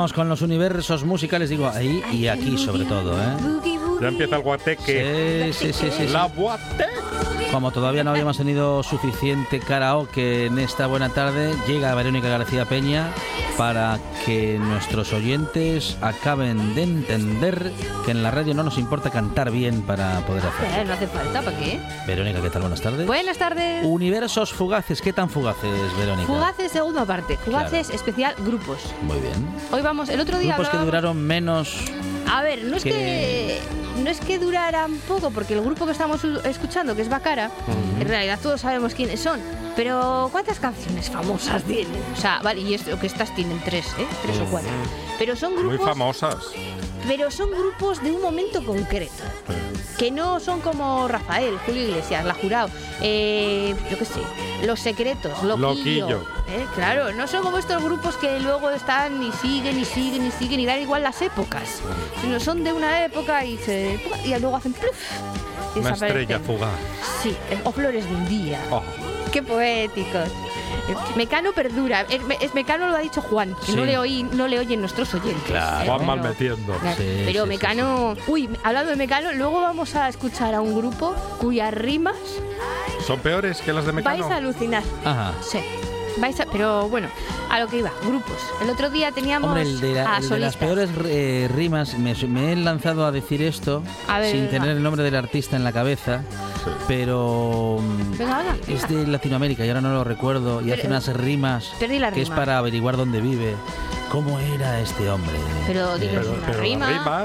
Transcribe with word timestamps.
Estamos 0.00 0.14
con 0.14 0.28
los 0.30 0.40
universos 0.40 1.04
musicales, 1.04 1.50
digo, 1.50 1.68
ahí 1.68 2.02
y 2.10 2.26
aquí 2.26 2.56
sobre 2.56 2.86
todo, 2.86 3.20
¿eh? 3.20 3.36
Ya 4.00 4.08
empieza 4.08 4.36
el 4.36 4.42
guateque. 4.42 5.52
Sí, 5.52 5.74
sí, 5.74 5.90
sí. 5.90 6.06
La 6.06 6.24
guate. 6.24 6.86
Como 7.52 7.70
todavía 7.70 8.02
no 8.02 8.12
habíamos 8.12 8.38
tenido 8.38 8.82
suficiente 8.82 9.60
karaoke 9.60 10.46
en 10.46 10.58
esta 10.58 10.86
buena 10.86 11.10
tarde, 11.10 11.54
llega 11.68 11.94
Verónica 11.94 12.30
García 12.30 12.64
Peña 12.64 13.12
para 13.60 13.98
que 14.24 14.58
nuestros 14.58 15.12
oyentes 15.12 15.98
acaben 16.00 16.74
de 16.74 16.82
entender 16.82 17.70
que 18.06 18.10
en 18.12 18.22
la 18.22 18.30
radio 18.30 18.54
no 18.54 18.62
nos 18.62 18.78
importa 18.78 19.10
cantar 19.10 19.50
bien 19.50 19.82
para 19.82 20.20
poder 20.20 20.42
Eh, 20.44 20.46
hacerlo. 20.48 20.84
no 20.86 20.92
hace 20.94 21.06
falta, 21.06 21.42
¿para 21.42 21.58
qué? 21.58 21.78
Verónica, 22.06 22.40
¿qué 22.40 22.48
tal? 22.48 22.62
Buenas 22.62 22.80
tardes. 22.80 23.06
Buenas 23.06 23.36
tardes. 23.36 23.84
Universos 23.84 24.54
fugaces, 24.54 25.02
¿qué 25.02 25.12
tan 25.12 25.28
fugaces, 25.28 25.94
Verónica? 25.98 26.26
Fugaces, 26.26 26.72
segunda 26.72 27.04
parte. 27.04 27.36
Fugaces, 27.36 27.90
especial, 27.90 28.34
grupos. 28.38 28.78
Muy 29.02 29.18
bien. 29.18 29.34
Hoy 29.70 29.82
vamos, 29.82 30.08
el 30.08 30.20
otro 30.20 30.38
día 30.38 30.54
Grupos 30.54 30.70
que 30.70 30.78
duraron 30.82 31.18
menos. 31.22 31.76
A 32.32 32.42
ver, 32.42 32.64
no 32.64 32.76
es 32.78 32.82
que- 32.82 32.90
que... 32.90 33.60
No 34.02 34.08
es 34.08 34.20
que 34.20 34.38
duraran 34.38 34.94
poco, 35.06 35.30
porque 35.30 35.52
el 35.52 35.60
grupo 35.60 35.84
que 35.84 35.92
estamos 35.92 36.24
escuchando, 36.44 36.96
que 36.96 37.02
es 37.02 37.10
Bacara, 37.10 37.50
en 38.00 38.08
realidad 38.08 38.38
todos 38.42 38.62
sabemos 38.62 38.94
quiénes 38.94 39.20
son. 39.20 39.38
Pero 39.76 40.28
¿cuántas 40.32 40.58
canciones 40.60 41.08
famosas 41.10 41.62
tienen? 41.64 42.02
O 42.16 42.20
sea, 42.20 42.40
vale, 42.42 42.60
y 42.60 42.74
esto 42.74 42.98
que 42.98 43.06
estas 43.06 43.34
tienen 43.34 43.60
tres, 43.64 43.86
¿eh? 43.98 44.06
Tres 44.22 44.38
o 44.40 44.44
cuatro. 44.46 44.70
Pero 45.18 45.36
son 45.36 45.54
Muy 45.54 45.62
grupos, 45.64 45.86
famosas. 45.88 46.36
pero 47.06 47.30
son 47.30 47.50
grupos 47.50 48.02
de 48.02 48.10
un 48.10 48.20
momento 48.22 48.64
concreto. 48.64 49.12
que 49.98 50.10
no 50.10 50.40
son 50.40 50.60
como 50.60 51.06
Rafael, 51.08 51.58
Julio 51.66 51.82
Iglesias, 51.88 52.24
La 52.24 52.32
Jurado, 52.32 52.70
eh, 53.02 53.74
yo 53.90 53.98
qué 53.98 54.04
sé, 54.06 54.20
Los 54.66 54.80
Secretos, 54.80 55.42
Loquillo. 55.42 55.66
Loquillo. 55.66 56.20
¿eh? 56.48 56.66
Claro, 56.74 57.12
no 57.12 57.26
son 57.28 57.42
como 57.42 57.58
estos 57.58 57.82
grupos 57.84 58.16
que 58.16 58.40
luego 58.40 58.70
están 58.70 59.22
y 59.22 59.30
siguen 59.32 59.78
y 59.78 59.84
siguen 59.84 60.26
y 60.26 60.30
siguen 60.30 60.58
y 60.60 60.64
dan 60.66 60.80
igual 60.80 61.02
las 61.02 61.20
épocas, 61.20 61.82
sino 62.22 62.40
son 62.40 62.64
de 62.64 62.72
una 62.72 63.04
época 63.04 63.44
y, 63.44 63.58
se, 63.58 64.00
y 64.24 64.30
luego 64.38 64.56
hacen 64.56 64.72
pluf. 64.72 64.96
y 65.76 65.80
Una 65.80 65.90
estrella 65.90 66.40
fugaz. 66.40 66.70
Sí, 67.22 67.36
o 67.64 67.70
flores 67.70 68.06
de 68.08 68.14
un 68.14 68.26
día. 68.26 68.58
Oh, 68.70 68.82
Qué 69.32 69.42
poéticos. 69.42 70.28
Eh, 70.88 70.94
Mecano 71.16 71.52
perdura. 71.52 72.02
Es, 72.08 72.20
es- 72.40 72.54
Mecano 72.54 72.88
lo 72.88 72.96
ha 72.96 73.00
dicho 73.00 73.20
Juan, 73.22 73.54
que 73.64 73.66
Sí. 73.72 73.76
no, 73.76 73.84
le 73.84 73.96
oí, 73.98 74.22
no 74.24 74.48
le 74.48 74.58
oyen 74.58 74.80
nuestros 74.80 75.12
oyentes. 75.14 75.42
Claro. 75.44 75.82
¿eh? 75.82 75.86
Juan 75.86 75.98
Pero- 75.98 76.06
mal 76.06 76.20
metiendo. 76.22 76.72
Claro, 76.74 76.96
Sí, 76.96 77.22
pero 77.26 77.42
sí, 77.44 77.48
Mecano. 77.48 78.16
Uy, 78.26 78.48
hablando 78.64 78.90
de 78.90 78.96
Mecano, 78.96 79.32
luego 79.32 79.60
vamos 79.60 79.94
a 79.94 80.08
escuchar 80.08 80.54
a 80.54 80.60
un 80.60 80.74
grupo 80.76 81.14
cuyas 81.38 81.72
rimas 81.74 82.16
¿Son 83.06 83.18
peores 83.20 83.60
que 83.62 83.72
las 83.72 83.86
de 83.86 83.92
Mecano? 83.92 84.18
vais 84.18 84.30
a 84.32 84.36
alucinar. 84.36 84.82
Ajá. 85.04 85.32
Sí. 85.42 85.58
Vais 86.18 86.38
a- 86.40 86.46
pero 86.46 86.88
bueno, 86.88 87.08
a 87.50 87.60
lo 87.60 87.68
que 87.68 87.78
iba, 87.78 87.90
grupos. 88.04 88.36
El 88.62 88.68
otro 88.70 88.90
día 88.90 89.10
teníamos 89.12 89.48
Hombre, 89.48 89.62
el 89.62 89.80
de, 89.80 89.94
la- 89.94 90.16
a 90.16 90.18
el 90.18 90.28
de 90.28 90.38
las 90.40 90.56
peores 90.56 90.90
eh, 91.06 91.48
rimas, 91.54 91.96
me, 91.98 92.14
me 92.26 92.52
he 92.52 92.56
lanzado 92.56 93.06
a 93.06 93.12
decir 93.12 93.42
esto 93.42 93.82
A 94.08 94.18
ver, 94.18 94.32
sin 94.32 94.50
tener 94.50 94.70
el 94.70 94.82
nombre 94.82 95.02
del 95.02 95.14
artista 95.14 95.56
en 95.56 95.64
la 95.64 95.72
cabeza, 95.72 96.22
pero 96.88 97.78
mm, 97.80 98.18
Venga, 98.18 98.38
venga, 98.38 98.56
es 98.68 98.88
de 98.88 99.06
Latinoamérica 99.06 99.64
y 99.64 99.68
ahora 99.68 99.80
no 99.80 99.92
lo 99.92 100.04
recuerdo 100.04 100.60
y 100.60 100.64
Pero- 100.64 100.74
hace 100.76 100.86
unas 100.86 101.06
rimas 101.14 101.72
que 101.78 101.84
es 101.86 102.14
rima. 102.28 102.36
para 102.36 102.58
averiguar 102.58 102.96
dónde 102.96 103.20
vive. 103.20 103.54
¿Cómo 104.10 104.40
era 104.40 104.80
este 104.80 105.08
hombre? 105.08 105.36
Pero 105.66 105.96
diles 105.96 106.16
Pero, 106.18 106.30
una 106.32 106.40
pero 106.46 106.52
la 106.58 106.62
rima. 106.64 106.86
rima, 106.88 107.24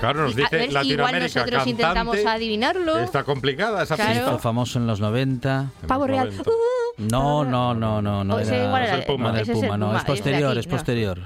claro, 0.00 0.22
nos 0.22 0.30
Y- 0.30 0.34
a 0.34 0.36
dice 0.44 0.56
ver, 0.56 0.68
igual 0.70 0.74
Latinoamérica 0.84 1.40
nosotros 1.40 1.66
intentamos 1.68 2.14
cantante. 2.16 2.36
adivinarlo. 2.36 2.98
Está 2.98 3.22
complicada 3.22 3.82
esa 3.84 3.94
Claro. 3.94 4.12
pista. 4.12 4.38
Famoso 4.38 4.78
en 4.80 4.86
los 4.88 4.98
90. 5.00 5.66
Pavo 5.86 6.06
real. 6.08 6.30
90. 6.30 6.50
Uh, 6.50 6.54
No, 6.98 7.44
no, 7.44 7.74
no, 7.74 8.02
no, 8.02 8.24
no 8.24 8.34
O 8.34 8.38
era, 8.40 8.56
igual 8.56 8.56
era- 8.56 8.70
no 8.72 8.84
era 8.86 8.94
el 8.94 9.42
ese 9.42 9.52
es 9.52 9.58
el 9.58 9.64
Puma, 9.66 9.76
no, 9.78 9.86
Puma, 9.86 9.98
es 9.98 10.02
es 10.02 10.06
posterior, 10.08 10.50
aquí, 10.50 10.58
es 10.60 10.66
no. 10.66 10.70
posterior. 10.72 11.18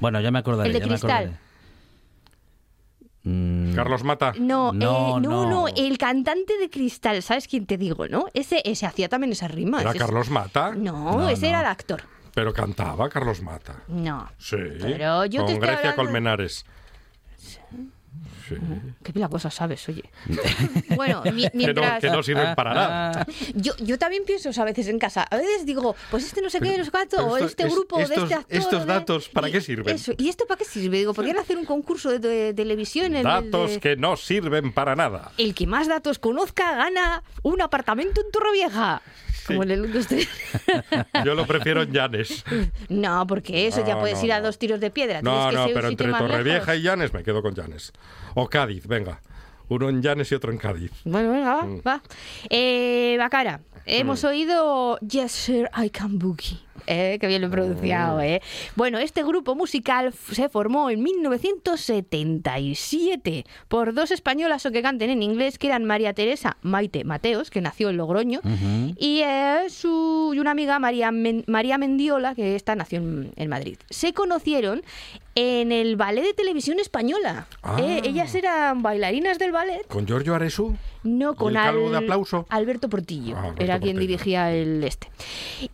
Bueno, 0.00 0.20
ya 0.20 0.30
me 0.30 0.38
acordaré, 0.38 0.68
El 0.68 0.72
de 0.74 0.78
ya 0.80 0.86
me 0.86 0.90
Cristal. 0.92 1.10
acordaré. 1.10 1.38
Mm, 3.24 3.74
Carlos 3.74 4.02
Mata. 4.02 4.32
No, 4.38 4.72
No, 4.72 5.18
eh, 5.18 5.20
no, 5.20 5.20
no. 5.20 5.50
no, 5.50 5.68
el 5.68 5.96
cantante 5.98 6.58
de 6.58 6.68
Cristal, 6.70 7.22
¿sabes 7.22 7.46
quién 7.46 7.66
te 7.66 7.76
digo, 7.78 8.08
no? 8.08 8.26
Ese, 8.34 8.62
ese 8.64 8.84
hacía 8.86 9.08
también 9.08 9.32
esas 9.32 9.50
rimas. 9.50 9.82
¿Era 9.82 9.90
ese- 9.90 9.98
Carlos 10.00 10.28
Mata? 10.30 10.72
No, 10.74 11.18
No, 11.18 11.28
ese 11.28 11.42
no. 11.42 11.48
era 11.50 11.60
el 11.60 11.66
actor. 11.66 12.02
Pero 12.34 12.52
cantaba 12.52 13.08
Carlos 13.08 13.42
Mata. 13.42 13.82
No. 13.88 14.28
Sí. 14.38 14.56
Pero 14.80 15.24
yo 15.26 15.44
Con 15.44 15.52
te 15.54 15.60
Grecia 15.60 15.76
hablando- 15.78 15.96
Colmenares. 16.02 16.64
Sí. 18.60 18.92
Qué 19.02 19.12
pila 19.12 19.28
cosa 19.28 19.50
sabes, 19.50 19.88
oye. 19.88 20.04
bueno, 20.96 21.22
mi- 21.32 21.42
Que 21.42 21.50
no, 21.50 21.50
mientras... 21.54 22.00
que 22.00 22.10
no 22.10 22.22
sirven 22.22 22.54
para 22.54 22.74
nada. 22.74 23.12
Ah, 23.22 23.26
Yo, 23.54 23.72
yo 23.78 23.98
también 23.98 24.24
pienso 24.24 24.50
o 24.50 24.52
sea, 24.52 24.62
a 24.62 24.66
veces 24.66 24.88
en 24.88 24.98
casa. 24.98 25.22
A 25.30 25.36
veces 25.36 25.64
digo, 25.66 25.94
pues 26.10 26.24
este 26.24 26.42
no 26.42 26.50
sé 26.50 26.60
qué, 26.60 26.76
no 26.78 26.84
sé 26.84 26.90
cuánto, 26.90 27.26
o 27.26 27.36
este 27.36 27.64
es- 27.66 27.72
grupo, 27.72 27.98
estos- 27.98 28.08
de 28.16 28.22
este 28.22 28.34
actor. 28.34 28.58
estos 28.58 28.86
datos, 28.86 29.28
¿para 29.28 29.48
y- 29.48 29.52
qué 29.52 29.60
sirven? 29.60 29.94
Eso. 29.96 30.12
¿Y 30.18 30.28
esto 30.28 30.46
para 30.46 30.58
qué 30.58 30.64
sirve? 30.64 30.98
Digo, 30.98 31.14
¿podrían 31.14 31.38
hacer 31.38 31.56
un 31.56 31.64
concurso 31.64 32.10
de, 32.10 32.18
de 32.18 32.54
televisión? 32.54 33.06
en 33.06 33.16
el 33.16 33.22
Datos 33.24 33.70
de- 33.72 33.80
que 33.80 33.96
no 33.96 34.16
sirven 34.16 34.72
para 34.72 34.94
nada. 34.94 35.32
El 35.38 35.54
que 35.54 35.66
más 35.66 35.88
datos 35.88 36.18
conozca 36.18 36.74
gana 36.76 37.22
un 37.42 37.60
apartamento 37.62 38.20
en 38.20 38.30
Torrevieja. 38.30 39.02
Como 39.46 39.62
en 39.62 39.70
el 39.70 39.82
1, 39.82 39.94
2, 39.94 40.06
3. 40.06 40.28
Yo 41.24 41.34
lo 41.34 41.46
prefiero 41.46 41.82
en 41.82 41.92
Llanes. 41.92 42.44
No, 42.88 43.26
porque 43.26 43.66
eso 43.66 43.84
ya 43.86 43.98
puedes 43.98 44.18
no, 44.18 44.24
ir 44.24 44.32
a 44.32 44.40
dos 44.40 44.58
tiros 44.58 44.80
de 44.80 44.90
piedra. 44.90 45.22
No, 45.22 45.50
que 45.50 45.56
no, 45.56 45.66
pero 45.74 45.88
entre 45.88 46.12
Torrevieja 46.12 46.76
y 46.76 46.82
Llanes 46.82 47.12
me 47.12 47.22
quedo 47.22 47.42
con 47.42 47.54
Llanes. 47.54 47.92
O 48.34 48.48
Cádiz, 48.48 48.86
venga. 48.86 49.20
Uno 49.72 49.88
en 49.88 50.02
Llanes 50.02 50.30
y 50.32 50.34
otro 50.34 50.52
en 50.52 50.58
Cádiz. 50.58 50.90
Bueno, 51.04 51.32
venga, 51.32 51.54
va. 51.56 51.62
Mm. 51.64 51.80
va. 51.86 52.02
Eh, 52.50 53.16
Bacara, 53.18 53.60
hemos 53.86 54.22
oído 54.24 54.98
Yes, 55.00 55.32
Sir, 55.32 55.68
I 55.76 55.90
Can 55.90 56.18
Boogie. 56.18 56.58
Eh, 56.88 57.18
qué 57.20 57.28
bien 57.28 57.40
lo 57.42 57.46
he 57.46 57.50
pronunciado, 57.50 58.18
Mm. 58.18 58.22
¿eh? 58.22 58.42
Bueno, 58.74 58.98
este 58.98 59.22
grupo 59.22 59.54
musical 59.54 60.12
se 60.32 60.48
formó 60.48 60.90
en 60.90 61.00
1977 62.20 63.44
por 63.68 63.94
dos 63.94 64.10
españolas 64.10 64.66
o 64.66 64.72
que 64.72 64.82
canten 64.82 65.10
en 65.10 65.22
inglés, 65.22 65.58
que 65.58 65.68
eran 65.68 65.84
María 65.84 66.12
Teresa 66.12 66.56
Maite 66.62 67.04
Mateos, 67.04 67.50
que 67.50 67.60
nació 67.60 67.90
en 67.90 67.98
Logroño, 67.98 68.40
y, 68.96 69.20
eh, 69.24 69.66
su, 69.68 70.32
y 70.34 70.40
una 70.40 70.50
amiga, 70.50 70.78
María, 70.80 71.12
Men- 71.12 71.44
María 71.46 71.78
Mendiola, 71.78 72.34
que 72.34 72.56
esta 72.56 72.74
nació 72.74 72.98
en, 72.98 73.32
en 73.36 73.48
Madrid. 73.48 73.76
Se 73.90 74.12
conocieron 74.12 74.82
en 75.34 75.72
el 75.72 75.96
ballet 75.96 76.22
de 76.22 76.34
televisión 76.34 76.78
española. 76.78 77.46
Ah. 77.62 77.76
Eh, 77.80 78.02
ellas 78.04 78.34
eran 78.34 78.82
bailarinas 78.82 79.38
del 79.38 79.52
ballet. 79.52 79.86
¿Con 79.88 80.06
Giorgio 80.06 80.34
Aresu? 80.34 80.76
No, 81.04 81.34
con 81.34 81.48
el 81.56 81.62
calvo 81.62 81.86
Al- 81.86 81.92
de 81.92 81.98
aplauso? 81.98 82.46
Alberto 82.48 82.88
Portillo. 82.88 83.34
Ah, 83.36 83.44
Alberto 83.44 83.62
era 83.64 83.80
quien 83.80 83.98
dirigía 83.98 84.52
el 84.52 84.84
este. 84.84 85.10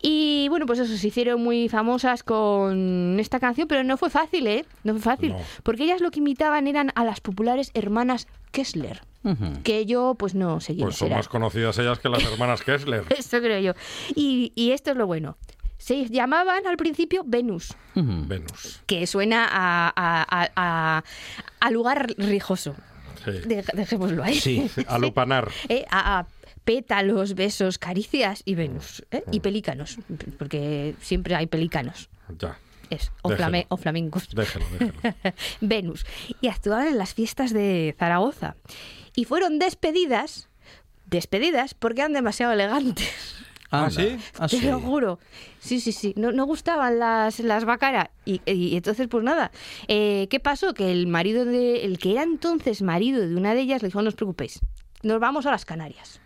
Y 0.01 0.47
bueno, 0.49 0.65
pues 0.67 0.79
eso, 0.79 0.97
se 0.97 1.07
hicieron 1.09 1.43
muy 1.43 1.69
famosas 1.69 2.23
con 2.23 3.17
esta 3.21 3.41
canción, 3.41 3.69
pero 3.69 3.85
no 3.85 3.97
fue 3.97 4.11
fácil, 4.11 4.47
¿eh? 4.47 4.65
No 4.85 4.93
fue 4.95 5.03
fácil. 5.03 5.33
No. 5.33 5.39
Porque 5.63 5.85
ellas 5.85 6.01
lo 6.01 6.11
que 6.11 6.21
imitaban 6.21 6.67
eran 6.67 6.93
a 6.95 7.05
las 7.05 7.21
populares 7.21 7.71
hermanas 7.75 8.27
Kessler, 8.53 9.03
que 9.65 9.85
yo 9.85 10.15
pues 10.19 10.35
no 10.35 10.61
sé 10.61 10.75
Pues 10.75 10.97
son 10.97 11.11
más 11.11 11.29
conocidas 11.29 11.77
ellas 11.79 11.99
que 11.99 12.09
las 12.09 12.25
hermanas 12.25 12.63
Kessler. 12.63 13.05
Eso 13.19 13.41
creo 13.41 13.59
yo. 13.61 13.73
Y, 14.15 14.53
y 14.55 14.71
esto 14.71 14.93
es 14.93 14.97
lo 14.97 15.07
bueno. 15.07 15.37
Se 15.89 16.05
llamaban 16.11 16.67
al 16.67 16.77
principio 16.77 17.23
Venus. 17.27 17.75
Venus. 17.95 18.83
que 18.87 19.07
suena 19.07 19.49
a, 19.51 19.91
a- 19.97 21.03
a- 21.61 21.71
lugar 21.71 22.13
rijoso. 22.19 22.75
Sí. 23.25 23.31
De- 23.47 23.65
dejémoslo 23.73 24.23
ahí. 24.23 24.35
Sí. 24.41 24.71
A 24.87 24.99
lupanar. 24.99 25.49
Eh, 25.71 25.87
a, 25.91 26.19
a 26.19 26.27
pétalos, 26.65 27.35
besos, 27.35 27.79
caricias 27.79 28.43
y 28.45 28.55
Venus. 28.55 29.03
¿eh? 29.11 29.23
Mm. 29.27 29.35
Y 29.35 29.41
pelícanos, 29.41 29.97
porque 30.39 30.95
siempre 31.01 31.35
hay 31.35 31.47
pelícanos. 31.47 32.11
Ya. 32.39 32.59
Es, 32.91 33.11
o, 33.23 33.31
Déjelo. 33.31 33.65
o 33.69 33.77
flamencos. 33.79 34.29
Déjelo, 34.35 34.67
déjelo. 34.79 34.93
Venus. 35.63 36.05
Y 36.43 36.49
actuaban 36.49 36.89
en 36.89 36.99
las 36.99 37.15
fiestas 37.15 37.55
de 37.55 37.95
Zaragoza. 37.99 38.57
Y 39.17 39.25
fueron 39.25 39.59
despedidas, 39.59 40.51
despedidas 41.07 41.73
porque 41.73 42.03
eran 42.03 42.13
demasiado 42.13 42.53
elegantes. 42.53 43.09
¿Ah, 43.71 43.91
sí? 43.91 44.17
Ah, 44.39 44.49
Te 44.49 44.59
sí. 44.59 44.67
lo 44.67 44.81
juro. 44.81 45.19
Sí, 45.61 45.81
sí, 45.81 45.93
sí. 45.93 46.15
No, 46.17 46.33
no 46.33 46.45
gustaban 46.47 46.99
las, 46.99 47.41
las 47.41 47.65
bacara. 47.65 48.11
Y, 48.25 48.41
y 48.47 48.77
entonces, 48.77 49.09
pues 49.09 49.23
nada. 49.25 49.51
Eh, 49.89 50.27
¿Qué 50.31 50.41
pasó? 50.41 50.73
Que 50.75 50.91
el 50.91 51.07
marido 51.07 51.45
de. 51.45 51.85
El 51.85 51.99
que 51.99 52.13
era 52.13 52.23
entonces 52.23 52.83
marido 52.83 53.21
de 53.27 53.35
una 53.37 53.55
de 53.55 53.61
ellas 53.61 53.83
le 53.83 53.89
dijo: 53.89 54.01
No 54.03 54.09
os 54.09 54.15
preocupéis. 54.15 54.61
Nos 55.03 55.21
vamos 55.21 55.47
a 55.47 55.51
las 55.51 55.65
Canarias. 55.65 56.21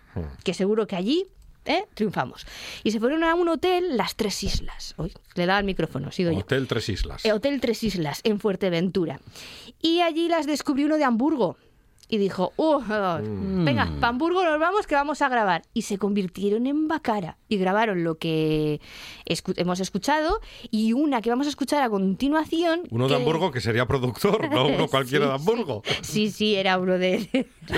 Que 0.44 0.54
seguro 0.54 0.86
que 0.86 0.96
allí. 0.96 1.26
¿eh? 1.64 1.84
Triunfamos. 1.94 2.46
Y 2.84 2.90
se 2.90 3.00
fueron 3.00 3.22
a 3.24 3.34
un 3.34 3.48
hotel, 3.48 3.96
Las 3.96 4.16
Tres 4.16 4.42
Islas. 4.42 4.94
Uy, 4.98 5.12
le 5.36 5.46
da 5.46 5.58
el 5.58 5.64
micrófono, 5.64 6.10
sigo 6.10 6.30
yo. 6.32 6.38
Hotel 6.38 6.66
Tres 6.66 6.88
Islas. 6.88 7.24
Eh, 7.24 7.32
Hotel 7.32 7.60
Tres 7.60 7.82
Islas, 7.84 8.20
en 8.24 8.40
Fuerteventura. 8.40 9.20
Y 9.80 10.00
allí 10.00 10.28
las 10.28 10.46
descubrió 10.46 10.86
uno 10.86 10.96
de 10.96 11.04
Hamburgo. 11.04 11.56
Y 12.08 12.18
dijo, 12.18 12.52
"Uh, 12.56 12.76
uh, 12.76 13.64
venga, 13.64 13.88
pa' 14.00 14.08
Hamburgo 14.08 14.44
nos 14.44 14.60
vamos 14.60 14.86
que 14.86 14.94
vamos 14.94 15.22
a 15.22 15.28
grabar. 15.30 15.62
Y 15.72 15.82
se 15.82 15.96
convirtieron 15.98 16.66
en 16.66 16.86
Bacara. 16.88 17.38
Y 17.48 17.56
grabaron 17.56 18.04
lo 18.04 18.18
que 18.18 18.80
escu- 19.26 19.54
hemos 19.56 19.80
escuchado 19.80 20.40
y 20.70 20.92
una 20.92 21.22
que 21.22 21.30
vamos 21.30 21.46
a 21.46 21.50
escuchar 21.50 21.82
a 21.82 21.88
continuación. 21.88 22.82
Uno 22.90 23.08
de 23.08 23.14
Hamburgo 23.16 23.50
que 23.50 23.60
sería 23.62 23.86
productor, 23.86 24.50
no 24.50 24.66
uno 24.66 24.88
cualquiera 24.88 25.24
Sí, 25.24 25.28
de 25.30 25.34
Hamburgo. 25.34 25.82
Sí, 26.02 26.30
sí, 26.30 26.54
era 26.54 26.78
uno 26.78 26.98
de... 26.98 27.46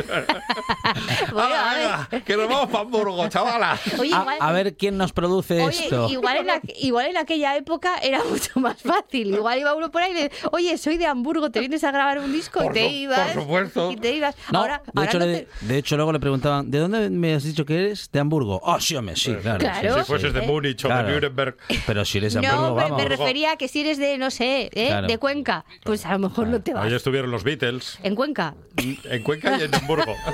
Bueno, 1.33 1.55
a 1.55 1.75
ver. 1.75 1.87
¡Hala, 1.87 2.09
venga! 2.11 2.25
¡Que 2.25 2.37
nos 2.37 2.49
vamos 2.49 2.71
para 2.71 2.81
Hamburgo, 2.85 3.29
chavala! 3.29 3.79
Oye, 3.99 4.13
A, 4.15 4.21
igual- 4.21 4.39
a 4.41 4.53
ver 4.53 4.77
quién 4.77 4.97
nos 4.97 5.13
produce 5.13 5.63
Oye, 5.63 5.85
esto. 5.85 6.09
igual 6.09 6.39
en, 6.39 6.47
aqu- 6.49 6.73
igual 6.81 7.07
en 7.07 7.17
aquella 7.17 7.57
época 7.57 7.99
era 7.99 8.23
mucho 8.25 8.59
más 8.61 8.81
fácil. 8.81 9.35
Igual 9.35 9.59
iba 9.61 9.75
uno 9.75 9.91
por 9.91 10.03
ahí 10.03 10.13
y 10.13 10.15
le 10.15 10.31
oye, 10.53 10.77
soy 10.79 10.97
de 10.97 11.07
Hamburgo, 11.07 11.51
¿te 11.51 11.61
vienes 11.61 11.85
a 11.85 11.91
grabar 11.91 12.19
un 12.19 12.33
disco? 12.33 12.61
Por 12.61 12.73
y 12.73 12.75
te 12.81 12.87
su- 12.89 12.95
ibas. 12.95 13.31
por 13.33 13.43
supuesto. 13.43 13.91
Y 13.93 13.97
te 13.97 14.15
ibas. 14.15 14.24
No, 14.53 14.61
ahora, 14.61 14.83
de, 14.85 14.93
ahora 14.95 15.11
hecho, 15.11 15.19
no 15.19 15.27
le- 15.27 15.39
te- 15.41 15.67
de 15.67 15.79
hecho, 15.79 15.97
luego 15.97 16.13
le 16.13 16.21
preguntaban, 16.21 16.71
¿de 16.71 16.79
dónde 16.79 17.11
me 17.11 17.35
has 17.35 17.43
dicho 17.45 17.65
que 17.65 17.79
eres? 17.79 18.11
De 18.13 18.21
Hamburgo. 18.21 18.61
Oh, 18.63 18.81
sí, 18.81 18.95
hombre, 18.97 19.17
sí, 19.17 19.35
claro. 19.43 19.59
Claro. 19.59 19.95
sí, 19.95 20.01
Si 20.01 20.07
fueses 20.07 20.33
de 20.33 20.45
Eh, 20.45 20.47
Múnich 20.47 20.85
o 20.85 20.89
Claro. 20.89 21.09
de 21.09 21.15
Nuremberg. 21.15 21.57
Pero 21.87 22.05
si 22.05 22.19
eres 22.19 22.35
de 22.35 22.41
No, 22.43 22.49
Hamburgo, 22.49 22.77
pero 22.77 22.89
vamos. 22.91 23.03
me 23.03 23.09
refería 23.09 23.53
a 23.53 23.57
que 23.57 23.69
si 23.69 23.81
eres 23.81 23.99
de, 23.99 24.19
no 24.19 24.31
sé, 24.31 24.71
¿eh? 24.73 24.87
Claro. 24.89 25.07
de 25.07 25.19
Cuenca, 25.19 25.65
pues 25.85 26.05
a 26.07 26.13
lo 26.13 26.19
mejor 26.19 26.47
no 26.49 26.61
te 26.61 26.73
vas. 26.75 26.85
Ahí 26.85 26.95
estuvieron 26.95 27.31
los 27.31 27.45
Beatles. 27.45 27.99
En 28.03 28.15
Cuenca. 28.15 28.55
En 28.77 29.23
Cuenca 29.23 29.59
y 29.59 29.63
en 29.65 29.75
Hamburgo. 29.75 30.15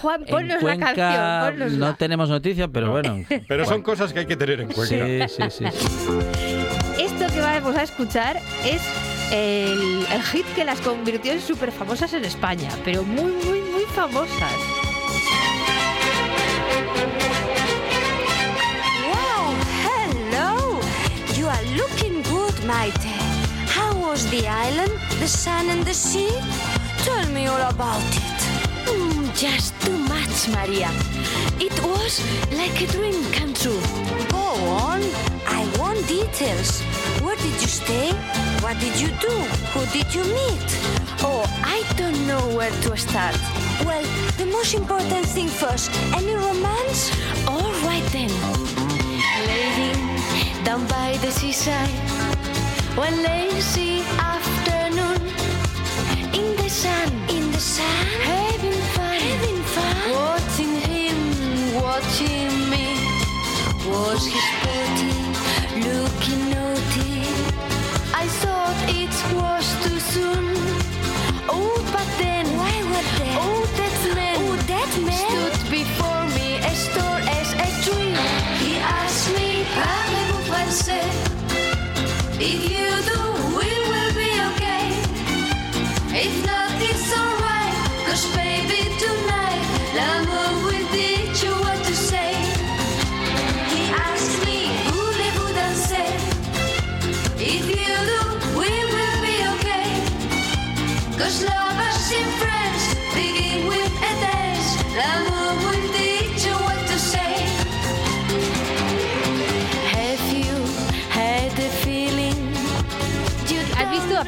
Juan, 0.00 0.22
En 0.22 0.26
ponnos 0.28 0.58
Cuenca 0.60 0.92
la 0.92 0.94
canción. 0.94 1.52
ponnosla. 1.58 1.86
no 1.86 1.94
tenemos 1.96 2.28
noticias, 2.28 2.68
pero 2.72 2.90
bueno. 2.90 3.24
Pero 3.48 3.64
son 3.64 3.82
cosas 3.82 4.12
que 4.12 4.20
hay 4.20 4.26
que 4.26 4.36
tener 4.36 4.60
en 4.60 4.68
Cuenca. 4.72 5.28
Sí, 5.28 5.34
sí, 5.50 5.50
sí. 5.50 5.64
sí. 5.70 7.02
Esto 7.02 7.26
que 7.32 7.40
vamos 7.40 7.76
a 7.76 7.82
escuchar 7.82 8.38
es 8.64 8.82
el, 9.32 10.06
el 10.12 10.22
hit 10.22 10.46
que 10.54 10.64
las 10.64 10.80
convirtió 10.80 11.32
en 11.32 11.40
súper 11.40 11.72
famosas 11.72 12.12
en 12.12 12.24
España, 12.24 12.68
pero 12.84 13.02
muy, 13.02 13.32
muy, 13.32 13.60
muy 13.62 13.84
famosas. 13.94 14.52
Wow, 19.08 19.54
hello! 19.82 20.80
You 21.34 21.48
are 21.48 21.64
looking 21.76 22.22
good, 22.30 22.54
Maite. 22.66 23.08
How 23.74 23.96
was 23.98 24.28
the 24.30 24.46
island, 24.46 24.92
the 25.18 25.26
sun 25.26 25.70
and 25.70 25.84
the 25.84 25.94
sea? 25.94 26.28
Tell 27.04 27.26
me 27.32 27.46
all 27.46 27.62
about 27.62 28.02
it. 28.12 28.42
Mm, 28.86 29.34
just 29.34 29.74
too 29.80 29.96
much, 29.96 30.48
Maria. 30.50 30.90
It 31.58 31.72
was 31.82 32.20
like 32.52 32.78
a 32.82 32.86
dream 32.92 33.24
come 33.32 33.54
true. 33.54 33.80
Go 34.30 34.52
on. 34.68 35.31
Details. 36.08 36.80
Where 37.22 37.36
did 37.36 37.54
you 37.62 37.68
stay? 37.68 38.12
What 38.60 38.78
did 38.80 39.00
you 39.00 39.08
do? 39.20 39.30
Who 39.72 39.86
did 39.92 40.12
you 40.14 40.24
meet? 40.24 40.66
Oh, 41.22 41.44
I 41.62 41.82
don't 41.96 42.26
know 42.26 42.40
where 42.56 42.70
to 42.70 42.96
start. 42.96 43.36
Well, 43.84 44.02
the 44.36 44.46
most 44.46 44.74
important 44.74 45.26
thing 45.26 45.48
first. 45.48 45.90
Any 46.14 46.34
romance? 46.34 47.10
All 47.46 47.70
right 47.86 48.04
then. 48.12 48.30
Lady, 49.46 49.92
down 50.64 50.86
by 50.88 51.16
the 51.22 51.30
seaside, 51.30 51.88
one 52.96 53.22
lazy 53.22 54.00
afternoon, 54.18 55.22
in 56.34 56.56
the 56.56 56.68
sun, 56.68 57.08
In 57.28 57.50
the 57.52 57.58
sun? 57.60 58.06
having 58.26 58.78
fun, 58.94 59.20
Having 59.20 59.62
fun? 59.74 59.96
watching 60.12 60.74
him, 60.90 61.18
watching 61.82 62.70
me. 62.70 62.86
Was 63.88 64.26
his 64.26 64.61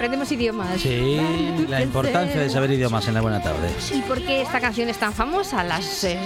aprendemos 0.04 0.30
idiomas. 0.32 0.80
Sí, 0.82 1.18
la 1.68 1.80
importancia 1.82 2.38
de 2.40 2.50
saber 2.50 2.70
idiomas 2.73 3.08
en 3.08 3.14
la 3.14 3.23
buena 3.23 3.42
tarde. 3.42 3.70
¿Y 3.94 4.00
por 4.02 4.20
qué 4.20 4.42
esta 4.42 4.61
canción 4.61 4.88
es 4.90 4.99
tan 4.99 5.14
famosa? 5.14 5.64
Las, 5.64 6.04
eh, 6.04 6.18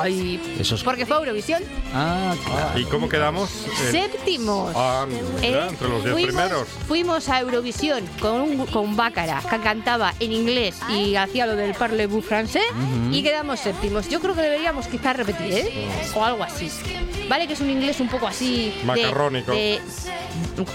ay, 0.00 0.40
Esos- 0.60 0.84
Porque 0.84 1.04
fue 1.06 1.16
Eurovisión. 1.16 1.60
Ah, 1.92 2.34
claro. 2.44 2.78
¿Y 2.78 2.84
cómo 2.84 3.08
quedamos? 3.08 3.50
En- 3.86 3.90
Séptimos. 3.92 4.72
Ah, 4.76 5.06
¿Eh? 5.42 5.66
entre 5.68 5.88
los 5.88 6.04
diez 6.04 6.12
fuimos, 6.14 6.34
primeros. 6.34 6.68
fuimos 6.86 7.28
a 7.28 7.40
Eurovisión 7.40 8.04
con, 8.20 8.40
un, 8.42 8.66
con 8.66 8.94
Bácara, 8.94 9.42
que 9.50 9.58
cantaba 9.58 10.14
en 10.20 10.32
inglés 10.32 10.76
y 10.88 11.16
hacía 11.16 11.46
lo 11.46 11.56
del 11.56 11.74
parlez-vous 11.74 12.24
francés, 12.24 12.62
y 13.10 13.22
quedamos 13.24 13.58
séptimos. 13.60 14.08
Yo 14.08 14.20
creo 14.20 14.34
que 14.36 14.42
deberíamos 14.42 14.86
quizás 14.86 15.16
repetir, 15.16 15.52
¿eh? 15.52 15.88
O 16.14 16.24
algo 16.24 16.44
así. 16.44 16.70
Vale 17.28 17.46
que 17.46 17.54
es 17.54 17.60
un 17.60 17.70
inglés 17.70 18.00
un 18.00 18.08
poco 18.08 18.26
así... 18.26 18.72
Macarrónico. 18.84 19.52
de- 19.52 19.80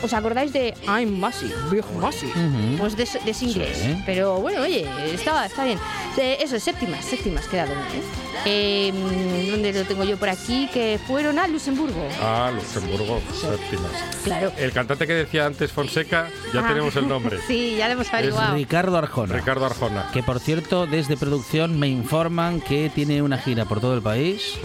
¿Os 0.03 0.13
acordáis 0.13 0.51
de 0.53 0.73
I'm 0.87 1.19
Massey, 1.19 1.51
Big 1.71 1.83
Massey? 1.99 2.29
Ujú. 2.29 2.77
Pues 2.79 2.97
de, 2.97 3.03
ese- 3.03 3.19
de 3.19 3.31
ese 3.31 3.45
inglés. 3.45 3.77
Sí. 3.77 4.01
Pero 4.05 4.39
bueno, 4.39 4.61
oye, 4.63 4.87
está, 5.13 5.45
está 5.45 5.65
bien. 5.65 5.77
Eh, 6.17 6.37
eso, 6.41 6.59
séptimas, 6.59 7.05
séptimas 7.05 7.47
quedaron. 7.47 7.77
¿eh? 7.77 8.01
Eh, 8.45 9.47
¿Dónde 9.51 9.71
lo 9.71 9.83
tengo 9.85 10.03
yo 10.03 10.17
por 10.17 10.29
aquí? 10.29 10.67
Que 10.73 10.99
fueron 11.05 11.37
a 11.37 11.47
Luxemburgo. 11.47 12.07
Ah, 12.21 12.51
Luxemburgo, 12.53 13.21
séptimas. 13.39 13.91
Claro. 14.23 14.51
El 14.57 14.71
cantante 14.71 15.05
que 15.05 15.13
decía 15.13 15.45
antes 15.45 15.71
Fonseca, 15.71 16.27
ya 16.53 16.61
Ah, 16.61 16.67
tenemos 16.67 16.95
el 16.95 17.07
nombre. 17.07 17.37
Sí, 17.47 17.75
ya 17.77 17.87
lo 17.87 17.93
hemos 17.93 18.11
averiguado. 18.11 18.55
Ricardo 18.55 18.97
Arjona. 18.97 19.35
Ricardo 19.35 19.65
Arjona. 19.67 20.09
Que 20.11 20.23
por 20.23 20.39
cierto, 20.39 20.87
desde 20.87 21.17
producción 21.17 21.77
me 21.79 21.87
informan 21.87 22.61
que 22.61 22.89
tiene 22.93 23.21
una 23.21 23.37
gira 23.37 23.65
por 23.65 23.79
todo 23.79 23.93
el 23.93 24.01
país, 24.01 24.55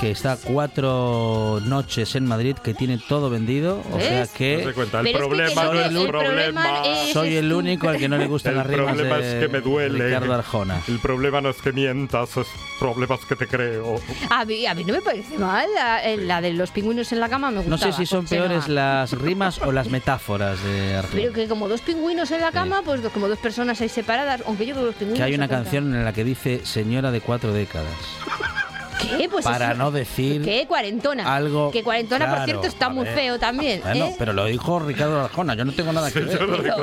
que 0.00 0.10
está 0.10 0.38
cuatro 0.42 1.35
noches 1.64 2.14
en 2.16 2.26
Madrid, 2.26 2.56
que 2.56 2.74
tiene 2.74 2.98
todo 3.08 3.30
vendido. 3.30 3.82
O 3.92 4.00
sea 4.00 4.10
¿Ves? 4.10 4.20
No 4.20 4.26
se 4.26 4.32
que 4.66 4.72
cuenta, 4.74 5.00
el 5.00 5.06
es 5.06 5.12
que 5.12 5.18
problema 5.18 5.64
no, 5.64 5.72
no 5.74 5.80
es 5.80 5.86
el 5.86 6.06
problema. 6.08 6.62
problema 6.62 6.82
es- 6.86 7.12
soy 7.12 7.36
el 7.36 7.52
único 7.52 7.88
al 7.88 7.98
que 7.98 8.08
no 8.08 8.18
le 8.18 8.26
gustan 8.26 8.52
El 8.52 8.58
las 8.58 8.66
rimas 8.66 8.86
problema 8.94 9.16
de 9.18 9.28
es 9.38 9.42
que 9.42 9.48
me 9.48 9.60
duele. 9.60 10.04
Ricardo 10.06 10.34
Arjona. 10.34 10.80
El 10.88 10.98
problema 10.98 11.40
no 11.40 11.50
es 11.50 11.56
que 11.62 11.72
mientas, 11.72 12.36
es 12.36 12.46
problemas 12.78 13.20
que 13.26 13.36
te 13.36 13.46
creo. 13.46 14.00
A 14.30 14.44
mí, 14.44 14.66
a 14.66 14.74
mí 14.74 14.84
no 14.84 14.92
me 14.94 15.00
parece 15.02 15.38
mal. 15.38 15.66
La, 15.74 16.04
eh, 16.04 16.16
la 16.16 16.40
de 16.40 16.52
los 16.52 16.70
pingüinos 16.70 17.10
en 17.12 17.20
la 17.20 17.28
cama 17.28 17.50
me 17.50 17.56
No 17.56 17.62
gustaba. 17.62 17.92
sé 17.92 17.98
si 17.98 18.06
son 18.06 18.26
peores 18.26 18.68
las 18.68 19.12
rimas 19.12 19.60
o 19.62 19.72
las 19.72 19.88
metáforas 19.90 20.62
de 20.62 20.96
Arjona. 20.96 21.14
Pero 21.20 21.32
que 21.32 21.48
como 21.48 21.68
dos 21.68 21.80
pingüinos 21.80 22.30
en 22.30 22.40
la 22.40 22.52
cama, 22.52 22.82
pues 22.84 23.00
como 23.12 23.28
dos 23.28 23.38
personas 23.38 23.80
ahí 23.80 23.88
separadas, 23.88 24.42
aunque 24.46 24.66
yo 24.66 24.74
creo 24.74 24.84
que 24.84 24.86
los 24.86 24.94
pingüinos... 24.96 25.18
Que 25.18 25.24
hay 25.24 25.34
una 25.34 25.48
canción 25.48 25.94
en 25.94 26.04
la 26.04 26.12
que 26.12 26.24
dice 26.24 26.60
señora 26.64 27.10
de 27.10 27.20
cuatro 27.20 27.52
décadas. 27.52 27.86
¿Qué? 29.00 29.28
Pues 29.30 29.44
Para 29.44 29.68
eso- 29.70 29.78
no 29.78 29.90
decir 29.90 30.42
¿Qué? 30.42 30.64
Cuarentona. 30.66 31.34
algo- 31.36 31.70
Que 31.70 31.82
cuarentona, 31.82 32.28
por 32.34 32.44
cierto, 32.44 32.66
está 32.66 32.88
muy 32.88 33.06
feo 33.06 33.38
también. 33.38 33.80
Bueno, 33.82 34.06
¿eh? 34.06 34.16
pero 34.18 34.32
lo 34.32 34.44
dijo 34.46 34.78
Ricardo 34.78 35.20
Arjona, 35.24 35.54
yo 35.54 35.64
no 35.64 35.72
tengo 35.72 35.92
nada 35.92 36.10
que 36.10 36.20
ver. 36.20 36.38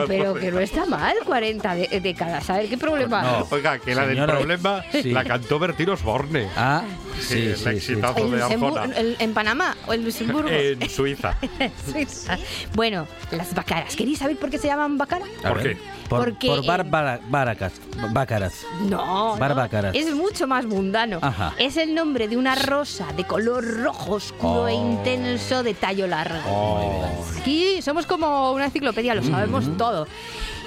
Pero, 0.08 0.36
que 0.36 0.52
no 0.52 0.60
está 0.60 0.86
mal, 0.86 1.16
40 1.26 1.76
de- 1.76 2.00
décadas. 2.02 2.50
A 2.50 2.58
ver, 2.58 2.70
¿qué 2.70 2.78
problema? 2.78 3.22
No. 3.22 3.48
Oiga, 3.50 3.80
que 3.80 3.96
la 3.96 4.06
del 4.06 4.16
Señora 4.16 4.34
problema 4.36 4.84
Sí. 4.92 5.12
la 5.12 5.24
cantó 5.24 5.60
Bertín 5.60 5.90
Osborne. 5.90 6.48
Ah, 6.56 6.84
sí, 7.20 7.48
el 7.48 7.58
sí, 7.58 7.70
exitazo 7.70 8.20
¿En, 8.20 8.32
de 8.32 8.38
Luxemburgo- 8.38 8.78
Arjona. 8.78 8.96
el- 8.98 9.16
en 9.20 9.34
Panamá 9.34 9.76
o 9.88 9.94
en 9.94 10.04
Luxemburgo? 10.06 10.50
En 10.54 10.90
Suiza. 10.90 11.36
Suiza. 11.92 12.38
Bueno, 12.74 13.08
las 13.32 13.54
bacaras. 13.56 13.96
¿Queréis 13.96 14.20
saber 14.20 14.38
por 14.38 14.50
qué 14.50 14.58
se 14.58 14.68
llaman 14.68 14.98
bacaras? 14.98 15.30
¿Por 15.42 15.62
qué? 15.62 15.78
Por, 16.10 16.26
Porque, 16.26 16.48
por 16.48 16.60
eh, 16.64 16.68
Bárbara- 16.68 17.20
Báracas, 17.30 17.74
Bácaras. 18.12 18.54
No, 18.88 19.36
no, 19.38 19.90
es 19.94 20.14
mucho 20.14 20.46
más 20.48 20.66
mundano. 20.66 21.18
Ajá. 21.22 21.54
Es 21.58 21.78
el 21.78 21.96
nombre 21.96 22.03
de 22.04 22.36
una 22.38 22.54
rosa 22.56 23.08
de 23.16 23.24
color 23.24 23.64
rojo 23.82 24.16
oscuro 24.16 24.68
e 24.68 24.74
Oh. 24.74 24.92
intenso 24.92 25.64
de 25.64 25.74
tallo 25.74 26.06
largo. 26.06 26.38
Oh. 26.50 27.06
Aquí 27.40 27.82
somos 27.82 28.06
como 28.06 28.52
una 28.52 28.66
enciclopedia, 28.66 29.16
lo 29.16 29.24
sabemos 29.24 29.66
todo. 29.78 30.06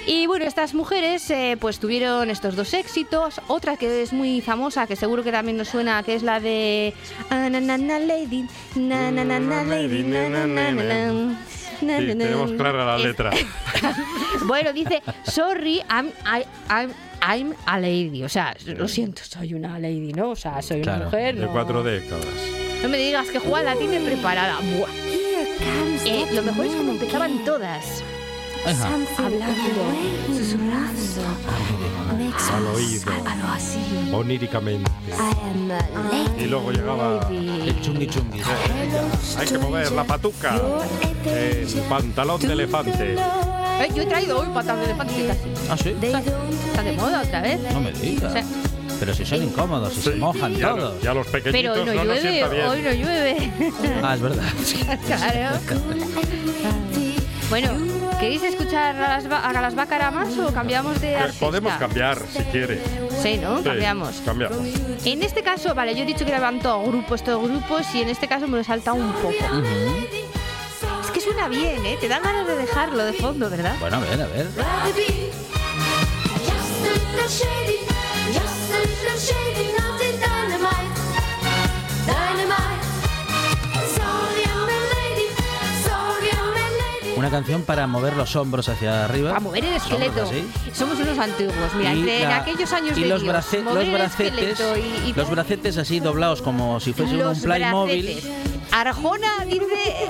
Y 0.06 0.26
bueno, 0.26 0.46
estas 0.46 0.72
mujeres 0.72 1.28
eh, 1.30 1.56
pues 1.60 1.78
tuvieron 1.78 2.30
estos 2.30 2.56
dos 2.56 2.72
éxitos. 2.72 3.40
Otra 3.48 3.76
que 3.76 4.02
es 4.02 4.12
muy 4.14 4.40
famosa, 4.40 4.86
que 4.86 4.96
seguro 4.96 5.22
que 5.22 5.30
también 5.32 5.58
nos 5.58 5.68
suena, 5.68 6.02
que 6.04 6.14
es 6.14 6.22
la 6.22 6.40
de... 6.40 6.94
Ah, 7.28 7.48
lady, 7.50 8.46
Sí, 11.78 11.86
tenemos 11.86 12.52
clara 12.52 12.84
la 12.86 12.98
letra. 12.98 13.30
bueno, 14.46 14.72
dice, 14.72 15.02
sorry, 15.24 15.82
I'm, 15.90 16.08
I- 16.24 16.46
I'm, 16.70 16.90
I'm 17.28 17.54
a 17.66 17.80
lady. 17.80 18.23
O 18.23 18.28
sea, 18.28 18.56
lo 18.66 18.87
siento, 18.88 19.23
soy 19.25 19.54
una 19.54 19.78
lady, 19.78 20.12
¿no? 20.12 20.30
O 20.30 20.37
sea, 20.37 20.62
soy 20.62 20.83
Claro, 20.83 20.97
una 20.99 21.04
mujer. 21.06 21.35
De 21.37 21.47
no. 21.47 21.52
cuatro 21.52 21.83
décadas. 21.83 22.25
No 22.83 22.88
me 22.88 22.99
digas 22.99 23.28
que 23.30 23.38
Juan 23.38 23.64
la 23.64 23.75
tiene 23.75 23.99
preparada. 24.00 24.59
Buah. 24.76 24.88
Eh, 26.04 26.26
lo 26.35 26.42
mejor 26.42 26.66
es 26.66 26.75
como 26.75 26.92
empezaban 26.92 27.45
todas. 27.45 28.02
Ajá. 28.66 28.88
Hablando, 29.18 29.62
susurrando, 30.37 31.00
Al 32.52 32.66
oído. 32.75 33.12
Oníricamente. 34.12 34.90
Y 36.38 36.44
luego 36.46 36.73
llegaba. 36.73 37.28
El 37.30 37.80
chungui 37.80 38.06
chungui. 38.08 38.40
Hay 39.38 39.46
que 39.46 39.58
mover 39.58 39.92
la 39.92 40.04
patuca. 40.04 40.61
El 41.25 41.66
pantalón 41.88 42.40
de 42.40 42.52
elefante. 42.52 43.14
Eh, 43.78 43.88
yo 43.94 44.02
he 44.02 44.06
traído 44.06 44.40
hoy 44.40 44.49
patas 44.54 44.78
de 44.78 44.85
elefante 44.87 45.26
casi. 45.26 45.40
Ah, 45.70 45.76
sí. 45.76 45.94
Está 46.66 46.82
de 46.82 46.92
moda 46.92 47.23
otra 47.23 47.42
vez. 47.42 47.61
No 47.73 47.80
me 47.80 47.92
digas. 47.92 48.32
Sí. 48.32 48.40
Pero 48.99 49.14
si 49.14 49.26
son 49.26 49.42
incómodos, 49.42 49.92
si 49.92 50.00
se 50.00 50.14
mojan 50.16 50.54
ya, 50.54 50.70
todos. 50.75 51.02
ya 51.02 51.12
los 51.12 51.26
Pero 51.26 51.44
pequeñitos 51.44 51.78
hoy 51.78 51.85
no, 51.85 51.92
no, 51.94 52.04
llueve, 52.04 52.20
sienta 52.23 52.49
bien. 52.49 52.66
hoy 52.66 52.82
no 52.82 52.92
llueve. 52.92 53.52
Ah, 54.02 54.14
es 54.14 54.20
verdad. 54.23 54.44
claro. 55.06 55.58
Bueno, 57.50 57.68
¿queréis 58.18 58.42
escuchar 58.42 58.96
a 58.96 59.18
las, 59.20 59.25
a 59.26 59.52
las 59.61 59.75
Bácara 59.75 60.11
más 60.11 60.37
o 60.38 60.52
cambiamos 60.52 61.00
de 61.00 61.12
Eh, 61.12 61.16
artista? 61.16 61.46
Podemos 61.46 61.73
cambiar 61.75 62.18
si 62.32 62.42
quiere. 62.44 62.80
Sí, 63.23 63.38
¿no? 63.38 63.58
Sí, 63.58 63.64
Cambiamos. 63.64 64.16
Cambiamos. 64.25 64.58
En 65.04 65.23
este 65.23 65.42
caso, 65.42 65.75
vale, 65.75 65.94
yo 65.94 66.02
he 66.02 66.06
dicho 66.06 66.25
que 66.25 66.32
eran 66.32 66.61
todos 66.61 66.87
grupos, 66.87 67.23
todos 67.23 67.49
grupos, 67.49 67.87
y 67.94 68.02
en 68.02 68.08
este 68.08 68.26
caso 68.28 68.46
me 68.46 68.54
lo 68.56 68.61
he 68.61 68.64
saltado 68.64 68.96
un 68.96 69.12
poco. 69.12 69.35
Es 71.04 71.11
que 71.11 71.20
suena 71.20 71.49
bien, 71.49 71.85
¿eh? 71.87 71.96
Te 72.00 72.08
dan 72.08 72.23
ganas 72.23 72.46
de 72.46 72.56
dejarlo 72.56 73.04
de 73.04 73.12
fondo, 73.14 73.49
¿verdad? 73.50 73.76
Bueno, 73.80 73.96
a 73.96 74.00
ver, 74.00 74.20
a 74.23 74.26
ver. 74.26 74.46
Una 87.16 87.30
canción 87.30 87.62
para 87.62 87.87
mover 87.87 88.14
los 88.16 88.37
hombros 88.37 88.68
hacia 88.68 89.04
arriba. 89.06 89.30
Para 89.30 89.40
mover 89.40 89.64
el 89.64 89.75
esqueleto. 89.75 90.30
Somos 90.73 90.99
unos 90.99 91.18
antiguos. 91.18 91.54
Mira, 91.76 91.94
Y 91.94 91.99
entre 92.00 92.23
en 92.23 92.28
la- 92.28 92.37
aquellos 92.38 92.73
años 92.73 92.99
y 92.99 93.02
de 93.02 93.08
los, 93.08 93.23
Dios, 93.23 93.35
brace- 93.35 93.62
los 93.62 93.90
bracetes, 93.90 94.61
esqueleto 94.61 94.76
y, 94.76 95.11
y 95.11 95.12
los 95.14 95.30
bracetes 95.30 95.78
así 95.78 96.00
doblados 96.00 96.42
como 96.42 96.78
si 96.80 96.92
fuese 96.92 97.14
un 97.25 97.40
Playmobil. 97.40 98.02
bracetes. 98.04 98.30
Arjona 98.80 99.45
dice... 99.47 99.64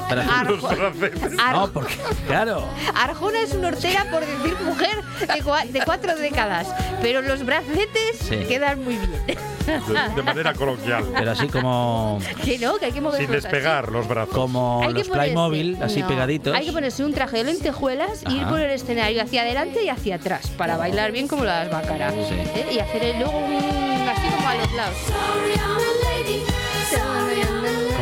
Arjo- 0.08 0.46
Los 0.76 0.98
bracetes. 0.98 1.38
Ar- 1.38 1.54
No, 1.56 1.68
porque 1.72 1.94
claro, 2.26 2.64
Arjona 2.94 3.40
es 3.42 3.52
una 3.54 3.68
hortera 3.68 4.06
por 4.10 4.20
decir 4.26 4.56
mujer 4.64 5.02
de, 5.20 5.42
cua- 5.44 5.66
de 5.68 5.80
cuatro 5.82 6.16
décadas, 6.16 6.66
pero 7.00 7.22
los 7.22 7.44
bracetes 7.44 8.18
Sí. 8.20 8.36
quedan 8.48 8.82
muy 8.82 8.96
bien. 8.96 9.38
De, 9.66 10.14
de 10.14 10.22
manera 10.22 10.54
coloquial. 10.54 11.04
pero 11.12 11.32
así 11.32 11.48
como 11.48 12.20
que 12.44 12.56
no, 12.58 12.76
que 12.76 12.86
hay 12.86 12.92
que 12.92 13.00
moverlos 13.00 13.26
Sin 13.28 13.32
despegar 13.42 13.90
los 13.90 14.06
brazos. 14.06 14.32
como 14.34 14.80
Hay 14.82 14.92
los 14.92 15.08
ponerse- 15.08 15.12
Playmobil, 15.12 15.78
así 15.82 16.02
no, 16.02 16.08
pegaditos. 16.08 16.54
Hay 16.56 16.66
que 16.66 16.72
ponerse 16.72 17.04
un 17.04 17.12
traje 17.12 17.38
de 17.38 17.44
lentejuelas 17.44 18.22
y 18.28 18.36
ir 18.36 18.46
por 18.46 18.60
el 18.60 18.70
escenario 18.70 19.22
hacia 19.22 19.42
adelante 19.42 19.82
y 19.84 19.88
hacia 19.88 20.16
atrás 20.16 20.50
para 20.56 20.76
bailar 20.76 21.10
bien 21.12 21.26
como 21.28 21.44
las 21.44 21.68
bácaras. 21.70 22.14
Sí. 22.14 22.34
¿eh? 22.34 22.66
Y 22.74 22.78
hacer 22.78 23.02
el- 23.04 23.18
luego 23.18 23.38
un 23.38 24.08
así 24.08 24.28
como 24.36 24.48
a 24.48 24.54
los 24.54 24.72
lados. 24.74 24.96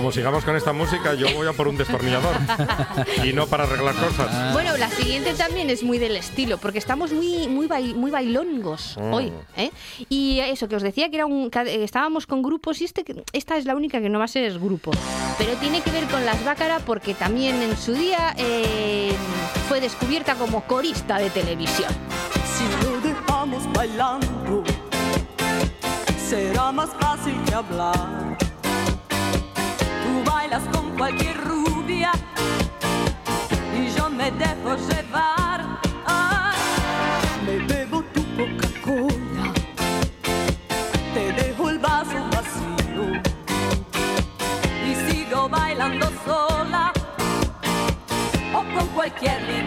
Como 0.05 0.13
sigamos 0.13 0.45
con 0.45 0.55
esta 0.55 0.75
música, 0.75 1.15
yo 1.15 1.27
voy 1.35 1.47
a 1.49 1.55
por 1.55 1.67
un 1.67 1.79
destornillador. 1.79 2.37
y 3.25 3.33
no 3.33 3.47
para 3.47 3.65
arreglar 3.65 3.95
cosas. 3.95 4.53
Bueno, 4.53 4.77
la 4.77 4.91
siguiente 4.91 5.33
también 5.33 5.71
es 5.71 5.83
muy 5.83 5.97
del 5.97 6.15
estilo, 6.15 6.59
porque 6.59 6.77
estamos 6.77 7.11
muy 7.11 7.49
muy 7.49 7.67
bai- 7.67 7.95
muy 7.95 8.11
bailongos 8.11 8.99
Mm. 8.99 9.15
hoy. 9.15 9.33
¿eh? 9.57 9.71
Y 10.11 10.41
eso 10.41 10.69
que 10.69 10.77
os 10.77 10.83
decía 10.83 11.09
que 11.09 11.17
era 11.17 11.25
un 11.25 11.49
que 11.51 11.83
estábamos 11.83 12.27
con 12.27 12.43
grupos 12.43 12.83
y 12.83 12.85
este 12.85 13.03
esta 13.33 13.57
es 13.57 13.65
la 13.65 13.75
única 13.75 13.99
que 14.03 14.11
no 14.11 14.19
va 14.19 14.27
a 14.27 14.29
ser 14.29 14.59
grupo, 14.59 14.91
pero 15.39 15.55
tiene 15.55 15.81
que 15.81 15.91
ver 15.91 16.05
con 16.05 16.27
las 16.27 16.45
Bácara 16.45 16.81
porque 16.81 17.15
también 17.15 17.63
en 17.63 17.75
su 17.79 17.95
día 17.95 18.35
eh, 18.37 19.15
fue 19.71 19.81
descubierta 19.81 20.35
como 20.35 20.65
corista 20.67 21.17
de 21.17 21.31
televisión. 21.31 21.91
Si 22.45 22.65
lo 22.87 23.01
dejamos 23.01 23.73
bailando, 23.73 24.63
será 26.29 26.73
más 26.73 26.91
fácil 27.01 27.35
que 27.47 27.55
hablar. 27.55 28.37
Bailas 30.55 30.77
con 30.77 30.97
cualquier 30.97 31.37
rubia. 31.37 32.13
Y 33.77 33.89
yo 33.97 34.09
me 34.09 34.31
dejo 34.31 34.77
llevar. 34.77 35.81
Ah, 36.07 36.53
me 37.45 37.59
bebo 37.59 38.05
tu 38.15 38.23
Coca-Cola, 38.37 39.53
te 41.13 41.33
dejo 41.33 41.71
el 41.71 41.79
vaso 41.81 42.21
vacío. 42.31 43.21
Y 44.87 44.95
sigo 45.11 45.49
bailando 45.49 46.07
sola. 46.25 46.93
O 48.55 48.79
con 48.79 48.87
cualquier 48.95 49.64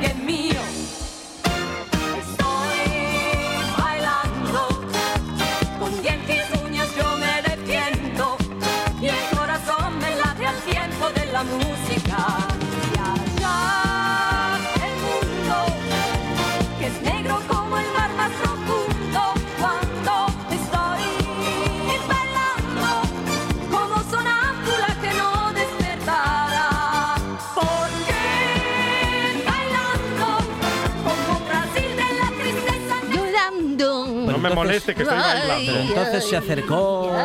me 34.50 34.54
entonces- 34.54 34.56
moleste 34.56 34.96
que 34.96 35.04
estoy 35.04 35.18
bailando. 35.18 35.64
Pero 35.66 35.80
entonces 35.80 36.30
se 36.30 36.38
acercó, 36.38 37.16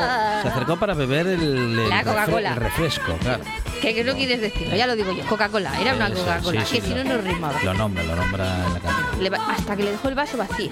se 0.43 0.49
acercó 0.49 0.76
para 0.76 0.95
beber 0.95 1.26
el, 1.26 1.43
el 1.43 1.88
La 1.88 2.02
refre- 2.02 2.05
Coca-Cola. 2.05 2.50
el 2.50 2.57
refresco, 2.57 3.17
claro. 3.21 3.45
¿Qué, 3.81 3.95
qué 3.95 4.05
no 4.05 4.14
quieres 4.14 4.41
decirlo? 4.41 4.76
Ya 4.76 4.87
lo 4.87 4.95
digo 4.95 5.12
yo. 5.12 5.25
Coca-Cola. 5.26 5.73
Era 5.81 5.95
una 5.95 6.11
Coca-Cola. 6.12 6.64
sí, 6.64 6.76
sí, 6.76 6.81
que 6.81 6.87
si 6.88 6.95
no, 6.95 7.05
no 7.05 7.19
rimaba. 7.19 7.61
Lo 7.64 7.75
nombra, 7.75 8.02
lo 8.05 8.14
nombra 8.17 8.45
en 8.67 8.75
la 8.75 8.81
canción. 8.81 9.50
Hasta 9.50 9.76
que 9.76 9.83
le 9.85 9.91
dejó 9.93 10.09
el 10.09 10.14
vaso 10.14 10.37
vacío. 10.37 10.71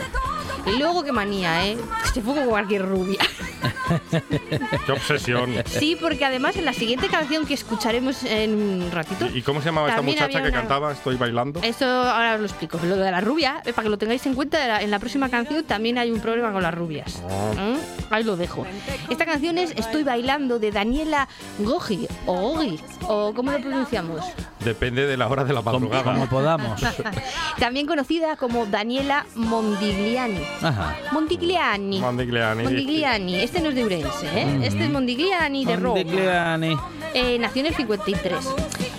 Y 0.67 0.79
luego 0.79 1.03
qué 1.03 1.11
manía, 1.13 1.67
¿eh? 1.67 1.77
Se 2.15 2.21
fue 2.23 2.35
como 2.35 2.51
cualquier 2.51 2.83
rubia. 2.87 3.19
Qué 4.87 4.93
obsesión. 4.93 5.55
Sí, 5.67 5.97
porque 6.01 6.25
además 6.25 6.57
en 6.57 6.65
la 6.65 6.73
siguiente 6.73 7.09
canción 7.09 7.47
que 7.47 7.55
escucharemos 7.55 8.25
en 8.25 8.55
un 8.55 8.91
ratito. 8.91 9.27
¿Y 9.35 9.43
cómo 9.43 9.61
se 9.61 9.67
llamaba 9.67 9.89
esta 9.89 10.03
muchacha 10.03 10.25
había 10.25 10.43
que 10.43 10.49
una- 10.49 10.59
cantaba 10.59 10.93
Estoy 10.93 11.17
bailando? 11.17 11.61
Esto 11.63 11.85
ahora 11.87 12.35
os 12.35 12.41
lo 12.41 12.47
explico. 12.47 12.79
Lo 12.85 12.97
de 12.97 13.11
la 13.11 13.21
rubia, 13.21 13.63
eh, 13.65 13.73
para 13.73 13.85
que 13.85 13.91
lo 13.91 13.99
tengáis 13.99 14.25
en 14.27 14.35
cuenta, 14.35 14.81
en 14.81 14.91
la 14.91 14.99
próxima 14.99 15.29
canción 15.29 15.65
también 15.65 15.99
hay 15.99 16.11
un 16.11 16.21
problema 16.21 16.53
con 16.53 16.63
las 16.63 16.75
rubias. 16.75 17.23
¿Mm? 17.57 18.13
Ahí 18.13 18.25
lo 18.25 18.37
dejo. 18.37 18.67
Esta 19.09 19.25
canción 19.27 19.59
es 19.59 19.71
Estoy 19.77 20.03
bailando 20.03 20.59
de 20.59 20.71
Daniela 20.73 21.29
Gogi 21.59 22.07
o 22.27 22.35
Gogi 22.35 22.81
o 23.03 23.33
¿cómo 23.35 23.53
lo 23.53 23.61
pronunciamos? 23.61 24.25
Depende 24.65 25.07
de 25.07 25.17
la 25.17 25.27
hora 25.29 25.45
de 25.45 25.53
la 25.55 25.63
Como, 25.63 25.81
madrugada. 25.81 26.03
como 26.13 26.29
podamos. 26.29 26.81
También 27.59 27.87
conocida 27.87 28.37
como 28.37 28.67
Daniela 28.67 29.25
Mondigliani. 29.35 30.41
Ajá. 30.63 30.97
Mondigliani. 31.13 31.99
Mondigliani. 32.01 32.63
Mondigliani. 32.65 33.37
Este 33.51 33.63
no 33.63 33.71
es 33.71 33.75
de 33.75 33.85
Urense, 33.85 34.27
¿eh? 34.33 34.61
Este 34.63 34.85
es 34.85 34.91
Mondigliani 34.91 35.65
de 35.65 35.75
Roma. 35.75 35.97
Mondigliani. 35.97 36.77
Eh, 37.15 37.37
nació 37.41 37.63
en 37.63 37.67
el 37.67 37.75
53 37.75 38.49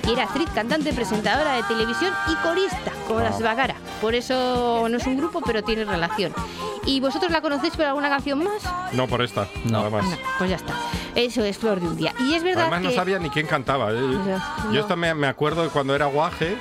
y 0.06 0.12
era 0.12 0.24
actriz, 0.24 0.50
cantante, 0.54 0.92
presentadora 0.92 1.54
de 1.54 1.64
televisión 1.64 2.14
y 2.28 2.36
corista, 2.44 2.92
como 3.08 3.22
las 3.22 3.42
Bagara. 3.42 3.76
Por 4.02 4.14
eso 4.14 4.88
no 4.90 4.98
es 4.98 5.08
un 5.08 5.16
grupo, 5.16 5.40
pero 5.46 5.64
tiene 5.64 5.86
relación. 5.86 6.34
¿Y 6.86 7.00
vosotros 7.00 7.32
la 7.32 7.40
conocéis 7.40 7.78
por 7.78 7.86
alguna 7.86 8.10
canción 8.10 8.44
más? 8.44 8.62
No, 8.92 9.08
por 9.08 9.22
esta. 9.22 9.48
No. 9.64 9.78
Nada 9.84 9.90
más. 9.90 10.04
No, 10.04 10.18
pues 10.38 10.50
ya 10.50 10.58
está. 10.58 10.74
Eso 11.16 11.46
es 11.46 11.58
Flor 11.58 11.80
de 11.80 11.88
un 11.88 11.96
día. 11.96 12.14
Y 12.20 12.34
es 12.34 12.44
verdad 12.44 12.64
Además 12.64 12.82
no 12.82 12.90
que... 12.90 12.96
sabía 12.96 13.20
ni 13.20 13.30
quién 13.30 13.48
cantaba. 13.48 13.94
¿eh? 13.94 13.96
Ya, 14.28 14.56
no. 14.66 14.74
Yo 14.74 14.82
esta 14.82 14.98
me, 14.98 15.14
me 15.14 15.28
acuerdo 15.28 15.64
de 15.64 15.70
cuando 15.70 15.96
era 15.96 16.08
guaje, 16.08 16.58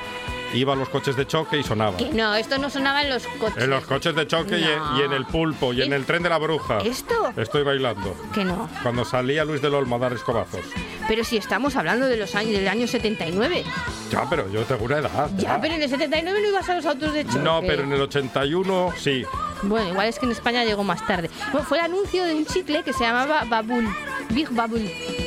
iba 0.55 0.73
a 0.73 0.77
los 0.77 0.89
coches 0.89 1.17
de 1.17 1.27
choque 1.27 1.59
y 1.59 1.63
sonaba. 1.63 1.97
que 1.97 2.11
no, 2.11 2.35
esto 2.35 2.59
no 2.59 2.71
sonaba 2.71 3.03
en 3.03 3.11
los 3.11 3.27
coches. 3.39 3.63
En 3.63 3.71
los 3.71 3.85
coches 3.85 4.15
de 4.15 4.27
choque 4.27 4.59
y, 4.59 4.65
en, 4.65 4.79
No. 4.79 4.99
y 5.01 5.03
en 5.05 5.13
el 5.13 5.25
pulpo 5.27 5.73
y 5.73 5.83
en 5.83 5.93
¿Es- 5.93 5.99
el 6.01 6.07
tren 6.07 6.23
de 6.23 6.29
la 6.29 6.39
bruja. 6.39 6.79
¿Esto? 6.79 7.33
Estoy 7.37 7.63
bailando. 7.63 8.15
Que 8.35 8.45
no. 8.45 8.69
Cuando 8.83 9.05
salía 9.05 9.45
Luis 9.45 9.63
del 9.63 9.75
Olmo 9.75 9.97
a 9.97 9.99
dar 9.99 10.13
escobazos. 10.13 10.61
Pero 11.09 11.25
si 11.25 11.37
estamos 11.37 11.77
hablando 11.77 12.07
de 12.07 12.17
los 12.17 12.35
años, 12.35 12.53
del 12.53 12.69
año 12.69 12.87
79. 12.87 13.65
Ya, 14.11 14.29
pero 14.29 14.51
yo 14.51 14.63
tengo 14.65 14.85
una 14.85 14.99
edad. 14.99 15.31
Ya, 15.37 15.61
pero 15.61 15.75
en 15.75 15.83
el 15.83 15.89
79 15.89 16.41
no 16.43 16.49
ibas 16.49 16.69
a 16.69 16.75
los 16.75 16.87
autos 16.87 17.13
de 17.15 17.25
choque. 17.25 17.39
No, 17.41 17.61
pero 17.61 17.83
en 17.83 17.93
el 17.93 18.01
81 18.01 18.93
sí. 18.97 19.25
Bueno, 19.63 19.91
igual 19.91 20.07
es 20.09 20.19
que 20.19 20.27
en 20.27 20.33
España 20.33 20.65
llegó 20.65 20.83
más 20.85 21.07
tarde. 21.07 21.29
Bueno, 21.53 21.67
fue 21.67 21.79
el 21.79 21.85
anuncio 21.85 22.25
de 22.25 22.35
un 22.35 22.47
chicle 22.47 22.83
que 22.83 22.93
se 22.93 23.05
llamaba 23.05 23.45
Babul. 23.45 23.87
Big 24.31 24.49
Babul. 24.51 24.81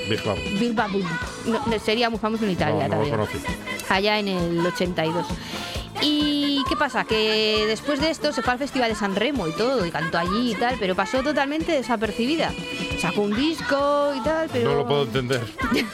Big 0.10 0.24
Bang. 0.26 0.38
Big 0.60 0.74
Babul. 0.74 1.04
No, 1.46 1.62
sería 1.84 2.10
muy 2.10 2.20
famoso 2.20 2.46
en 2.46 2.52
Italia 2.52 2.88
No, 2.88 2.96
no 2.96 3.04
lo 3.04 3.10
también. 3.12 3.12
conocí. 3.12 3.73
Allá 3.90 4.20
en 4.20 4.28
el 4.28 4.66
82. 4.66 5.26
¿Y 6.02 6.64
qué 6.68 6.76
pasa? 6.76 7.06
Que 7.06 7.64
después 7.68 8.02
de 8.02 8.10
esto 8.10 8.34
se 8.34 8.42
fue 8.42 8.54
al 8.54 8.60
Festival 8.60 8.90
de 8.90 8.96
San 8.96 9.16
Remo 9.16 9.48
y 9.48 9.52
todo, 9.54 9.86
y 9.86 9.92
cantó 9.92 10.18
allí 10.18 10.52
y 10.52 10.56
tal, 10.56 10.76
pero 10.80 10.96
pasó 10.96 11.22
totalmente 11.24 11.72
desapercibida. 11.72 12.52
Sacó 13.00 13.22
un 13.22 13.36
disco 13.36 14.14
y 14.16 14.22
tal, 14.22 14.50
pero... 14.52 14.72
No 14.72 14.76
lo 14.80 14.86
puedo 14.88 15.04
entender. 15.04 15.42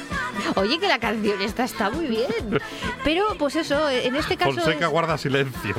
Oye, 0.55 0.79
que 0.79 0.87
la 0.87 0.99
canción 0.99 1.39
esta 1.41 1.63
está 1.65 1.89
muy 1.89 2.05
bien. 2.07 2.59
Pero, 3.03 3.35
pues 3.37 3.55
eso, 3.55 3.87
en 3.89 4.15
este 4.15 4.35
caso 4.37 4.53
Fonseca 4.53 4.85
es, 4.85 4.91
guarda 4.91 5.17
silencio. 5.17 5.75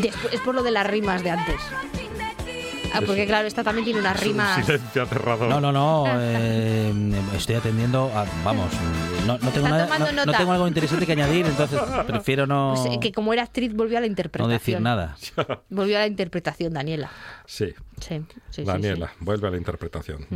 despu- 0.00 0.28
es 0.32 0.40
por 0.40 0.54
lo 0.54 0.62
de 0.62 0.70
las 0.72 0.86
rimas 0.86 1.22
de 1.22 1.30
antes. 1.30 1.60
Ah, 2.92 3.00
porque 3.04 3.26
claro, 3.26 3.46
esta 3.46 3.62
también 3.62 3.84
tiene 3.84 4.00
unas 4.00 4.18
rimas... 4.20 4.64
silencio 4.64 5.02
aterrador. 5.02 5.48
No, 5.48 5.60
no, 5.60 5.72
no. 5.72 6.04
eh, 6.20 6.92
estoy 7.36 7.56
atendiendo 7.56 8.10
a. 8.14 8.24
Vamos, 8.44 8.66
no, 9.26 9.38
no 9.38 9.50
tengo 9.50 9.66
Está 9.66 9.70
nada. 9.70 9.84
tomando 9.86 10.06
No, 10.06 10.12
no 10.12 10.26
nota. 10.26 10.38
tengo 10.38 10.52
algo 10.52 10.68
interesante 10.68 11.06
que 11.06 11.12
añadir, 11.12 11.46
entonces 11.46 11.80
prefiero 12.06 12.46
no. 12.46 12.74
pues, 12.76 12.94
eh, 12.94 12.98
que 13.00 13.12
como 13.12 13.32
era 13.32 13.42
actriz 13.42 13.74
volvió 13.74 13.98
a 13.98 14.00
la 14.00 14.06
no 14.06 14.10
interpretación. 14.10 14.50
decir 14.58 14.80
nada. 14.80 15.16
Volvió 15.68 15.96
a 15.96 16.00
la 16.00 16.06
interpretación, 16.06 16.72
Daniela. 16.72 17.10
Sí, 17.46 17.74
Sí, 18.00 18.20
sí, 18.28 18.40
sí, 18.50 18.64
Daniela, 18.64 19.10
vuelve 19.20 19.48
a 19.48 19.50
la 19.50 19.56
interpretación. 19.56 20.26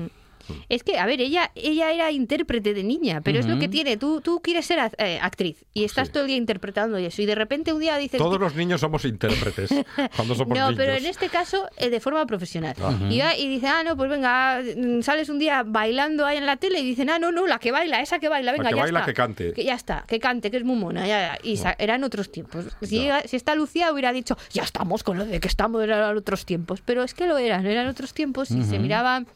Es 0.69 0.83
que, 0.83 0.99
a 0.99 1.07
ver, 1.07 1.21
ella, 1.21 1.51
ella 1.55 1.93
era 1.93 2.11
intérprete 2.11 2.75
de 2.75 2.83
niña, 2.85 3.21
pero 3.23 3.39
es 3.39 3.47
lo 3.47 3.59
que 3.59 3.69
tiene. 3.69 3.97
Tú, 3.97 4.21
tú 4.21 4.41
quieres 4.43 4.67
ser 4.67 4.79
eh, 4.99 5.19
actriz 5.21 5.65
y 5.75 5.85
estás 5.85 6.09
Sí. 6.09 6.13
todo 6.15 6.23
el 6.25 6.29
día 6.29 6.37
interpretando 6.37 6.99
y 6.99 7.05
eso. 7.07 7.23
Y 7.23 7.27
de 7.27 7.35
repente 7.35 7.73
un 7.73 7.81
día 7.81 7.97
dices. 7.97 8.19
Todos 8.19 8.41
los 8.41 8.55
niños 8.55 8.81
somos 8.81 9.05
intérpretes 9.05 9.71
cuando 10.17 10.35
somos 10.35 10.57
no, 10.59 10.65
niños. 10.71 10.75
pero 10.77 10.95
en 10.95 11.07
este 11.07 11.29
caso 11.29 11.69
eh, 11.77 11.91
de 11.91 12.01
forma 12.01 12.25
profesional. 12.27 12.75
y, 13.11 13.19
va 13.21 13.37
y 13.37 13.49
dice, 13.49 13.67
ah, 13.69 13.83
no, 13.85 13.97
pues 13.97 14.11
venga, 14.11 14.61
mm, 14.77 15.03
sales 15.03 15.29
un 15.29 15.39
día 15.39 15.63
bailando 15.65 16.27
ahí 16.27 16.39
en 16.39 16.47
la 16.47 16.57
tele 16.57 16.81
y 16.81 16.85
dicen, 16.85 17.09
ah, 17.11 17.19
no, 17.19 17.33
no, 17.33 17.47
la 17.47 17.59
que 17.59 17.71
baila, 17.73 18.01
esa 18.01 18.19
que 18.19 18.29
baila, 18.29 18.53
venga, 18.53 18.69
que 18.71 18.77
ya 18.77 18.83
baila, 18.83 18.99
está. 19.01 19.11
que 19.13 19.15
cante. 19.15 19.65
ya 19.65 19.75
está, 19.75 20.05
que 20.07 20.19
cante, 20.19 20.51
que 20.51 20.57
es 20.59 20.65
muy 20.65 20.77
mona. 20.77 21.07
ya, 21.07 21.35
ya. 21.35 21.39
Y 21.43 21.57
sa- 21.57 21.77
eran 21.79 22.05
otros 22.05 22.31
tiempos. 22.33 22.67
Si, 22.83 23.09
si 23.27 23.37
está 23.37 23.55
Lucía 23.55 23.93
hubiera 23.93 24.13
dicho, 24.13 24.37
ya 24.53 24.63
estamos 24.63 25.03
con 25.05 25.19
lo 25.19 25.25
de 25.25 25.41
que 25.41 25.49
estamos, 25.49 25.83
eran 25.83 26.17
otros 26.17 26.45
tiempos. 26.47 26.83
Pero 26.85 27.03
es 27.03 27.15
que 27.15 27.27
lo 27.27 27.39
eran, 27.39 27.67
eran 27.67 27.87
otros 27.87 28.13
tiempos 28.15 28.51
y 28.51 28.63
se 28.65 28.79
miraban 28.79 29.27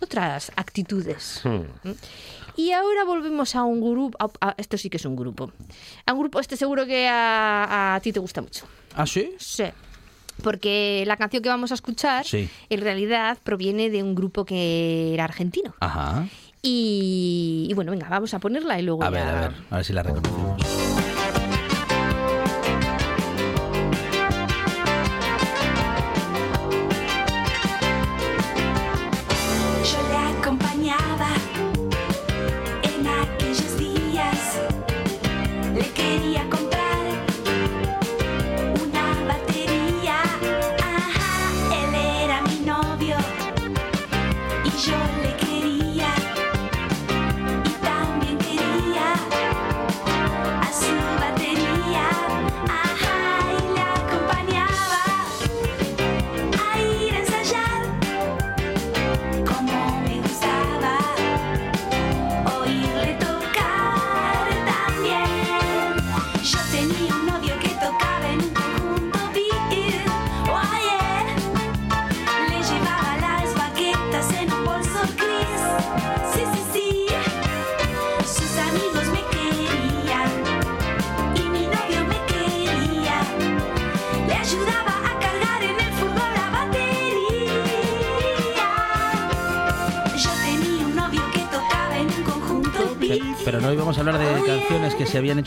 otras 0.00 0.52
actitudes. 0.56 1.40
Hmm. 1.44 1.62
Y 2.56 2.70
ahora 2.72 3.04
volvemos 3.04 3.54
a 3.56 3.64
un 3.64 3.80
grupo, 3.80 4.16
a- 4.40 4.48
a- 4.50 4.54
esto 4.58 4.76
sí 4.78 4.88
que 4.88 4.96
es 4.98 5.04
un 5.04 5.16
grupo, 5.16 5.50
a 6.06 6.12
un 6.12 6.20
grupo, 6.20 6.38
este 6.40 6.56
seguro 6.56 6.86
que 6.86 7.08
a, 7.08 7.94
a 7.96 8.00
ti 8.00 8.12
te 8.12 8.20
gusta 8.20 8.40
mucho. 8.42 8.66
¿Ah, 8.94 9.06
sí? 9.06 9.32
Sí. 9.38 9.64
Porque 10.42 11.04
la 11.06 11.16
canción 11.16 11.42
que 11.42 11.48
vamos 11.48 11.70
a 11.70 11.74
escuchar 11.74 12.24
Sí. 12.24 12.48
en 12.68 12.80
realidad 12.80 13.38
proviene 13.42 13.90
de 13.90 14.02
un 14.02 14.14
grupo 14.14 14.44
que 14.44 15.14
era 15.14 15.24
argentino. 15.24 15.74
Ajá. 15.80 16.26
Y, 16.62 17.66
y 17.70 17.74
bueno, 17.74 17.90
venga, 17.92 18.08
vamos 18.08 18.32
a 18.34 18.38
ponerla 18.38 18.78
y 18.78 18.82
luego 18.82 19.02
A 19.04 19.10
ver, 19.10 19.22
a 19.26 19.40
ver, 19.40 19.52
a 19.70 19.76
ver 19.76 19.84
si 19.84 19.92
la 19.92 20.02
reconocemos. 20.02 20.83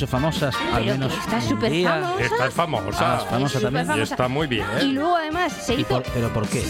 Famosas, 0.08 0.56
al 0.56 0.84
Pero 0.84 0.94
menos 0.94 1.14
que 1.14 1.20
está 1.20 1.42
súper 1.42 1.84
famosa. 1.84 2.24
Esta 2.24 2.48
es 2.48 2.54
famosa. 2.54 3.14
Ah, 3.16 3.20
es 3.24 3.30
famosa 3.30 3.58
Es 3.58 3.64
también. 3.64 3.86
súper 3.86 4.00
Y 4.00 4.02
está 4.04 4.28
muy 4.28 4.48
bien. 4.48 4.66
Y 4.82 4.86
luego 4.94 5.16
además 5.16 5.54
se 5.54 5.76
¿Y 5.76 5.82
hizo... 5.82 5.90
por- 5.90 6.04
¿Pero 6.04 6.34
por 6.34 6.48
qué? 6.48 6.64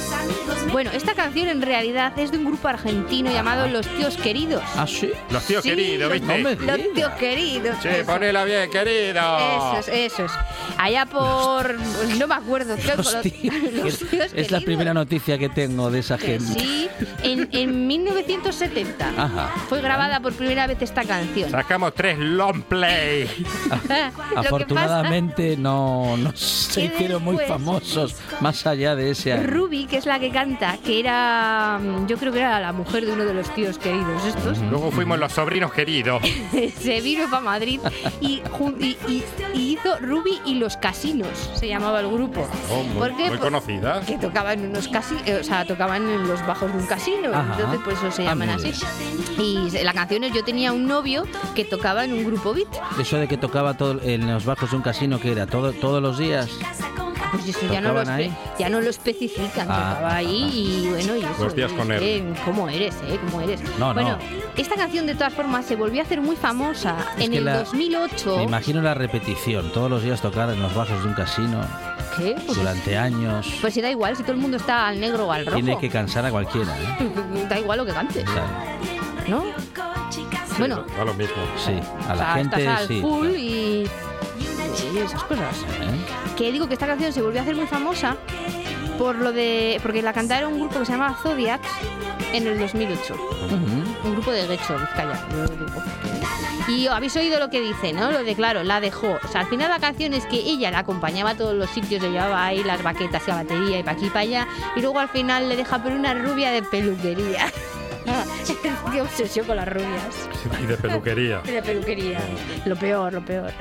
Bueno, 0.72 0.92
esta 0.92 1.14
canción 1.14 1.48
en 1.48 1.62
realidad 1.62 2.18
es 2.20 2.32
de 2.32 2.38
un 2.38 2.46
grupo 2.46 2.68
argentino 2.68 3.32
llamado 3.32 3.68
Los 3.68 3.88
Tíos 3.88 4.18
Queridos. 4.18 4.64
Ah, 4.76 4.86
sí. 4.88 5.12
Los 5.32 5.44
tíos 5.46 5.64
Sí, 5.64 5.70
queridos, 5.70 6.10
los- 6.12 6.20
¿viste? 6.22 6.42
Los 6.44 6.60
digas. 6.60 6.80
Tíos 6.96 7.12
Queridos. 7.14 7.76
Sí, 7.82 7.90
ponela 8.06 8.44
bien, 8.44 8.70
querido. 8.70 9.38
Eso 9.38 9.78
es, 9.80 9.88
eso 10.14 10.26
es. 10.26 10.32
Allá 10.78 11.06
por... 11.06 11.76
no 12.18 12.28
me 12.28 12.36
acuerdo. 12.36 12.76
creo 12.76 12.92
que 12.92 12.98
Los 12.98 13.14
los- 13.14 13.22
tíos. 13.24 13.56
los 13.74 13.98
tíos 14.00 14.12
es 14.26 14.32
la 14.34 14.36
queridos. 14.60 14.64
primera 14.64 14.94
noticia 14.94 15.38
que 15.38 15.50
tengo 15.50 15.90
de 15.92 16.00
esa 16.00 16.18
Que 16.18 16.40
gente. 16.40 16.60
Sí, 16.60 16.90
en, 17.24 17.48
en 17.52 17.88
1970 17.88 19.10
Ajá. 19.18 19.50
fue 19.70 19.82
grabada 19.82 20.20
por 20.20 20.34
primera 20.34 20.68
vez 20.68 20.82
esta 20.82 21.04
canción. 21.04 21.50
Sacamos 21.50 21.94
tres 21.96 22.18
long 22.20 22.62
play. 22.64 23.27
Afortunadamente 24.36 25.58
no, 25.58 26.18
no 26.18 26.36
se 26.36 26.86
hicieron 26.86 27.24
muy 27.24 27.38
famosos 27.48 28.16
más 28.42 28.66
allá 28.68 28.96
de 28.96 29.12
ese 29.12 29.34
año. 29.34 29.48
Ruby, 29.48 29.86
que 29.86 29.98
es 29.98 30.06
la 30.06 30.20
que 30.20 30.30
canta, 30.32 30.78
que 30.84 31.00
era, 31.00 31.80
yo 32.08 32.18
creo 32.18 32.32
que 32.32 32.40
era 32.40 32.60
la 32.60 32.74
mujer 32.74 33.06
de 33.06 33.14
uno 33.14 33.26
de 33.26 33.34
los 33.34 33.54
tíos 33.54 33.78
queridos 33.78 34.24
estos, 34.26 34.58
Luego 34.60 34.92
fuimos 34.92 35.20
los 35.20 35.32
sobrinos 35.34 35.72
queridos. 35.74 36.22
se 36.82 37.02
vino 37.02 37.30
para 37.30 37.42
Madrid 37.44 37.80
y, 38.22 38.42
jun- 38.52 38.76
y- 38.80 38.98
y- 39.08 39.24
y 39.54 39.74
hizo 39.74 39.98
Ruby 40.00 40.40
y 40.46 40.56
los 40.56 40.78
casinos, 40.78 41.28
se 41.56 41.68
llamaba 41.68 42.00
el 42.00 42.08
grupo. 42.12 42.48
Oh, 42.72 42.84
muy, 42.84 42.98
¿Por 43.00 43.18
qué? 43.18 43.24
muy 43.30 43.38
Por- 43.38 43.40
conocida. 43.40 44.02
que 44.02 44.18
tocaban 44.18 44.60
en 44.60 44.70
unos 44.70 44.88
casi, 44.88 45.16
eh, 45.26 45.38
o 45.42 45.44
sea, 45.44 45.66
tocaban 45.66 46.08
en 46.08 46.28
los 46.28 46.46
bajos 46.46 46.72
de 46.72 46.80
un 46.80 46.86
casino, 46.86 47.30
Ajá. 47.34 47.54
entonces 47.58 47.80
por 47.82 47.94
eso 47.94 48.12
se 48.12 48.22
Ah, 48.24 48.26
llaman 48.32 48.50
así. 48.50 48.72
Y 49.40 49.70
la 49.84 49.94
canción 49.94 50.24
es 50.24 50.34
Yo 50.34 50.44
tenía 50.44 50.72
un 50.74 50.88
novio 50.88 51.24
que 51.56 51.64
tocaba 51.66 52.04
en 52.06 52.14
un 52.14 52.24
grupo 52.26 52.54
beat. 52.54 52.68
Eso 53.00 53.17
de 53.20 53.28
que 53.28 53.38
tocaba 53.38 53.76
todo 53.76 54.00
en 54.04 54.28
los 54.32 54.46
bajos 54.46 54.72
de 54.72 54.78
un 54.78 54.82
casino, 54.84 55.20
que 55.20 55.32
era 55.32 55.46
todo, 55.48 55.72
todos 55.74 56.02
los 56.02 56.18
días. 56.18 56.50
Pues 57.32 57.50
eso 57.50 57.68
ya 57.72 57.82
no, 57.82 57.90
lo 57.92 58.00
¿Tocaban 58.00 58.20
espe- 58.22 58.24
ahí? 58.24 58.38
ya 58.58 58.70
no 58.70 58.80
lo 58.80 58.90
especifican, 58.90 59.68
Ah, 59.70 59.96
tocaba 59.96 60.16
ahí 60.16 60.50
y 60.84 60.88
bueno, 60.90 61.18
y 61.18 61.20
eso. 61.20 61.44
Los 61.44 61.56
días 61.56 61.72
con 61.74 61.92
es 61.92 62.02
él. 62.02 62.34
¿Cómo 62.46 62.70
eres, 62.70 62.96
eh? 63.06 63.20
¿Cómo 63.26 63.42
eres? 63.42 63.60
No, 63.78 63.94
no. 63.94 64.02
bueno, 64.02 64.18
esta 64.56 64.76
canción 64.76 65.06
de 65.06 65.14
todas 65.14 65.34
formas 65.34 65.66
se 65.66 65.76
volvió 65.76 66.02
a 66.02 66.06
hacer 66.06 66.22
muy 66.22 66.38
famosa 66.38 66.96
Es 67.18 67.26
en 67.26 67.34
el 67.34 67.44
la- 67.46 67.58
2008. 67.60 68.38
Me 68.38 68.44
imagino 68.44 68.82
la 68.82 68.94
repetición, 68.94 69.74
todos 69.74 69.90
los 69.90 70.04
días 70.04 70.22
tocar 70.22 70.50
en 70.52 70.62
los 70.62 70.74
bajos 70.74 71.02
de 71.04 71.10
un 71.10 71.14
casino 71.16 71.60
¿Qué? 72.18 72.36
Pues, 72.46 72.58
durante 72.58 72.98
años. 72.98 73.46
pues 73.60 73.74
si 73.74 73.82
da 73.82 73.92
igual, 73.92 74.16
si 74.16 74.24
todo 74.24 74.32
el 74.32 74.40
mundo 74.40 74.56
está 74.56 74.88
al 74.88 74.98
negro 75.00 75.28
o 75.28 75.32
al 75.34 75.46
rojo. 75.46 75.58
Tiene 75.58 75.78
que 75.78 75.90
cansar 75.90 76.26
a 76.26 76.32
cualquiera, 76.32 76.74
¿eh? 76.80 77.10
Da 77.50 77.60
igual 77.60 77.80
lo 77.80 77.86
que 77.86 77.92
cante, 77.92 78.24
O 78.24 78.32
sea, 78.32 78.78
¿no? 79.28 79.44
Bueno, 80.58 80.84
Da 80.98 81.06
lo 81.06 81.14
mismo. 81.14 81.36
sí, 81.58 81.72
a 82.08 82.14
o 82.14 82.16
la 82.16 82.18
sea, 82.18 82.34
gente 82.36 82.58
estás 82.60 82.82
al 82.82 82.88
sí. 82.88 83.02
full 83.02 83.28
y, 83.36 83.88
y 84.94 84.98
esas 84.98 85.24
cosas. 85.24 85.56
¿Eh? 85.82 86.36
Que 86.36 86.52
digo 86.52 86.68
que 86.68 86.74
esta 86.74 86.88
canción 86.88 87.12
se 87.14 87.22
volvió 87.22 87.40
a 87.40 87.44
hacer 87.44 87.56
muy 87.56 87.68
famosa 87.68 88.16
por 88.98 89.16
lo 89.16 89.32
de 89.32 89.80
porque 89.84 90.02
la 90.02 90.14
cantaron 90.14 90.54
un 90.54 90.60
grupo 90.62 90.80
que 90.80 90.86
se 90.86 90.92
llamaba 90.94 91.16
Zodiacs 91.22 91.68
en 92.34 92.48
el 92.48 92.60
2008. 92.60 93.14
Ujú. 93.14 94.08
Un 94.08 94.14
grupo 94.14 94.32
de 94.32 94.48
Guecho, 94.48 94.76
Vizcaya. 94.78 95.20
Y 96.68 96.88
habéis 96.88 97.16
oído 97.16 97.40
lo 97.40 97.50
que 97.50 97.62
dice, 97.62 97.94
¿no? 97.94 98.12
Lo 98.12 98.24
de, 98.26 98.36
claro, 98.36 98.62
la 98.64 98.82
dejó. 98.82 99.18
O 99.24 99.28
sea, 99.30 99.42
al 99.42 99.48
final 99.48 99.70
la 99.70 99.80
canción 99.80 100.14
es 100.14 100.26
que 100.26 100.36
ella 100.36 100.70
la 100.70 100.80
acompañaba 100.80 101.30
a 101.30 101.36
todos 101.36 101.54
los 101.56 101.70
sitios, 101.70 102.02
le 102.02 102.12
llevaba 102.12 102.46
ahí 102.46 102.62
las 102.64 102.84
baquetas 102.84 103.24
y 103.26 103.32
la 103.32 103.36
batería 103.38 103.80
y 103.80 103.84
para 103.84 103.96
aquí 103.96 104.08
y 104.08 104.10
para 104.10 104.20
allá. 104.22 104.48
Y 104.76 104.82
luego 104.82 105.00
al 105.00 105.08
final 105.08 105.48
le 105.48 105.56
deja 105.56 105.82
por 105.82 105.94
una 105.94 106.14
rubia 106.14 106.52
de 106.52 106.62
peluquería. 106.64 107.48
Qué 108.92 109.02
obsesión 109.02 109.46
con 109.46 109.58
las 109.58 109.68
rubias. 109.68 110.30
Y 110.62 110.66
de 110.66 110.78
peluquería. 110.78 111.42
De 111.42 111.62
peluquería. 111.62 112.20
Lo 112.66 112.76
peor, 112.76 113.14
lo 113.14 113.24
peor. 113.24 113.52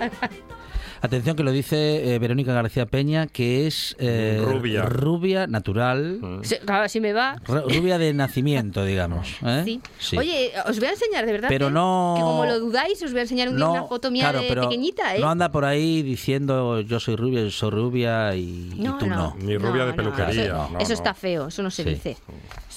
Atención 1.00 1.36
que 1.36 1.42
lo 1.44 1.52
dice 1.52 2.14
eh, 2.14 2.18
Verónica 2.18 2.52
García 2.52 2.86
Peña, 2.86 3.26
que 3.26 3.66
es 3.66 3.94
eh, 3.98 4.40
Rubia. 4.44 4.82
rubia 4.82 5.46
natural, 5.46 6.40
Sí, 6.42 6.56
Claro, 6.64 6.84
así 6.84 7.00
me 7.00 7.12
va. 7.12 7.36
ru- 7.46 7.62
rubia 7.78 7.98
de 7.98 8.12
nacimiento, 8.14 8.84
digamos. 8.84 9.36
¿eh? 9.46 9.62
Sí. 9.64 9.80
Sí. 9.98 10.16
Oye, 10.18 10.52
os 10.68 10.78
voy 10.78 10.88
a 10.88 10.90
enseñar, 10.92 11.24
de 11.26 11.32
verdad. 11.32 11.48
Pero 11.48 11.66
que- 11.68 11.72
no- 11.72 12.14
Que 12.16 12.22
como 12.22 12.44
lo 12.46 12.58
dudáis, 12.60 13.02
os 13.02 13.10
voy 13.12 13.20
a 13.20 13.22
enseñar 13.22 13.48
un 13.48 13.56
día 13.56 13.64
No, 13.64 13.72
una 13.72 13.84
foto 13.84 14.10
mía 14.10 14.24
claro, 14.24 14.40
de 14.42 14.48
pero 14.48 14.62
pequeñita, 14.62 15.14
¿eh? 15.16 15.20
No 15.20 15.28
anda 15.30 15.50
por 15.50 15.64
ahí 15.64 16.02
diciendo 16.02 16.80
yo 16.80 16.98
soy 17.00 17.16
rubia, 17.16 17.42
yo 17.42 17.50
soy 17.50 17.70
rubia 17.70 18.34
y, 18.34 18.72
y 18.76 18.84
tú 18.98 19.06
no. 19.06 19.36
Ni 19.40 19.56
rubia 19.56 19.84
de 19.86 19.92
peluquería, 19.94 20.44
Eso, 20.46 20.68
no, 20.72 20.78
eso 20.78 20.88
no. 20.88 20.94
está 20.94 21.14
feo, 21.14 21.48
eso 21.48 21.62
no 21.62 21.70
se 21.70 21.84
Sí. 21.84 21.90
dice. 21.90 22.16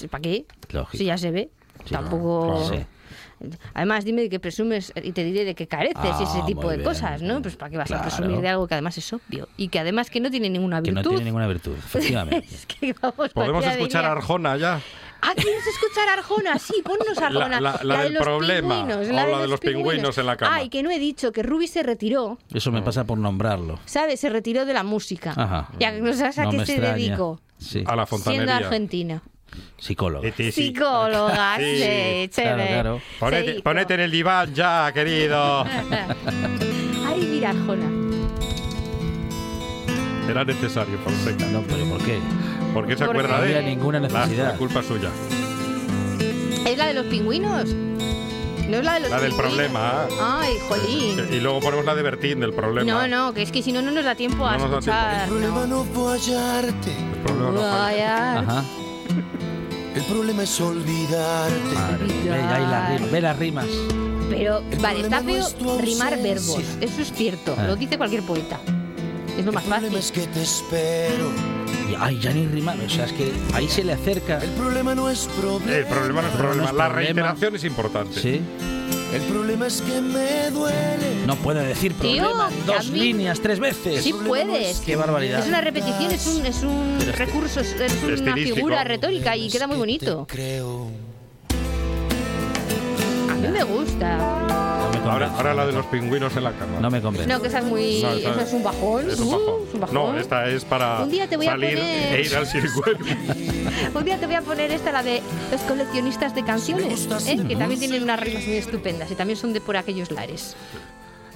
¿Para 0.09 0.21
qué? 0.21 0.45
Lógico. 0.71 0.97
Si 0.97 1.05
ya 1.05 1.17
se 1.17 1.31
ve. 1.31 1.49
Sí, 1.85 1.93
Tampoco. 1.95 2.67
claro. 2.69 2.85
Además, 3.73 4.05
dime 4.05 4.21
de 4.23 4.29
qué 4.29 4.39
presumes 4.39 4.93
y 5.01 5.11
te 5.11 5.23
diré 5.23 5.45
de 5.45 5.55
qué 5.55 5.67
careces 5.67 6.19
y 6.19 6.23
ese 6.23 6.39
Ah, 6.41 6.45
tipo 6.45 6.69
de 6.69 6.77
bien. 6.77 6.87
cosas, 6.89 7.21
¿no? 7.21 7.41
Pues 7.41 7.55
¿para 7.55 7.69
qué 7.69 7.77
vas 7.77 7.87
Claro. 7.87 8.03
a 8.03 8.05
presumir 8.07 8.41
de 8.41 8.47
algo 8.49 8.67
que 8.67 8.73
además 8.75 8.97
es 8.97 9.13
obvio 9.13 9.47
y 9.57 9.67
que 9.69 9.79
además 9.79 10.09
que 10.09 10.19
no 10.19 10.29
tiene 10.31 10.49
ninguna 10.49 10.81
Que 10.81 10.91
virtud? 10.91 11.03
no 11.03 11.09
tiene 11.17 11.25
ninguna 11.25 11.47
virtud, 11.47 11.75
efectivamente. 11.77 12.47
es 12.51 12.65
que 12.65 12.93
vamos, 13.01 13.29
Podemos 13.33 13.65
escuchar 13.65 14.05
a 14.05 14.11
Arjona 14.13 14.57
ya. 14.57 14.81
Ah, 15.23 15.33
¿quieres 15.35 15.61
escuchar 15.67 16.09
a 16.09 16.13
Arjona? 16.13 16.57
Sí, 16.57 16.81
ponnos 16.83 17.15
a 17.19 17.29
La- 17.29 17.45
Arjona. 17.45 17.61
la- 17.61 17.79
la 17.83 18.03
del 18.05 18.13
los 18.15 18.23
problema, 18.23 18.87
pingüinos, 18.87 19.07
o 19.07 19.11
la 19.13 19.39
de 19.41 19.47
los 19.47 19.59
pingüinos 19.59 20.17
en 20.17 20.25
la 20.25 20.35
cama. 20.35 20.55
Ay, 20.55 20.69
que 20.69 20.81
no 20.81 20.89
he 20.89 20.97
dicho 20.97 21.31
que 21.31 21.43
Ruby 21.43 21.67
se 21.67 21.83
retiró, 21.83 22.39
Eso 22.51 22.71
me 22.71 22.81
pasa 22.81 23.03
por 23.03 23.19
nombrarlo. 23.19 23.77
¿sabes? 23.85 24.19
Se 24.19 24.29
retiró 24.29 24.65
de 24.65 24.73
la 24.73 24.81
música. 24.83 25.33
Ajá. 25.37 25.69
Ya 25.79 25.91
que 25.91 26.01
no 26.01 26.11
sabes 26.13 26.39
a 26.39 26.45
No 26.45 26.49
qué 26.51 26.65
se 26.65 26.71
extraña. 26.73 26.95
dedicó. 26.95 27.39
Sí, 27.59 27.83
A 27.85 27.95
la 27.95 28.07
Siendo 28.07 28.07
fontanería. 28.07 28.57
argentina. 28.57 29.21
Psicólogo. 29.77 30.25
Y 30.27 30.31
ti- 30.31 30.51
sí. 30.51 30.67
Psicóloga, 30.67 31.57
Sí. 31.57 31.63
sí, 31.77 32.29
Claro, 32.33 32.57
chévere. 32.57 32.67
claro. 32.73 32.99
Se 33.13 33.19
Ponete, 33.19 33.61
ponete 33.61 33.93
en 33.95 33.99
el 34.01 34.11
diván 34.11 34.53
ya, 34.53 34.91
querido. 34.93 35.63
Ay, 37.07 37.27
mira, 37.29 37.49
Arjona. 37.51 37.89
Era 40.29 40.45
necesario, 40.45 40.97
Fonseca. 41.03 41.45
No, 41.47 41.61
pero 41.63 41.83
¿por 41.85 42.01
qué? 42.03 42.19
¿Por 42.73 42.87
qué 42.87 42.95
se 42.95 43.05
Porque 43.05 43.19
acuerda 43.19 43.37
No 43.37 43.41
de 43.43 43.47
había 43.47 43.59
él? 43.59 43.65
ninguna 43.65 43.99
La, 43.99 44.07
necesidad. 44.07 44.51
la 44.53 44.57
culpa 44.57 44.79
es 44.79 44.85
suya. 44.85 45.09
¿Es 46.65 46.77
la 46.77 46.87
de 46.87 46.93
los 46.93 47.05
pingüinos? 47.07 47.65
¿No 48.69 48.77
es 48.77 48.85
la 48.85 48.93
de 48.93 48.99
los 49.01 49.09
La 49.09 49.19
del 49.19 49.31
pingüinos? 49.31 49.51
problema. 49.53 50.07
Ay, 50.21 50.53
jolín. 50.69 51.27
Y 51.33 51.39
luego 51.41 51.59
ponemos 51.59 51.85
la 51.85 51.95
de 51.95 52.03
Bertín 52.03 52.39
del 52.39 52.53
problema. 52.53 52.89
No, 52.89 53.07
no, 53.07 53.33
que 53.33 53.41
es 53.41 53.51
que 53.51 53.61
si 53.61 53.73
no, 53.73 53.81
no 53.81 53.91
nos 53.91 54.05
da 54.05 54.15
tiempo 54.15 54.45
a 54.47 54.57
No 54.57 54.69
nos 54.69 54.71
da 54.71 54.77
escuchar. 54.77 55.27
tiempo. 55.27 55.47
no. 55.59 55.67
no 55.67 55.83
fue 55.85 56.13
hallarte, 56.13 56.91
El 56.91 57.19
problema 57.25 57.51
no 57.51 57.59
falla. 57.61 57.77
Vaya. 57.81 58.39
Ajá. 58.39 58.63
El 59.95 60.03
problema 60.03 60.43
es 60.43 60.61
olvidarte. 60.61 61.73
Madre. 61.75 62.07
Ve, 62.23 62.31
ahí 62.33 62.61
las 62.67 62.89
rimas, 62.89 63.11
ve 63.11 63.21
las 63.21 63.37
rimas. 63.39 63.67
Pero, 64.29 64.59
El 64.71 64.79
vale, 64.79 65.01
está 65.01 65.19
problema 65.19 65.21
no 65.21 65.25
feo 65.25 65.47
es 65.47 65.81
rimar 65.85 66.17
verbos. 66.21 66.61
Eso 66.79 67.01
es 67.01 67.11
cierto. 67.13 67.55
Ah. 67.57 67.67
Lo 67.67 67.75
dice 67.75 67.97
cualquier 67.97 68.23
poeta. 68.23 68.59
Es 69.37 69.45
lo 69.45 69.51
El 69.51 69.55
más 69.55 69.63
problema 69.63 69.91
fácil. 69.91 69.97
es 69.97 70.11
que 70.11 70.27
te 70.27 70.41
espero. 70.41 71.60
Y, 71.91 71.95
ay, 71.99 72.19
ya 72.19 72.31
ni 72.33 72.45
rima. 72.47 72.75
O 72.85 72.89
sea, 72.89 73.05
es 73.05 73.13
que 73.13 73.31
ahí 73.53 73.67
se 73.67 73.83
le 73.83 73.93
acerca. 73.93 74.39
El 74.39 74.49
problema 74.51 74.95
no 74.95 75.09
es 75.09 75.27
problema. 75.39 75.75
El 75.77 75.85
problema 75.85 76.21
no 76.21 76.27
es 76.27 76.33
problema 76.33 76.33
problema. 76.33 76.55
no 76.63 76.69
es 76.69 76.73
La 76.77 76.89
problema. 76.89 77.07
reiteración 77.13 77.55
es 77.55 77.63
importante. 77.63 78.19
Sí. 78.21 78.41
El 79.13 79.21
problema 79.23 79.67
es 79.67 79.81
que 79.81 79.99
me 80.01 80.49
duele. 80.51 81.25
No 81.27 81.35
puede 81.35 81.65
decir 81.67 81.93
problema 81.93 82.49
dos 82.65 82.89
mí- 82.91 82.99
líneas, 82.99 83.41
tres 83.41 83.59
veces. 83.59 84.03
Sí 84.03 84.13
puedes. 84.13 84.79
Qué 84.79 84.95
barbaridad. 84.95 85.39
Es 85.41 85.47
una 85.47 85.59
repetición, 85.61 86.11
es 86.11 86.27
un, 86.27 86.45
es 86.45 86.63
un 86.63 86.95
Pero 86.97 87.11
este- 87.11 87.25
recurso, 87.25 87.59
es 87.59 87.73
es 87.73 88.01
una 88.03 88.13
Estilístico. 88.13 88.55
figura 88.55 88.83
retórica 88.85 89.35
y 89.35 89.49
queda 89.49 89.67
muy 89.67 89.75
bonito. 89.77 90.25
creo. 90.29 90.87
A 93.29 93.33
mí 93.35 93.47
me 93.49 93.63
gusta. 93.63 94.70
Ahora, 95.11 95.31
ahora 95.35 95.53
la 95.53 95.65
de 95.65 95.71
los 95.73 95.85
pingüinos 95.87 96.35
en 96.37 96.43
la 96.43 96.51
cama. 96.53 96.79
No 96.79 96.89
me 96.89 97.01
convence. 97.01 97.27
No, 97.27 97.41
que 97.41 97.47
esa 97.49 97.59
es 97.59 97.65
muy. 97.65 98.01
No, 98.01 98.11
esa- 98.13 98.41
es 98.43 98.53
un 98.53 98.63
bajón. 98.63 99.09
Es 99.09 99.19
un 99.19 99.27
Uh, 99.27 99.31
bajón. 99.31 99.55
es 99.67 99.73
un 99.73 99.79
bajón. 99.81 99.93
No, 99.95 100.17
esta 100.17 100.47
es 100.49 100.65
para 100.65 101.01
Un 101.03 101.09
día 101.11 101.27
te 101.27 101.37
voy 101.37 101.47
a 101.47 101.51
salir 101.51 101.77
poner- 101.77 102.15
e 102.15 102.21
ir 102.23 102.35
al 102.35 102.47
circuito. 102.47 102.99
Un 103.95 104.05
día 104.05 104.17
te 104.19 104.25
voy 104.25 104.35
a 104.35 104.41
poner 104.41 104.71
esta, 104.71 104.91
la 104.91 105.03
de 105.03 105.21
los 105.51 105.61
coleccionistas 105.61 106.33
de 106.35 106.43
canciones, 106.43 107.07
¿eh? 107.27 107.37
que 107.47 107.55
también 107.55 107.79
tienen 107.79 108.03
unas 108.03 108.19
rimas 108.19 108.45
muy 108.45 108.55
estupendas 108.57 109.09
y 109.11 109.15
también 109.15 109.37
son 109.37 109.53
de 109.53 109.61
por 109.61 109.77
aquellos 109.77 110.11
lares. 110.11 110.55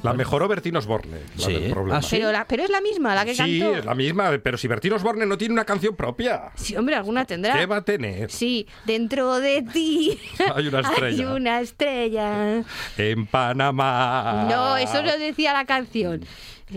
La 0.05 0.13
mejoró 0.13 0.47
Bertín 0.47 0.75
Osborne. 0.77 1.17
La 1.37 1.45
Sí. 1.45 1.53
del 1.53 1.71
problema. 1.71 1.97
Ah, 1.97 2.01
sí. 2.01 2.15
Pero, 2.17 2.31
la, 2.31 2.45
pero 2.47 2.63
es 2.63 2.69
la 2.69 2.81
misma, 2.81 3.13
la 3.15 3.25
que 3.25 3.33
Sí, 3.35 3.59
cantó. 3.59 3.75
es 3.77 3.85
la 3.85 3.95
misma, 3.95 4.31
pero 4.43 4.57
si 4.57 4.67
Bertín 4.67 4.93
Osborne 4.93 5.25
no 5.25 5.37
tiene 5.37 5.53
una 5.53 5.65
canción 5.65 5.95
propia, 5.95 6.51
Sí, 6.55 6.75
hombre, 6.77 6.95
alguna 6.95 7.25
tendrá. 7.25 7.57
¿qué 7.57 7.65
va 7.65 7.77
a 7.77 7.81
tener? 7.83 8.31
Sí, 8.31 8.67
dentro 8.85 9.39
de 9.39 9.61
ti 9.63 10.19
Hay 10.55 10.67
una 10.67 10.79
estrella. 10.81 11.07
hay 11.29 11.35
una 11.35 11.59
estrella. 11.61 12.63
En 12.97 13.25
Panamá. 13.27 14.47
No, 14.49 14.77
eso 14.77 15.01
lo 15.01 15.17
decía 15.17 15.53
la 15.53 15.65
canción. 15.65 16.23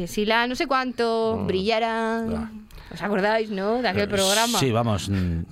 Si 0.06 0.26
la 0.26 0.46
no 0.46 0.54
sé 0.54 0.66
cuánto 0.66 1.44
brillara. 1.46 2.24
Ya. 2.30 2.50
¿Os 2.92 3.02
acordáis, 3.02 3.50
no? 3.50 3.82
De 3.82 3.88
aquel 3.88 4.08
programa. 4.08 4.58
Sí, 4.58 4.70
vamos. 4.72 5.08
mm, 5.10 5.42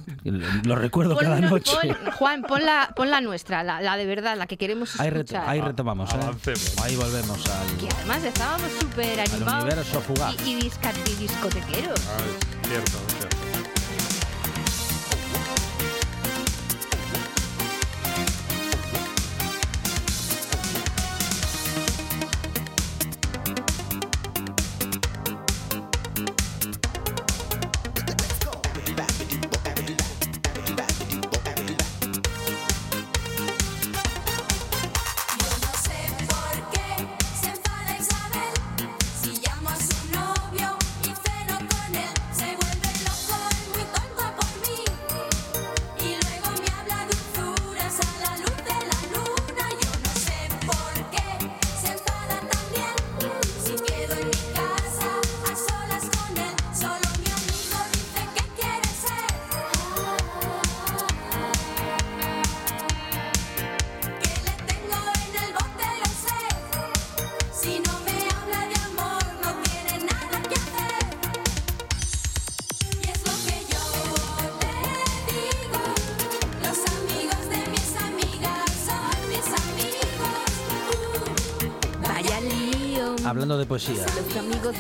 Lo 0.65 0.75
recuerdo 0.77 1.15
Pon 1.15 1.25
cada 1.25 1.37
una- 1.39 1.51
noche. 1.51 1.71
pon- 1.77 2.13
Juan, 2.19 2.43
pon 2.43 2.65
la, 2.65 2.93
pon 2.97 3.11
la 3.11 3.21
nuestra, 3.21 3.63
la, 3.63 3.81
la 3.81 3.97
de 3.97 4.07
verdad, 4.07 4.37
la 4.37 4.47
que 4.47 4.57
queremos 4.57 4.99
Ahí, 5.01 5.09
escuchar. 5.09 5.43
reto- 5.43 5.49
ahí 5.51 5.61
retomamos. 5.61 6.11
¿eh? 6.13 6.19
Avancemos. 6.21 6.75
Ahí 6.83 6.97
volvemos 6.97 7.39
Que 7.79 7.87
al, 7.89 7.95
además 7.99 8.25
estábamos 8.25 8.71
súper 8.81 9.21
al 9.21 9.31
animados 9.33 9.65
universo 9.65 10.01
fugaz. 10.01 10.35
y, 10.47 10.51
y 10.51 10.55
disca- 10.61 10.93
y 11.11 11.15
discotequeros. 11.15 12.01
Ah, 12.09 12.17
es 12.63 12.69
cierto, 12.69 12.99
es 13.07 13.15
cierto. 13.19 13.26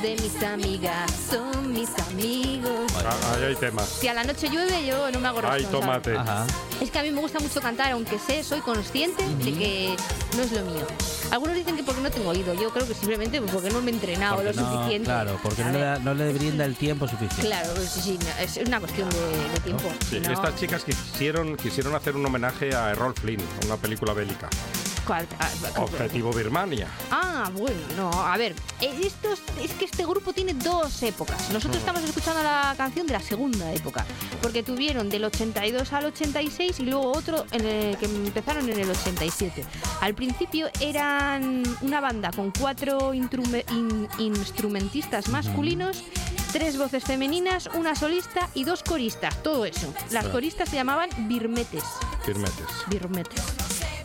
De 0.02 0.16
mis 0.16 0.42
amigas 0.42 1.10
son 1.30 1.72
mis 1.72 1.88
amigos. 2.10 2.92
Ah, 3.04 3.34
Ahí 3.36 3.44
hay 3.44 3.56
temas. 3.56 3.88
Si 4.00 4.08
a 4.08 4.14
la 4.14 4.24
noche 4.24 4.48
llueve, 4.48 4.86
yo 4.86 5.10
no 5.10 5.20
me 5.20 5.28
hago 5.28 5.40
tomate. 5.70 6.16
Ajá. 6.16 6.46
Es 6.80 6.90
que 6.90 6.98
a 6.98 7.02
mí 7.02 7.10
me 7.10 7.20
gusta 7.20 7.38
mucho 7.40 7.60
cantar, 7.60 7.92
aunque 7.92 8.18
sé, 8.18 8.42
soy 8.42 8.60
consciente 8.60 9.24
de 9.44 9.52
que 9.52 9.96
no 10.36 10.42
es 10.42 10.52
lo 10.52 10.62
mío. 10.62 10.86
Algunos 11.30 11.56
dicen 11.56 11.76
que 11.76 11.82
porque 11.82 12.00
no 12.00 12.10
tengo 12.10 12.30
oído. 12.30 12.54
Yo 12.54 12.70
creo 12.70 12.86
que 12.86 12.94
simplemente 12.94 13.40
porque 13.42 13.70
no 13.70 13.80
me 13.80 13.90
he 13.90 13.94
entrenado 13.94 14.36
Porque 14.36 14.52
lo 14.52 14.60
no- 14.62 14.72
suficiente. 14.76 15.06
Claro, 15.06 15.38
porque 15.42 15.64
no 15.64 15.72
le, 15.72 15.78
da- 15.80 15.98
no 15.98 16.14
le 16.14 16.32
brinda 16.32 16.64
el 16.64 16.76
tiempo 16.76 17.08
suficiente. 17.08 17.42
Claro, 17.46 17.70
sí, 17.76 18.00
sí, 18.02 18.18
es 18.40 18.56
una 18.66 18.78
cuestión 18.80 19.08
de, 19.10 19.16
de 19.54 19.60
tiempo. 19.64 19.88
Sí, 20.08 20.20
No, 20.20 20.32
Estas 20.32 20.56
chicas 20.56 20.84
quisieron, 20.84 21.56
quisieron 21.56 21.94
hacer 21.94 22.14
un 22.16 22.24
homenaje 22.26 22.74
a 22.74 22.90
Errol 22.90 23.14
Flynn, 23.14 23.42
una 23.64 23.76
película 23.76 24.12
bélica. 24.12 24.48
¿Cuál? 25.06 25.26
Ah. 25.38 25.48
Objetivo 25.82 26.32
Birmania. 26.32 26.88
Ah, 27.10 27.50
bueno, 27.54 27.76
no, 27.96 28.10
a 28.10 28.36
ver, 28.36 28.54
eh, 28.80 28.94
estos, 29.02 29.40
es 29.62 29.70
que 29.72 29.84
este 29.84 30.04
grupo 30.04 30.32
tiene 30.32 30.54
dos 30.54 31.02
épocas. 31.02 31.50
Nosotros 31.50 31.76
estamos 31.78 32.02
escuchando 32.02 32.42
la 32.42 32.74
canción 32.76 33.06
de 33.06 33.12
la 33.12 33.20
segunda 33.20 33.72
época, 33.72 34.04
porque 34.42 34.62
tuvieron 34.62 35.08
del 35.08 35.24
82 35.24 35.92
al 35.92 36.06
86 36.06 36.80
y 36.80 36.82
luego 36.84 37.12
otro 37.12 37.44
en 37.52 37.64
el 37.66 37.96
que 37.98 38.06
empezaron 38.06 38.68
en 38.68 38.78
el 38.80 38.90
87. 38.90 39.64
Al 40.00 40.14
principio 40.14 40.68
eran 40.80 41.62
una 41.82 42.00
banda 42.00 42.30
con 42.32 42.50
cuatro 42.50 43.14
intrume- 43.14 43.64
in- 43.72 44.08
instrumentistas 44.18 45.28
masculinos, 45.28 46.02
tres 46.52 46.78
voces 46.78 47.04
femeninas, 47.04 47.68
una 47.74 47.94
solista 47.94 48.48
y 48.54 48.64
dos 48.64 48.82
coristas, 48.82 49.42
todo 49.42 49.64
eso. 49.66 49.92
Las 50.10 50.26
coristas 50.26 50.68
se 50.68 50.76
llamaban 50.76 51.08
birmetes 51.28 51.84
Firmetes. 52.24 52.66
birmetes. 52.88 53.42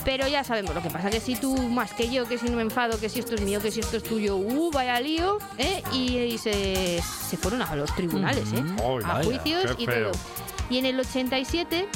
Pero 0.03 0.27
ya 0.27 0.43
sabemos 0.43 0.73
lo 0.73 0.81
que 0.81 0.89
pasa, 0.89 1.09
que 1.09 1.19
si 1.19 1.35
tú 1.35 1.55
más 1.57 1.93
que 1.93 2.09
yo, 2.09 2.27
que 2.27 2.37
si 2.37 2.49
no 2.49 2.55
me 2.55 2.63
enfado, 2.63 2.99
que 2.99 3.09
si 3.09 3.19
esto 3.19 3.35
es 3.35 3.41
mío, 3.41 3.61
que 3.61 3.71
si 3.71 3.81
esto 3.81 3.97
es 3.97 4.03
tuyo, 4.03 4.35
uh, 4.35 4.71
vaya 4.71 4.99
lío, 4.99 5.37
¿eh? 5.57 5.83
y, 5.93 6.17
y 6.17 6.37
se, 6.37 7.01
se 7.01 7.37
fueron 7.37 7.61
a 7.61 7.75
los 7.75 7.93
tribunales, 7.95 8.51
¿eh? 8.53 8.63
Ay, 8.63 9.03
a 9.03 9.13
vaya, 9.13 9.23
juicios 9.23 9.75
y 9.77 9.85
todo. 9.85 10.11
Y 10.69 10.77
en 10.79 10.85
el 10.85 10.99
87 10.99 11.87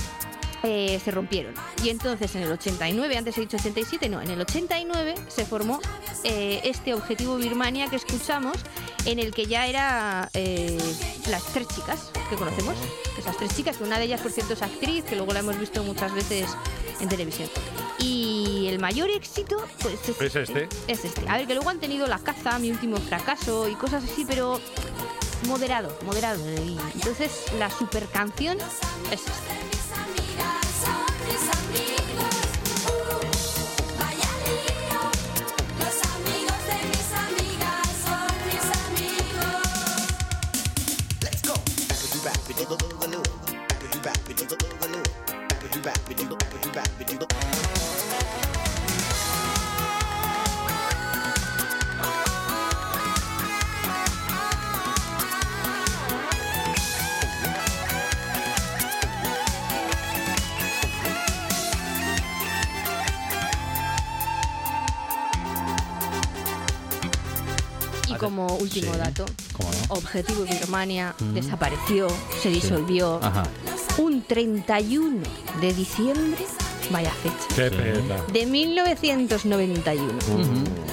eh, 0.64 1.00
se 1.04 1.12
rompieron. 1.12 1.54
Y 1.84 1.90
entonces 1.90 2.36
en 2.36 2.44
el 2.44 2.52
89, 2.52 3.18
antes 3.18 3.38
he 3.38 3.42
dicho 3.42 3.58
87, 3.58 4.10
no, 4.10 4.22
en 4.22 4.32
el 4.32 4.42
89 4.42 5.16
se 5.28 5.46
formó 5.46 5.80
eh, 6.24 6.62
este 6.64 6.94
objetivo 6.94 7.38
Birmania 7.38 7.88
que 7.88 7.98
escuchamos, 7.98 8.58
en 9.06 9.20
el 9.20 9.34
que 9.34 9.46
ya 9.46 9.68
era 9.68 10.30
eh, 10.34 10.78
las 11.30 11.44
tres 11.54 11.68
chicas 11.68 12.12
que 12.30 12.36
conocemos. 12.36 12.76
Esas 13.18 13.38
tres 13.38 13.56
chicas, 13.56 13.78
que 13.78 13.84
una 13.84 13.98
de 13.98 14.06
ellas, 14.06 14.22
por 14.22 14.32
cierto, 14.32 14.54
es 14.54 14.62
actriz, 14.62 15.04
que 15.04 15.16
luego 15.16 15.34
la 15.34 15.40
hemos 15.40 15.60
visto 15.60 15.84
muchas 15.84 16.14
veces 16.14 16.50
en 17.00 17.10
televisión. 17.10 17.50
Y 18.00 18.68
el 18.68 18.80
mayor 18.80 19.10
éxito, 19.10 19.58
pues 19.82 20.10
es, 20.10 20.22
¿Es 20.22 20.36
este? 20.36 20.70
Es 20.88 21.06
este. 21.06 21.30
A 21.30 21.38
ver, 21.38 21.48
que 21.48 21.54
luego 21.54 21.70
han 21.70 21.80
tenido 21.80 22.08
La 22.08 22.20
Caza, 22.20 22.60
Mi 22.60 22.72
Último 22.72 22.98
Fracaso 22.98 23.70
y 23.70 23.76
cosas 23.76 24.04
así, 24.04 24.26
pero 24.26 24.60
moderado, 25.48 25.98
moderado. 26.06 26.44
Y 26.64 26.78
entonces 26.94 27.32
la 27.58 27.70
super 27.70 28.06
canción 28.08 28.58
es 29.12 29.22
esta. 29.22 29.66
Como 68.26 68.48
último 68.58 68.92
Sí. 68.92 68.98
dato. 68.98 69.45
Objetivo 69.90 70.44
Birmania 70.44 71.16
desapareció, 71.34 72.08
se 72.42 72.50
diseció 72.50 73.20
Ajá. 73.24 73.44
un 73.98 74.24
31 74.24 75.22
de 75.62 75.74
diciembre, 75.74 76.46
vaya 76.92 77.12
fecha, 77.12 77.70
de 78.32 78.46
1991. 78.46 80.14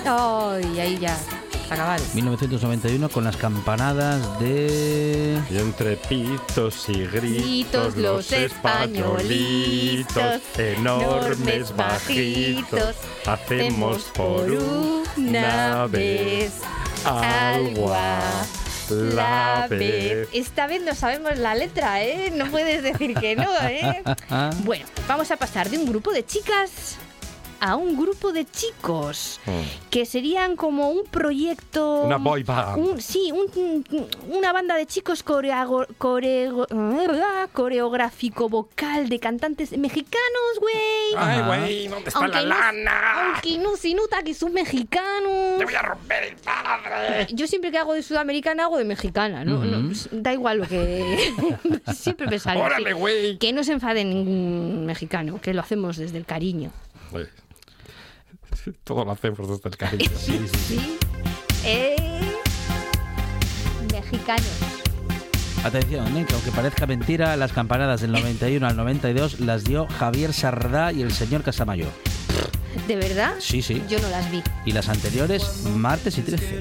Ay, 0.05 0.81
ahí 0.81 0.98
ya 0.98 1.16
se 1.16 1.74
acabaron. 1.74 2.07
1991 2.14 3.09
con 3.09 3.24
las 3.24 3.37
campanadas 3.37 4.38
de... 4.40 5.38
Y 5.50 5.57
entre 5.59 5.96
pitos 5.96 6.88
y 6.88 7.07
gritos, 7.07 7.94
Gritos 7.94 7.96
los 7.96 8.31
españolitos, 8.33 10.14
enormes 10.59 11.74
bajitos, 11.74 12.96
hacemos 13.26 14.02
por 14.14 14.50
una 15.16 15.87
vez 15.87 16.52
algo 17.05 17.92
a 18.92 19.66
la 19.66 19.66
vez. 19.68 20.28
Esta 20.33 20.66
vez 20.66 20.83
no 20.83 20.94
sabemos 20.94 21.37
la 21.38 21.55
letra, 21.55 22.02
¿eh? 22.02 22.31
No 22.35 22.46
puedes 22.50 22.83
decir 22.83 23.14
que 23.14 23.37
no, 23.37 23.50
¿eh? 23.62 24.02
Bueno, 24.64 24.85
vamos 25.09 25.31
a 25.31 25.37
pasar 25.37 25.68
de 25.70 25.78
un 25.78 25.87
grupo 25.87 26.12
de 26.12 26.24
chicas 26.24 26.98
a 27.64 27.77
un 27.77 27.96
grupo 27.96 28.33
de 28.33 28.44
chicos 28.44 29.38
que 29.88 30.05
serían 30.05 30.57
como 30.57 30.90
un 30.90 31.05
proyecto 31.05 32.03
Una 32.03 32.16
boy 32.18 32.42
band. 32.42 32.77
un- 32.85 33.01
sí, 33.01 33.31
un- 33.33 33.94
una 34.31 34.53
banda 34.53 34.75
de 34.75 34.85
chicos 34.87 35.22
coreago- 35.25 35.87
corego- 35.96 36.66
coreográfico 37.53 38.48
vocal 38.48 39.09
de 39.09 39.20
cantantes 39.20 39.77
mexicanos, 39.79 40.59
güey. 40.61 40.75
Ay, 41.16 41.42
güey, 41.46 41.88
¿dónde 41.88 42.09
está 42.09 42.27
la 42.27 42.42
no- 42.42 42.48
lana? 42.48 43.33
aunque 43.33 43.59
no 43.59 43.77
se 43.77 43.94
nota 43.94 44.22
que 44.25 44.35
son 44.35 44.53
mexicanos. 44.53 45.59
Te 45.59 45.64
voy 45.64 45.75
a 45.75 45.83
romper 45.83 46.25
el 46.25 46.37
padre. 46.37 47.29
Yo 47.33 47.46
siempre 47.46 47.70
que 47.70 47.79
hago 47.79 47.94
de 47.94 48.03
sudamericana 48.03 48.64
hago 48.64 48.79
de 48.79 48.85
mexicana, 48.85 49.44
¿no? 49.44 49.64
no, 49.64 49.87
pues, 49.88 50.09
da 50.11 50.33
igual 50.33 50.59
lo 50.59 50.66
que... 50.66 51.33
siempre 51.94 52.27
me 52.27 52.38
sale. 52.40 52.61
Órale, 52.61 52.92
güey. 52.92 53.38
Que 53.38 53.53
no 53.53 53.62
se 53.62 53.72
enfade 53.72 54.05
ningún 54.05 54.85
mexicano, 54.85 55.40
que 55.40 55.55
lo 55.55 55.61
hacemos 55.61 55.96
desde 55.96 56.18
el 56.18 56.25
cariño. 56.25 56.70
Güey. 57.11 57.27
Todo 58.85 59.05
lo 59.05 59.12
hacemos 59.12 59.48
desde 59.48 59.68
el 59.68 59.77
cariño. 59.77 60.11
Sí. 60.16 60.98
Eh, 61.64 61.96
Mexicanos. 63.92 64.46
Atención, 65.64 66.16
¿eh? 66.16 66.27
que 66.27 66.35
aunque 66.35 66.51
parezca 66.51 66.87
mentira, 66.87 67.37
las 67.37 67.53
campanadas 67.53 68.01
del 68.01 68.11
91 68.11 68.66
al 68.66 68.77
92 68.77 69.40
las 69.40 69.62
dio 69.62 69.87
Javier 69.87 70.33
Sardá 70.33 70.92
y 70.92 71.03
el 71.03 71.12
señor 71.12 71.42
Casamayor. 71.42 71.90
¿De 72.88 72.96
verdad? 72.96 73.35
Sí, 73.38 73.62
sí. 73.62 73.81
Yo 73.88 74.01
no 74.01 74.09
las 74.09 74.29
vi. 74.31 74.42
Y 74.64 74.72
las 74.72 74.88
anteriores, 74.88 75.62
martes 75.77 76.18
y 76.18 76.22
13. 76.22 76.61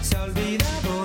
Se 0.00 0.16
ha 0.16 0.22
olvidado 0.22 0.97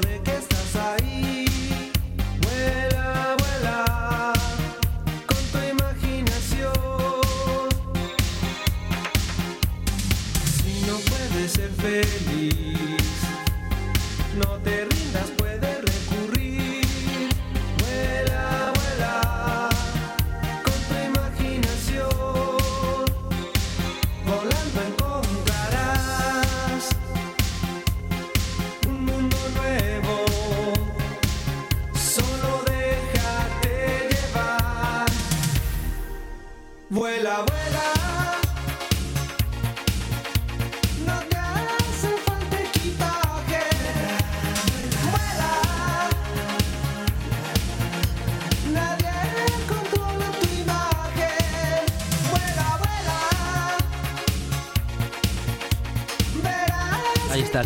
feliz, 11.83 12.92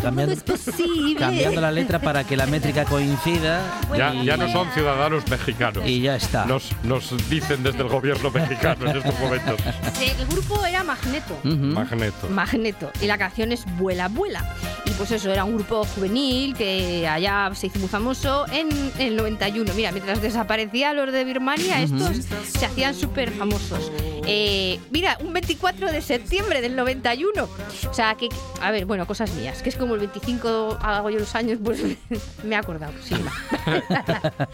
Cambiando, 0.02 0.34
es 0.34 0.42
posible. 0.42 1.16
cambiando 1.18 1.60
la 1.60 1.72
letra 1.72 1.98
para 1.98 2.24
que 2.24 2.36
la 2.36 2.46
métrica 2.46 2.84
coincida. 2.84 3.62
Ya, 3.96 4.14
y, 4.14 4.24
ya 4.24 4.36
no 4.36 4.50
son 4.50 4.70
ciudadanos 4.72 5.28
mexicanos. 5.28 5.84
y 5.86 6.00
ya 6.00 6.16
está. 6.16 6.44
Nos, 6.46 6.70
nos 6.84 7.28
dicen 7.28 7.62
desde 7.62 7.82
el 7.82 7.88
gobierno 7.88 8.30
mexicano 8.30 8.90
en 8.90 8.96
estos 8.96 9.18
momentos. 9.20 9.60
El 10.00 10.26
grupo 10.26 10.64
era 10.64 10.84
Magneto. 10.84 11.38
Magneto. 11.44 12.28
Magneto. 12.28 12.90
Y 13.00 13.06
la 13.06 13.18
canción 13.18 13.52
es 13.52 13.64
Vuela, 13.76 14.08
Vuela. 14.08 14.44
Y 14.86 14.90
pues 14.90 15.10
eso, 15.10 15.30
era 15.30 15.44
un 15.44 15.56
grupo 15.56 15.84
juvenil 15.84 16.54
que 16.54 17.06
allá 17.06 17.50
se 17.54 17.66
hizo 17.66 17.78
muy 17.78 17.88
famoso 17.88 18.46
en, 18.50 18.68
el 18.98 19.16
91. 19.16 19.72
Mira, 19.74 19.92
mientras 19.92 20.22
desaparecían 20.22 20.96
los 20.96 21.12
de 21.12 21.24
Birmania, 21.24 21.82
estos 21.82 22.24
se 22.46 22.66
hacían 22.66 22.94
súper 22.94 23.30
famosos. 23.30 23.90
Eh, 24.30 24.78
mira, 24.90 25.16
un 25.20 25.32
24 25.32 25.90
de 25.90 26.02
septiembre 26.02 26.60
del 26.60 26.76
91. 26.76 27.48
O 27.90 27.94
sea, 27.94 28.14
que, 28.14 28.28
a 28.60 28.70
ver, 28.70 28.84
bueno, 28.84 29.06
cosas 29.06 29.32
mías. 29.34 29.62
Que 29.62 29.70
es 29.70 29.76
como 29.76 29.94
el 29.94 30.00
25 30.00 30.78
hago 30.82 31.08
yo 31.10 31.18
los 31.18 31.34
años, 31.34 31.58
pues 31.64 31.82
me 32.44 32.54
he 32.54 32.58
acordado. 32.58 32.92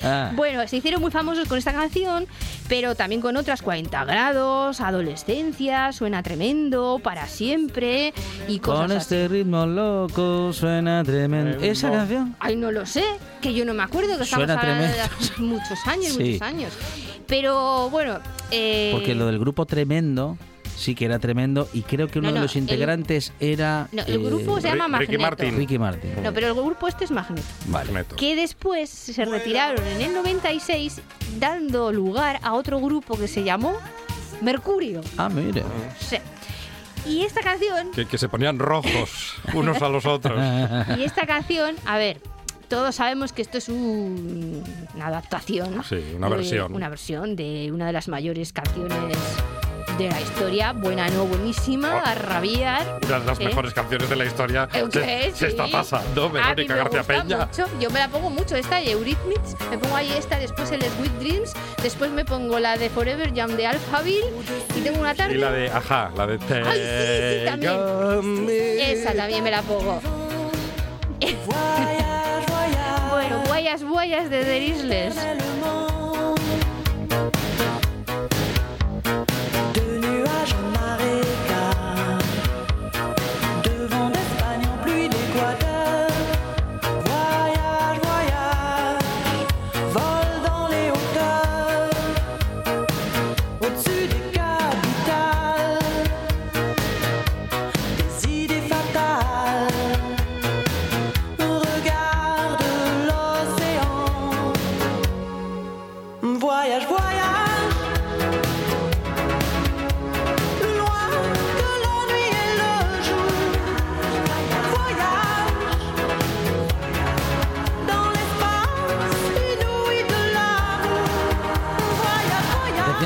Ah, 0.03 0.31
Bueno, 0.37 0.67
se 0.69 0.77
hicieron 0.77 1.01
muy 1.01 1.11
famosos 1.11 1.49
con 1.49 1.59
esta 1.59 1.73
canción, 1.73 2.27
pero 2.69 2.95
también 2.95 3.21
con 3.21 3.37
otras 3.37 3.63
40 3.63 4.05
grados, 4.05 4.81
adolescencia, 4.81 5.93
suena 5.93 6.23
tremendo, 6.23 7.01
para 7.03 7.27
siempre 7.27 8.13
y 8.49 8.59
cosas 8.61 8.81
con 8.89 8.93
así. 8.93 9.03
este 9.15 9.29
ritmo 9.29 9.67
loco 9.67 10.53
suena 10.53 11.03
tremendo. 11.05 11.59
¿Esa 11.65 11.91
canción? 11.91 12.37
Ay, 12.39 12.57
no 12.57 12.71
lo 12.71 12.87
sé, 12.87 13.05
que 13.41 13.53
yo 13.55 13.65
no 13.65 13.75
me 13.75 13.83
acuerdo, 13.83 14.17
que 14.19 14.25
estamos 14.25 14.49
hablando 14.49 14.85
de 14.85 14.93
muchos 15.39 15.79
años, 15.87 16.13
Sí. 16.13 16.23
muchos 16.25 16.43
años. 16.43 16.73
Pero 17.37 17.91
bueno, 17.91 18.21
eh, 18.53 18.91
Porque 18.93 19.15
lo 19.17 19.27
del 19.27 19.39
grupo 19.41 19.67
tremendo 19.67 20.39
sí 20.77 20.95
que 20.95 21.05
era 21.05 21.19
tremendo 21.19 21.69
y 21.73 21.83
creo 21.83 22.07
que 22.09 22.19
uno 22.21 22.29
No, 22.29 22.35
de 22.35 22.41
los 22.43 22.55
el- 22.55 22.63
integrantes 22.63 23.33
era 23.41 23.89
no, 23.93 24.03
el 24.03 24.23
grupo 24.25 24.61
se 24.61 24.69
llama 24.69 24.99
Ri- 24.99 25.01
Ricky 25.01 25.19
Magneto. 25.19 25.43
Martin. 25.43 25.57
Ricky 25.59 25.79
Martin. 25.79 26.23
No, 26.23 26.33
pero 26.33 26.47
el 26.49 26.55
grupo 26.55 26.87
este 26.87 27.05
es 27.05 27.11
Magneto. 27.11 27.43
Magneto. 27.69 28.15
Que 28.17 28.37
después 28.37 28.89
se 28.89 29.25
retiraron 29.25 29.85
en 29.85 30.01
el 30.01 30.15
96, 30.15 31.01
dando 31.41 31.93
lugar 31.93 32.39
a 32.43 32.53
otro 32.55 32.79
grupo 32.81 33.17
que 33.19 33.27
se 33.27 33.43
llamó 33.43 33.77
Mercurio. 34.41 35.01
Ah, 35.17 35.29
mire. 35.29 35.65
Sí. 35.99 36.17
Y 37.07 37.23
esta 37.25 37.41
canción 37.43 37.91
Que, 37.93 38.07
que 38.07 38.17
se 38.17 38.29
ponían 38.29 38.59
rojos 38.61 39.35
unos 39.55 39.83
a 39.83 39.89
los 39.89 40.07
otros. 40.07 40.41
Y 40.99 41.03
esta 41.03 41.27
canción, 41.27 41.75
a 41.85 41.99
ver, 41.99 42.21
todos 42.75 42.95
sabemos 42.97 43.33
que 43.33 43.43
esto 43.43 43.59
es 43.59 43.69
un- 43.69 44.63
una 44.95 45.07
adaptación. 45.07 45.83
Sí, 45.89 46.03
una 46.17 46.29
de- 46.29 46.37
versión. 46.37 46.75
Una 46.75 46.89
versión 46.89 47.37
de 47.37 47.71
una 47.73 47.87
de 47.87 47.93
las 47.93 48.09
mayores 48.09 48.53
canciones 48.53 49.17
de 49.97 50.09
la 50.09 50.21
historia. 50.21 50.73
Buena, 50.73 51.09
no, 51.11 51.25
buenísima, 51.27 52.03
Oh. 52.03 52.09
a 52.09 52.15
rabiar. 52.17 52.99
Una 53.07 53.21
de 53.21 53.27
las 53.27 53.39
¿Eh? 53.39 53.45
mejores 53.45 53.73
canciones 53.75 54.11
de 54.11 54.17
la 54.17 54.25
historia 54.25 54.69
¿Eh, 54.75 54.85
se, 54.91 55.01
qué? 55.01 55.33
se 55.33 55.47
está 55.49 55.67
Sí. 55.67 55.73
pasando, 55.73 56.31
Verónica 56.31 56.75
García 56.75 57.03
Peña. 57.05 57.47
mucho. 57.47 57.65
Yo 57.81 57.91
me 57.91 58.01
la 58.01 58.09
pongo 58.09 58.29
mucho, 58.31 58.57
esta 58.57 58.77
de 58.81 58.91
Eurythmics. 58.91 59.55
Me 59.71 59.79
pongo 59.79 59.95
ahí 59.95 60.11
esta, 60.19 60.39
después 60.41 60.73
el 60.73 60.83
Sweet 60.83 61.13
Dreams. 61.21 61.53
Después 61.81 62.11
me 62.11 62.25
pongo 62.25 62.59
la 62.59 62.77
de 62.77 62.91
Forever 62.91 63.33
Jam 63.35 63.53
de 63.57 63.67
Alphaville. 63.69 64.33
Y 64.77 64.81
tengo 64.81 64.99
una 64.99 65.15
tarde. 65.15 65.35
Y 65.37 65.39
la 65.39 65.53
de, 65.53 65.71
ajá, 65.71 66.11
la 66.17 66.27
de 66.27 66.35
Ay, 66.35 66.41
sí, 66.41 67.39
sí, 67.39 67.45
también. 67.45 68.81
Esa 68.81 69.13
también 69.15 69.45
me 69.45 69.51
la 69.53 69.63
pongo. 69.63 70.01
guayas, 73.33 73.83
guayas 73.83 74.31
de 74.31 74.45
The 74.45 75.94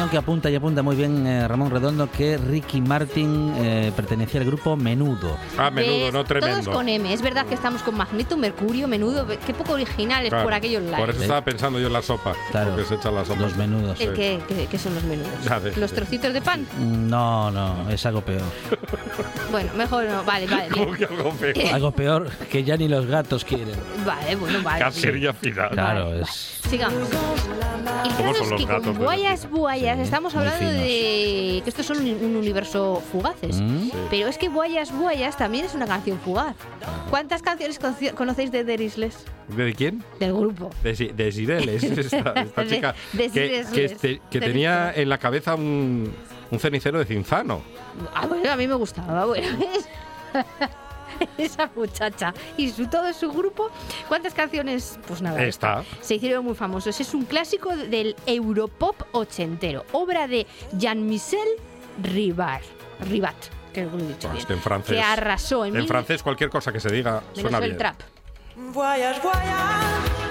que 0.09 0.17
apunta 0.17 0.51
y 0.51 0.55
apunta 0.55 0.83
muy 0.83 0.97
bien 0.97 1.27
eh, 1.27 1.47
Ramón 1.49 1.71
Redondo 1.71 2.11
que 2.11 2.37
Ricky 2.39 2.81
Martin 2.81 3.53
eh, 3.59 3.93
pertenecía 3.95 4.41
al 4.41 4.47
grupo 4.47 4.77
Menudo. 4.77 5.37
Ah, 5.57 5.71
menudo, 5.71 6.05
¿Ves? 6.05 6.13
no 6.13 6.25
tremendo. 6.25 6.61
Todos 6.63 6.75
con 6.75 6.89
M. 6.89 7.13
Es 7.13 7.23
verdad 7.23 7.47
que 7.47 7.55
estamos 7.55 7.83
con 7.83 7.97
Magneto, 7.97 8.37
Mercurio, 8.37 8.89
Menudo. 8.89 9.27
Qué 9.47 9.55
poco 9.55 9.73
originales 9.75 10.31
Claro, 10.31 10.45
por 10.45 10.55
aquellos 10.55 10.83
Por 10.83 10.91
lados. 10.93 11.09
eso 11.11 11.23
estaba 11.23 11.45
pensando 11.45 11.79
yo 11.79 11.87
en 11.89 11.93
la 11.93 12.03
sopa. 12.03 12.35
Claro, 12.51 12.71
Porque 12.71 12.85
se 12.87 12.95
echa 12.95 13.11
la 13.11 13.25
sopa. 13.25 13.41
Los 13.41 13.57
menudos. 13.57 14.01
¿El 14.01 14.13
qué, 14.15 14.41
qué- 14.49 14.67
qué 14.71 14.79
son 14.79 14.95
los 14.95 15.05
menudos? 15.05 15.77
¿Los 15.77 15.93
trocitos 15.93 16.33
de 16.33 16.41
pan? 16.43 16.67
Mm, 16.79 17.09
No, 17.09 17.51
no, 17.51 17.89
es 17.91 18.05
algo 18.07 18.21
peor. 18.23 18.43
Bueno, 19.51 19.71
mejor 19.77 20.05
no. 20.05 20.23
Vale, 20.25 20.47
vale. 20.47 20.69
Que 20.99 21.05
algo 21.07 21.33
peor. 21.33 21.75
Algo 21.75 21.91
peor 21.93 22.31
que 22.51 22.65
ya 22.65 22.77
ni 22.77 22.87
los 22.89 23.07
gatos 23.07 23.45
quieren. 23.45 23.75
Vale, 24.07 24.37
bueno, 24.37 24.63
vale. 24.63 24.81
Cacería 24.81 25.33
final. 25.33 25.71
Claro, 25.71 26.15
es. 26.15 26.61
Sigamos. 26.69 27.09
El 28.05 28.15
¿Cómo 28.17 28.33
caso 28.33 28.45
son 28.45 28.45
es 28.45 28.51
los 28.51 28.61
que 28.61 28.67
gatos 28.67 28.87
con 28.87 28.99
de 28.99 29.05
Guayas 29.05 29.49
Estamos 30.01 30.35
hablando 30.35 30.65
de 30.71 31.61
que 31.63 31.71
estos 31.71 31.87
son 31.87 31.99
un, 31.99 32.09
un 32.25 32.37
universo 32.37 33.03
fugaces. 33.13 33.61
Mm. 33.61 33.91
Pero 34.11 34.29
es 34.29 34.39
que 34.39 34.49
Guayas 34.49 34.93
Guayas 34.93 35.37
también 35.37 35.65
es 35.65 35.75
una 35.75 35.87
canción 35.87 36.19
fugaz. 36.21 36.55
¿Cuántas 37.11 37.43
canciones 37.43 37.79
conocéis 38.15 38.51
de 38.53 38.65
The 38.65 38.83
Isles? 38.83 39.17
¿De 39.49 39.73
quién? 39.75 40.03
Del 40.21 40.35
grupo. 40.35 40.71
De, 40.83 40.93
de 40.95 41.33
Sireles, 41.33 41.83
esta, 41.85 42.33
esta 42.33 42.65
De- 42.65 42.69
chica 42.69 42.95
de 43.13 43.31
que, 43.31 43.65
que, 43.73 43.85
este- 43.85 44.21
que 44.31 44.41
tenía 44.41 44.93
en 44.95 45.09
la 45.09 45.19
cabeza 45.19 45.55
un, 45.55 46.13
un 46.51 46.59
cenicero 46.59 46.99
de 46.99 47.05
cinzano. 47.05 47.63
Ah, 48.15 48.27
bueno, 48.27 48.51
a 48.53 48.57
mí 48.57 48.67
me 48.69 48.75
gustaba, 48.75 49.25
bueno. 49.27 49.47
Esa 51.39 51.71
muchacha 51.75 52.33
y 52.57 52.71
su, 52.71 52.87
todo 52.89 53.13
su 53.13 53.31
grupo, 53.33 53.71
¿cuántas 54.09 54.35
canciones? 54.35 54.99
Pues 55.07 55.23
nada. 55.23 55.43
Esta. 55.43 55.85
Se 56.01 56.17
hicieron 56.17 56.45
muy 56.45 56.55
famosos. 56.55 57.01
Es 57.01 57.15
un 57.15 57.25
clásico 57.25 57.77
del 57.77 58.17
Europop 58.27 58.97
ochentero, 59.13 59.85
obra 59.93 60.27
de 60.29 60.47
Jean-Michel 60.73 61.49
Ribard. 62.03 62.63
Ribat, 63.01 63.37
que 63.73 63.85
lo 63.85 63.91
he 63.97 64.03
dicho 64.03 64.29
Bueno, 64.29 64.33
bien. 64.33 64.37
es 64.39 64.47
que 64.47 64.53
en 64.55 64.61
francés. 64.61 64.97
Que 64.97 65.01
arrasó 65.03 65.65
en, 65.65 65.75
En 65.75 65.81
mil- 65.83 65.89
francés 65.89 66.23
cualquier 66.23 66.51
cosa 66.51 66.73
que 66.73 66.81
se 66.81 66.91
diga 66.91 67.23
suena 67.33 67.59
el 67.59 67.65
bien. 67.65 67.77
trap. 67.79 68.01
Voyage, 68.57 69.21
voyage. 69.21 70.28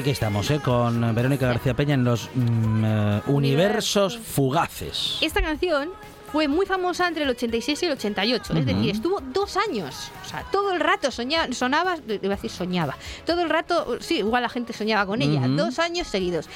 Aquí 0.00 0.10
estamos, 0.10 0.50
¿eh? 0.50 0.60
con 0.60 1.14
Verónica 1.14 1.46
García 1.46 1.74
Peña 1.74 1.94
en 1.94 2.04
los 2.04 2.28
mm, 2.34 2.84
eh, 2.84 3.20
universos 3.26 4.18
fugaces. 4.18 5.18
Esta 5.20 5.40
canción 5.42 5.90
fue 6.32 6.48
muy 6.48 6.66
famosa 6.66 7.06
entre 7.06 7.22
el 7.24 7.30
86 7.30 7.82
y 7.82 7.86
el 7.86 7.92
88, 7.92 8.54
es 8.54 8.66
decir, 8.66 8.90
estuvo 8.90 9.20
dos 9.20 9.56
años. 9.56 10.10
O 10.24 10.28
sea, 10.28 10.44
todo 10.50 10.72
el 10.72 10.80
rato 10.80 11.10
soñaba, 11.12 11.52
sonaba, 11.52 11.96
iba 12.08 12.34
a 12.34 12.36
decir 12.36 12.50
soñaba, 12.50 12.96
todo 13.24 13.42
el 13.42 13.50
rato, 13.50 13.98
sí, 14.00 14.18
igual 14.18 14.42
la 14.42 14.48
gente 14.48 14.72
soñaba 14.72 15.06
con 15.06 15.22
ella, 15.22 15.40
Ujú. 15.40 15.50
dos 15.56 15.78
años 15.78 16.08
seguidos. 16.08 16.48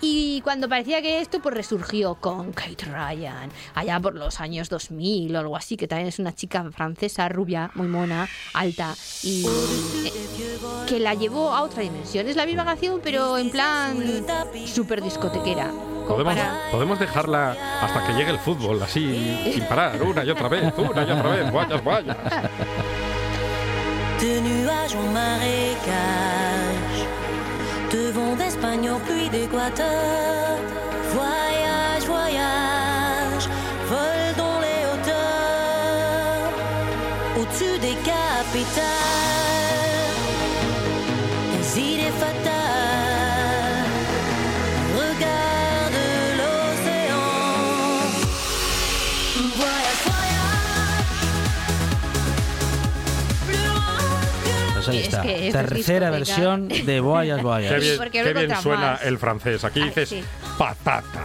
Y 0.00 0.40
cuando 0.42 0.68
parecía 0.68 1.02
que 1.02 1.20
esto 1.20 1.40
pues 1.40 1.54
resurgió 1.54 2.14
con 2.14 2.52
Kate 2.52 2.84
Ryan, 2.86 3.50
allá 3.74 3.98
por 3.98 4.14
los 4.14 4.38
años 4.40 4.68
2000 4.68 5.34
o 5.34 5.38
algo 5.40 5.56
así, 5.56 5.76
que 5.76 5.88
también 5.88 6.08
es 6.08 6.18
una 6.20 6.32
chica 6.34 6.64
francesa, 6.70 7.28
rubia, 7.28 7.70
muy 7.74 7.88
mona, 7.88 8.28
alta, 8.54 8.94
y 9.24 9.44
eh, 10.04 10.12
que 10.88 11.00
la 11.00 11.14
llevó 11.14 11.52
a 11.52 11.62
otra 11.62 11.82
dimensión. 11.82 12.28
Es 12.28 12.36
la 12.36 12.46
misma 12.46 12.64
canción, 12.64 13.00
pero 13.02 13.36
en 13.38 13.50
plan 13.50 13.98
súper 14.66 15.02
discotequera. 15.02 15.70
Podemos, 16.06 16.34
para- 16.34 16.70
podemos 16.70 16.98
dejarla 16.98 17.56
hasta 17.82 18.06
que 18.06 18.12
llegue 18.14 18.30
el 18.30 18.38
fútbol, 18.38 18.80
así, 18.82 19.52
sin 19.52 19.64
parar, 19.64 20.00
una 20.02 20.24
y 20.24 20.30
otra 20.30 20.48
vez, 20.48 20.72
una 20.78 21.02
y 21.02 21.10
otra 21.10 21.30
vez. 21.30 21.52
De 24.20 24.40
nuages 24.40 24.94
en 24.94 25.12
marécage, 25.12 26.97
de 27.92 28.10
vent 28.10 28.36
d'Espagne 28.36 28.90
en 28.90 28.98
d'Équateur. 29.30 30.58
Voyage, 31.14 32.04
voyage, 32.06 33.48
vol 33.88 34.22
dans 34.36 34.58
les 34.60 34.80
hauteurs, 34.90 36.50
au-dessus 37.38 37.78
des 37.80 37.96
capitales. 38.12 38.84
Les 41.54 41.80
idées 41.80 42.14
fatales, 42.18 42.77
que 55.22 55.28
Pues 55.28 55.40
ahí 55.40 55.48
Es 55.48 55.54
está. 55.54 55.58
que 55.60 55.64
esto 55.66 55.78
es 55.78 55.86
Tercera 55.86 56.10
versión 56.10 56.68
de 56.68 57.00
Boyas 57.00 57.42
Boyas. 57.42 57.72
Qué 57.72 57.78
bien, 57.80 58.10
qué 58.10 58.32
bien 58.34 58.56
suena 58.62 58.92
más. 58.92 59.02
el 59.04 59.18
francés. 59.18 59.64
Aquí 59.64 59.80
Ah, 59.82 59.86
dices 59.86 60.08
sí. 60.10 60.24
patata. 60.58 61.24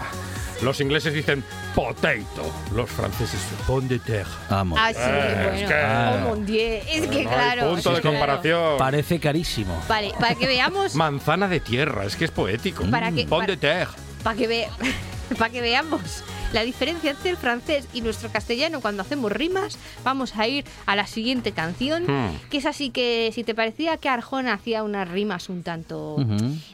Los 0.61 0.79
ingleses 0.79 1.13
dicen 1.13 1.43
potato. 1.75 2.49
Los 2.73 2.89
franceses 2.89 3.39
pon 3.67 3.87
de 3.87 3.99
terre. 3.99 4.29
Vamos. 4.49 4.79
Ah, 4.81 4.91
sí, 4.93 4.99
Eh, 5.01 5.33
bueno. 5.43 5.57
es 5.57 5.67
que- 5.69 5.75
Oh, 5.75 6.29
mon 6.29 6.45
Dieu. 6.45 6.79
Es 6.87 7.07
que 7.07 7.23
No 7.23 7.29
hay 7.31 7.35
claro. 7.35 7.61
punto 7.71 7.89
es 7.89 7.95
de 7.95 8.01
claro. 8.01 8.17
comparación. 8.17 8.77
Parece 8.77 9.19
carísimo. 9.19 9.83
Vale, 9.89 10.13
para 10.19 10.35
que 10.35 10.47
veamos, 10.47 10.95
Manzana 10.95 11.47
de 11.49 11.59
tierra, 11.59 12.05
es 12.05 12.15
que 12.15 12.25
es 12.25 12.31
poético. 12.31 12.85
Para 12.89 13.11
que- 13.11 13.25
Pon 13.25 13.39
para- 13.39 13.47
de 13.51 13.57
terre. 13.57 13.91
para 14.23 14.37
que 14.37 14.47
ve, 14.47 14.67
para 15.37 15.51
que 15.51 15.59
veamos 15.61 16.23
la 16.53 16.63
diferencia 16.63 17.11
entre 17.11 17.31
el 17.31 17.37
francés 17.37 17.85
y 17.93 18.01
nuestro 18.01 18.29
castellano 18.31 18.79
cuando 18.81 19.01
hacemos 19.01 19.31
rimas, 19.31 19.77
vamos 20.03 20.35
a 20.37 20.47
ir 20.47 20.65
a 20.85 20.95
la 20.95 21.07
siguiente 21.07 21.51
canción, 21.51 22.03
Hmm. 22.03 22.37
que 22.49 22.57
es 22.57 22.65
así 22.65 22.89
que 22.91 23.31
si 23.33 23.43
te 23.43 23.55
parecía 23.55 23.97
que 23.97 24.09
Arjona 24.09 24.53
hacía 24.53 24.83
unas 24.83 25.09
rimas 25.09 25.49
un 25.49 25.63
tanto, 25.63 26.17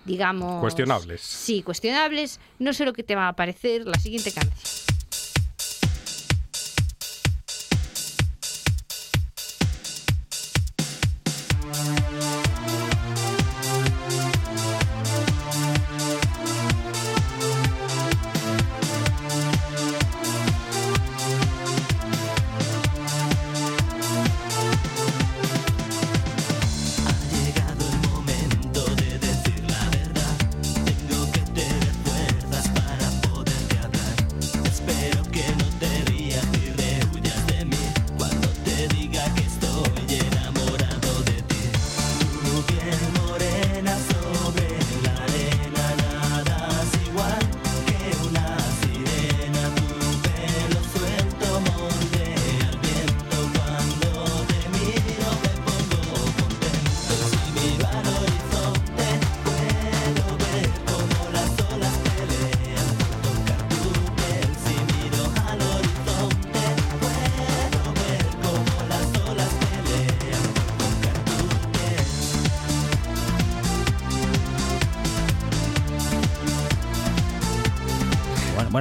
digamos, 0.05 0.59
Cuestionables. 0.61 1.21
Sí, 1.21 1.61
cuestionables, 1.63 2.39
no 2.59 2.73
sé 2.73 2.85
lo 2.85 2.93
que 2.93 3.03
te 3.03 3.15
va 3.15 3.27
a 3.29 3.33
parecer 3.33 3.85
la 3.85 3.99
siguiente 3.99 4.31
canción. 4.31 4.53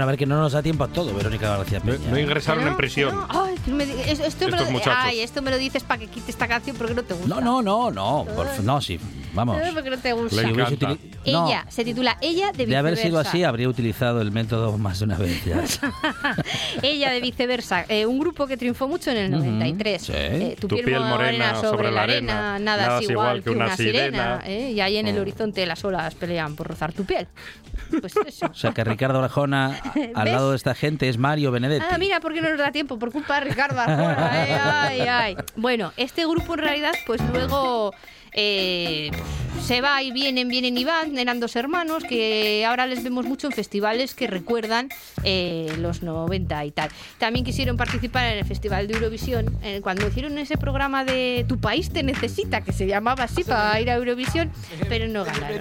Ver 0.08 0.16
que 0.16 0.24
no 0.26 0.40
nos 0.40 0.52
da 0.52 0.62
tiempo 0.62 0.84
a 0.84 0.88
todo, 0.88 1.12
Verónica 1.14 1.56
García 1.58 1.80
No, 1.84 1.92
Peña. 1.92 2.10
no 2.10 2.18
ingresaron 2.18 2.64
No, 2.64 2.70
en 2.70 2.76
prisión. 2.78 3.14
no, 3.14 3.26
ay, 3.28 3.56
me 3.66 3.84
esto, 4.10 4.46
me 4.46 4.52
lo, 4.56 4.70
muchachos. 4.70 4.94
ay, 4.96 5.20
esto 5.20 5.42
me 5.42 5.50
lo 5.50 5.58
dices 5.58 5.82
para 5.84 6.00
que 6.00 6.06
quite 6.06 6.30
esta 6.30 6.48
canción 6.48 6.76
porque 6.76 6.94
no 6.94 7.02
te 7.02 7.12
gusta. 7.12 7.28
No, 7.28 7.40
no, 7.42 7.60
no, 7.62 7.90
no. 7.90 8.26
por 8.34 8.46
no, 8.62 8.80
sí. 8.80 8.98
Vamos. 9.34 9.58
No, 9.62 9.74
porque 9.74 9.90
no 9.90 9.98
te 9.98 10.12
gusta. 10.14 10.36
Le 10.36 10.48
Si 10.48 10.52
hubiese 10.54 10.76
no, 11.32 11.46
Ella, 11.48 11.64
se 11.68 11.84
titula 11.84 12.16
Ella 12.20 12.52
de 12.52 12.66
de 12.66 12.76
haber 12.76 12.96
sido 12.96 13.08
viceversa. 13.18 13.30
así, 13.30 13.44
habría 13.44 13.68
utilizado 13.68 14.20
el 14.20 14.30
método 14.32 14.76
más 14.78 14.98
de 14.98 15.04
una 15.06 15.16
vez 15.18 15.44
ya. 15.44 15.62
Ella 16.82 17.10
de 17.10 17.20
viceversa, 17.20 17.84
eh, 17.88 18.06
un 18.06 18.18
grupo 18.18 18.46
que 18.46 18.56
triunfó 18.56 18.88
mucho 18.88 19.10
en 19.10 19.16
el 19.18 19.34
Ujú, 19.34 19.44
93. 19.44 20.02
sí. 20.02 20.12
Eh, 20.14 20.56
tu, 20.60 20.68
Tu 20.68 20.76
piel, 20.76 20.86
piel 20.86 21.00
morena 21.00 21.54
sobre 21.60 21.90
la 21.90 22.02
arena, 22.02 22.58
nada, 22.58 22.98
es 23.00 23.10
igual 23.10 23.42
que 23.42 23.50
una, 23.50 23.76
sirena. 23.76 24.40
eh, 24.44 24.72
y 24.72 24.80
ahí 24.80 24.96
en 24.96 25.06
el 25.06 25.16
Mm. 25.16 25.20
horizonte 25.20 25.66
las 25.66 25.84
olas 25.84 26.14
pelean 26.14 26.54
por 26.56 26.68
rozar 26.68 26.92
tu 26.92 27.04
piel. 27.04 27.26
Pues 28.00 28.14
eso. 28.26 28.46
O 28.46 28.54
sea 28.54 28.72
que 28.72 28.84
Ricardo 28.84 29.22
Arjona, 29.22 29.80
al 30.14 30.24
¿Ves? 30.24 30.32
lado 30.34 30.50
de 30.50 30.56
esta 30.56 30.74
gente, 30.74 31.08
es 31.08 31.18
Mario 31.18 31.50
Benedetti. 31.50 31.84
Ah, 31.90 31.98
mira, 31.98 32.20
¿por 32.20 32.32
qué 32.34 32.40
no 32.40 32.48
nos 32.50 32.58
da 32.58 32.70
tiempo? 32.72 32.98
Por 32.98 33.10
culpa 33.12 33.40
de 33.40 33.48
Ricardo 33.50 33.80
Arjona. 33.80 34.46
eh, 34.46 34.58
ay, 34.62 35.00
ay. 35.00 35.36
Bueno, 35.56 35.92
este 35.96 36.26
grupo 36.26 36.54
en 36.54 36.60
realidad, 36.60 36.92
pues 37.06 37.20
luego 37.32 37.92
eh, 38.32 39.10
se 39.62 39.80
va 39.80 40.02
y 40.02 40.12
vienen, 40.12 40.48
vienen 40.48 40.78
y 40.78 40.84
van. 40.84 41.18
Eran 41.18 41.40
dos 41.40 41.56
hermanos 41.56 42.04
que 42.04 42.64
ahora 42.66 42.86
les 42.86 43.02
vemos 43.02 43.26
mucho 43.26 43.48
en 43.48 43.52
festivales 43.52 44.14
que 44.14 44.26
recuerdan 44.26 44.88
eh, 45.24 45.72
los 45.78 46.02
90 46.02 46.64
y 46.64 46.70
tal. 46.70 46.90
También 47.18 47.44
quisieron 47.44 47.76
participar 47.76 48.32
en 48.32 48.38
el 48.38 48.44
Festival 48.44 48.86
de 48.88 48.94
Eurovisión 48.94 49.58
eh, 49.62 49.80
cuando 49.82 50.06
hicieron 50.08 50.38
ese 50.38 50.56
programa 50.56 51.04
de 51.04 51.44
Tu 51.48 51.58
país 51.58 51.90
te 51.90 52.02
necesita, 52.02 52.60
que 52.62 52.72
se 52.72 52.86
llamaba 52.86 53.24
así 53.24 53.44
para 53.44 53.80
ir 53.80 53.90
a 53.90 53.94
Eurovisión, 53.96 54.50
pero 54.88 55.08
no 55.08 55.24
ganaron. 55.24 55.60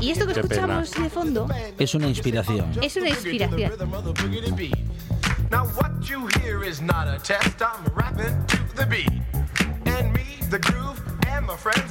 Y 0.00 0.10
esto 0.10 0.26
que 0.26 0.34
Qué 0.34 0.40
pena. 0.42 0.54
escuchamos 0.54 0.90
de 0.92 1.10
fondo 1.10 1.46
Es 1.78 1.94
una 1.94 2.08
inspiración. 2.08 2.70
es 2.82 2.96
una 2.96 3.10
inspiración. 3.10 3.72
Now 5.50 5.66
what 5.76 6.00
you 6.02 6.26
hear 6.40 6.64
is 6.68 6.80
not 6.80 7.06
a 7.06 7.18
test. 7.18 7.60
I'm 7.62 7.84
rapping 7.94 8.44
to 8.48 8.56
the 8.76 8.86
beat. 8.86 9.08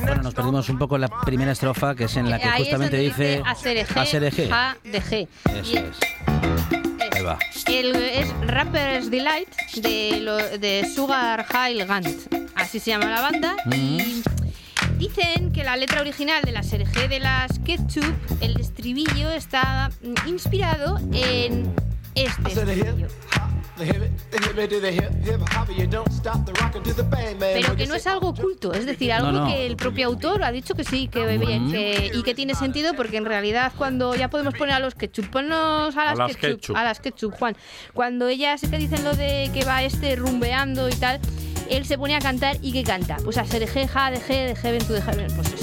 Bueno, 0.00 0.22
nos 0.22 0.34
perdimos 0.34 0.68
un 0.68 0.78
poco 0.78 0.96
en 0.96 1.02
la 1.02 1.08
primera 1.08 1.52
estrofa, 1.52 1.94
que 1.94 2.04
es 2.04 2.16
en 2.16 2.30
la 2.30 2.38
que 2.38 2.44
Ahí 2.44 2.62
justamente 2.62 2.96
dice 2.96 3.42
ASRG, 3.44 3.98
ASRG. 3.98 4.48
Ja 4.48 4.76
de 4.84 5.02
G. 5.02 5.28
Eso 5.52 5.72
Y 5.72 5.76
es. 5.76 5.96
Ahí 7.12 7.22
va. 7.22 7.38
el, 7.66 7.96
es 7.96 8.28
Rapper's 8.46 9.10
Delight 9.10 9.48
de, 9.76 10.20
lo, 10.20 10.36
de 10.36 10.88
Sugar 10.94 11.46
Hill 11.50 11.84
Gant. 11.86 12.08
Así 12.54 12.78
se 12.80 12.90
llama 12.90 13.06
la 13.06 13.20
banda. 13.22 13.56
Y 13.74 14.22
dicen 14.98 15.52
que 15.52 15.64
la 15.64 15.76
letra 15.76 16.00
original 16.00 16.42
de 16.42 16.52
la 16.52 16.62
SRG 16.62 17.08
de 17.08 17.20
las 17.20 17.58
Ketchup, 17.60 18.14
el 18.40 18.58
estribillo 18.60 19.30
está 19.30 19.90
mm, 20.02 20.28
inspirado 20.28 20.98
en 21.12 21.74
este 22.14 22.48
estribillo. 22.48 23.08
Pero 27.38 27.76
que 27.76 27.86
no 27.86 27.94
es 27.94 28.06
algo 28.06 28.28
oculto, 28.28 28.72
es 28.72 28.86
decir, 28.86 29.12
algo 29.12 29.32
No, 29.32 29.40
no. 29.40 29.46
que 29.48 29.66
el 29.66 29.76
propio 29.76 30.06
autor 30.06 30.42
ha 30.42 30.52
dicho 30.52 30.74
que 30.74 30.84
sí, 30.84 31.08
que 31.08 31.36
bien, 31.38 31.70
que- 31.70 32.10
y 32.14 32.22
que 32.22 32.34
tiene 32.34 32.54
sentido 32.54 32.94
porque 32.94 33.16
en 33.16 33.24
realidad 33.24 33.72
cuando 33.76 34.14
ya 34.14 34.28
podemos 34.28 34.54
poner 34.54 34.74
a 34.74 34.80
los 34.80 34.94
ketchup, 34.94 35.26
ponnos 35.30 35.96
a 35.96 36.04
las, 36.04 36.14
A 36.18 36.26
las 36.28 36.36
ketchup, 36.36 36.60
ketchup. 36.60 36.76
a 36.76 36.84
las 36.84 37.00
ketchup, 37.00 37.32
Juan. 37.38 37.56
Cuando 37.92 38.28
ellas 38.28 38.60
que 38.62 38.78
dicen 38.78 39.04
lo 39.04 39.14
de 39.14 39.50
que 39.52 39.64
va 39.64 39.82
este 39.82 40.16
rumbeando 40.16 40.88
y 40.88 40.92
tal, 40.94 41.20
él 41.70 41.84
se 41.84 41.98
pone 41.98 42.14
a 42.14 42.20
cantar 42.20 42.56
y 42.62 42.72
¿qué 42.72 42.84
canta? 42.84 43.16
Pues 43.24 43.38
a 43.38 43.44
ser 43.44 43.66
ja, 43.66 44.10
de 44.10 44.20
G, 44.20 44.28
de 44.46 44.56
Heaven 44.56 44.86
to 44.86 44.94
the 44.94 45.02
Heaven, 45.02 45.26
pues 45.34 45.55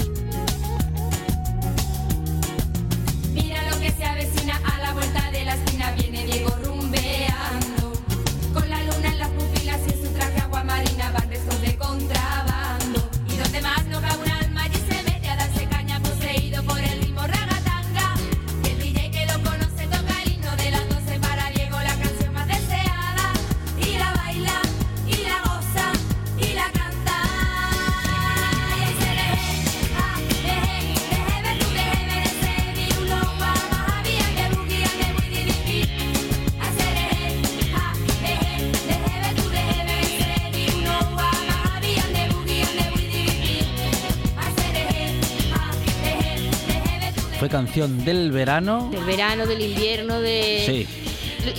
canción 47.64 48.04
del 48.04 48.30
verano. 48.30 48.88
Del 48.90 49.04
verano, 49.04 49.46
del 49.46 49.62
invierno, 49.62 50.20
de... 50.20 50.62
Sí. 50.66 50.86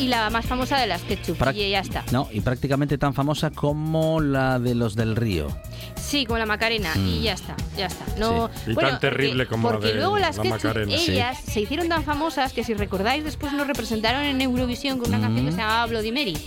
Y 0.01 0.07
la 0.07 0.29
más 0.31 0.45
famosa 0.45 0.79
de 0.79 0.87
las 0.87 1.01
ketchup, 1.03 1.37
Prac- 1.37 1.55
y 1.55 1.69
ya 1.69 1.79
está. 1.79 2.03
No, 2.11 2.27
y 2.31 2.41
prácticamente 2.41 2.97
tan 2.97 3.13
famosa 3.13 3.51
como 3.51 4.19
la 4.19 4.57
de 4.59 4.73
los 4.75 4.95
del 4.95 5.15
río. 5.15 5.47
Sí, 5.95 6.25
con 6.25 6.39
la 6.39 6.45
Macarena 6.45 6.93
Mm. 6.95 7.07
y 7.07 7.21
ya 7.21 7.33
está, 7.33 7.55
ya 7.77 7.87
está. 7.87 8.05
No, 8.17 8.49
Sí. 8.65 8.71
Y 8.71 8.75
tan 8.75 8.99
terrible 8.99 9.45
como 9.47 9.67
la 9.69 9.73
porque 9.73 9.87
de 9.89 9.95
luego 9.95 10.17
las 10.17 10.37
la 10.37 10.43
Macarena. 10.45 10.97
Sí. 10.97 11.11
ellas 11.11 11.37
se 11.45 11.61
hicieron 11.61 11.89
tan 11.89 12.03
famosas 12.03 12.53
que 12.53 12.63
si 12.63 12.73
recordáis 12.73 13.23
después 13.23 13.53
nos 13.53 13.67
representaron 13.67 14.23
en 14.23 14.41
Eurovisión 14.41 14.97
con 14.99 15.09
una 15.09 15.19
canción 15.21 15.45
que 15.45 15.51
se 15.51 15.57
llamaba 15.57 15.85
Bloody 15.87 16.11
Mary. 16.11 16.37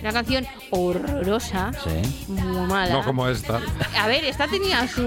Una 0.00 0.12
canción 0.12 0.46
horrorosa, 0.70 1.72
Sí. 1.84 2.24
muy 2.28 2.66
mala. 2.66 2.92
No 2.92 3.04
como 3.04 3.28
esta. 3.28 3.60
A 3.98 4.06
ver, 4.06 4.24
esta 4.24 4.48
tenía 4.48 4.86
su 4.88 5.06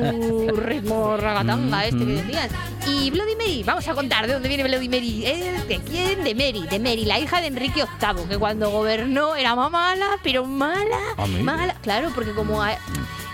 ritmo 0.55 1.17
ragatanga 1.17 1.85
este 1.85 1.99
que 1.99 2.05
decían. 2.13 2.49
Y 2.87 3.11
Bloody 3.11 3.35
Mary, 3.35 3.63
vamos 3.63 3.87
a 3.87 3.93
contar 3.93 4.27
de 4.27 4.33
dónde 4.33 4.47
viene 4.47 4.63
Bloody 4.63 4.89
Mary. 4.89 5.23
¿Eh? 5.25 5.53
¿De 5.67 5.79
quién? 5.79 6.23
De 6.23 6.33
Mary, 6.35 6.65
de 6.69 6.79
Mary, 6.79 7.05
la 7.05 7.19
hija 7.19 7.41
de 7.41 7.47
Enrique 7.47 7.83
VIII, 7.99 8.27
que 8.27 8.37
cuando 8.37 8.69
gobernó 8.69 9.35
era 9.35 9.55
más 9.55 9.71
mala, 9.71 10.07
pero 10.23 10.45
mala, 10.45 10.97
Amigo. 11.17 11.43
mala. 11.43 11.75
Claro, 11.81 12.09
porque 12.15 12.31
como 12.33 12.61
a- 12.61 12.77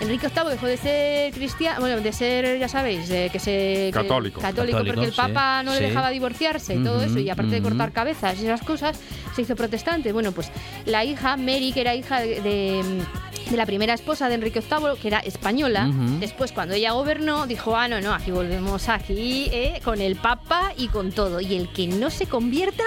Enrique 0.00 0.28
VIII 0.28 0.50
dejó 0.50 0.66
de 0.66 0.76
ser 0.76 1.32
cristiano, 1.32 1.80
bueno, 1.80 2.00
de 2.00 2.12
ser, 2.12 2.35
ya 2.58 2.68
sabéis, 2.68 3.08
de 3.08 3.30
que 3.30 3.38
se... 3.38 3.50
que- 3.50 3.90
Católico. 3.92 4.40
católico, 4.40 4.78
Católico, 4.78 4.94
porque 4.94 5.04
el 5.06 5.10
sí, 5.12 5.16
Papa 5.16 5.62
no 5.62 5.72
le 5.72 5.78
sí. 5.78 5.84
dejaba 5.84 6.10
divorciarse 6.10 6.74
y 6.74 6.82
todo 6.84 6.96
Ujú, 6.98 7.06
eso, 7.06 7.18
y 7.18 7.30
aparte 7.30 7.52
de 7.52 7.60
ujú. 7.60 7.68
cortar 7.70 7.92
cabezas 7.92 8.38
y 8.40 8.44
esas 8.44 8.62
cosas, 8.62 8.98
se 9.34 9.42
hizo 9.42 9.56
protestante. 9.56 10.12
Bueno, 10.12 10.32
pues 10.32 10.50
la 10.84 11.04
hija, 11.04 11.36
Mary, 11.36 11.72
que 11.72 11.80
era 11.80 11.94
hija 11.94 12.20
de, 12.20 12.40
de- 12.40 13.02
de 13.50 13.56
la 13.56 13.64
primera 13.66 13.94
esposa 13.94 14.28
de 14.28 14.34
Enrique 14.34 14.60
VIII, 14.60 14.98
que 15.00 15.06
era 15.08 15.20
española, 15.20 15.86
Ujú. 15.88 16.18
después 16.18 16.50
cuando 16.52 16.74
ella 16.74 16.92
gobernó, 16.92 17.46
dijo, 17.46 17.76
ah, 17.76 17.86
no, 17.86 18.00
no, 18.00 18.12
aquí 18.12 18.32
volvemos 18.32 18.88
aquí 18.88 19.48
eh, 19.52 19.80
con 19.84 20.00
el 20.00 20.16
Papa 20.16 20.72
y 20.76 20.88
con 20.88 21.12
todo. 21.12 21.40
Y 21.40 21.54
el 21.54 21.68
que 21.72 21.86
no 21.86 22.10
se 22.10 22.26
convierta, 22.26 22.82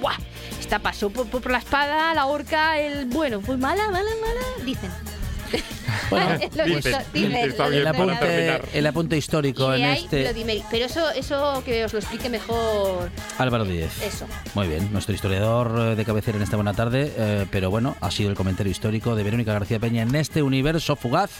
¡buah! 0.00 0.16
Esta 0.60 0.78
pasó 0.80 1.08
por, 1.10 1.26
por 1.28 1.50
la 1.50 1.58
espada, 1.58 2.14
la 2.14 2.26
horca, 2.26 2.78
el... 2.78 3.06
Bueno, 3.06 3.40
fue 3.40 3.56
mala, 3.56 3.84
mala, 3.90 4.10
mala, 4.20 4.64
dicen. 4.66 4.90
Bueno, 6.10 6.30
el- 6.32 7.86
apunte, 7.86 8.16
terminar. 8.16 8.68
el 8.74 8.86
apunte 8.86 9.16
histórico 9.16 9.72
en 9.72 9.84
este. 9.84 10.34
Pero 10.70 10.84
eso, 10.86 11.10
eso 11.10 11.62
que 11.64 11.84
os 11.84 11.92
lo 11.92 11.98
explique 12.00 12.28
mejor 12.28 13.10
Álvaro 13.38 13.64
Díez. 13.64 14.02
eso. 14.02 14.26
Muy 14.54 14.68
bien, 14.68 14.92
nuestro 14.92 15.14
historiador 15.14 15.92
eh, 15.92 15.94
de 15.96 16.04
cabecera 16.04 16.36
en 16.36 16.42
esta 16.42 16.56
buena 16.56 16.74
tarde, 16.74 17.12
eh, 17.16 17.46
pero 17.50 17.70
bueno, 17.70 17.96
ha 18.00 18.10
sido 18.10 18.30
el 18.30 18.36
comentario 18.36 18.70
histórico 18.70 19.14
de 19.14 19.22
Verónica 19.22 19.52
García 19.52 19.78
Peña 19.78 20.02
en 20.02 20.14
este 20.14 20.42
universo 20.42 20.96
fugaz, 20.96 21.30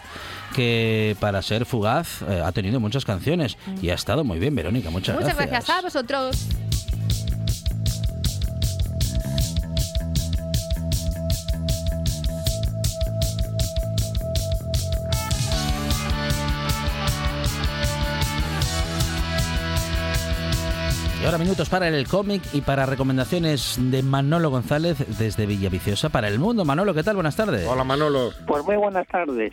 que 0.55 1.17
para 1.21 1.43
ser 1.43 1.67
fugaz 1.67 2.23
eh, 2.23 2.41
ha 2.45 2.53
tenido 2.53 2.81
muchas 2.81 3.05
canciones 3.05 3.57
y 3.81 3.91
ha 3.91 3.95
estado 3.95 4.25
muy 4.25 4.39
bien, 4.39 4.55
Verónica, 4.55 4.91
muchas, 4.91 5.17
Muchas 5.17 5.37
gracias 5.37 5.69
a 5.69 5.83
vosotros. 5.83 6.47
Y 21.23 21.25
ahora 21.25 21.39
minutos 21.39 21.69
para 21.71 21.87
el 21.89 22.07
cómic 22.09 22.43
y 22.53 22.63
para 22.63 22.85
recomendaciones 22.85 23.79
de 23.81 24.03
Manolo 24.03 24.51
González 24.51 24.99
desde 25.19 25.47
Villaviciosa 25.47 26.09
para 26.11 26.27
el 26.27 26.41
mundo. 26.41 26.65
Manolo, 26.65 26.95
¿qué 26.95 27.05
tal? 27.05 27.15
Buenas 27.15 27.37
tardes. 27.37 27.65
Hola 27.67 27.85
Manolo. 27.85 28.31
Pues 28.47 28.65
muy 28.65 28.75
buenas 28.77 29.07
tardes. 29.07 29.53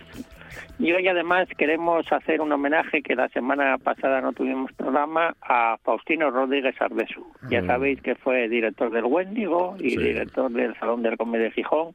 Y 0.79 0.91
hoy 0.93 1.07
además 1.07 1.47
queremos 1.57 2.11
hacer 2.11 2.41
un 2.41 2.51
homenaje 2.51 3.03
que 3.03 3.13
la 3.15 3.27
semana 3.29 3.77
pasada 3.77 4.19
no 4.21 4.33
tuvimos 4.33 4.71
programa 4.73 5.35
a 5.41 5.77
Faustino 5.83 6.31
Rodríguez 6.31 6.75
Ardesu. 6.81 7.23
Ya 7.51 7.61
Mm. 7.61 7.67
sabéis 7.67 8.01
que 8.01 8.15
fue 8.15 8.47
director 8.49 8.89
del 8.91 9.05
Wendigo 9.05 9.75
y 9.79 9.91
Sí. 9.91 9.97
director 9.97 10.51
del 10.51 10.73
Salón 10.79 11.03
del 11.03 11.17
Comedia 11.17 11.45
de 11.45 11.51
Gijón. 11.51 11.93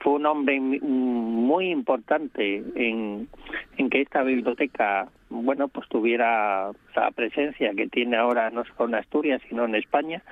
Fue 0.00 0.12
un 0.14 0.26
hombre 0.26 0.60
muy 0.60 1.70
importante 1.70 2.62
en, 2.76 3.28
en 3.76 3.90
que 3.90 4.00
esta 4.02 4.22
biblioteca, 4.22 5.08
bueno, 5.28 5.68
pues 5.68 5.88
tuviera 5.88 6.70
la 6.94 7.10
presencia 7.10 7.72
que 7.74 7.88
tiene 7.88 8.16
ahora 8.16 8.50
no 8.50 8.64
solo 8.64 8.88
en 8.90 8.94
Asturias, 8.96 9.42
sino 9.48 9.64
en 9.64 9.74
España 9.74 10.22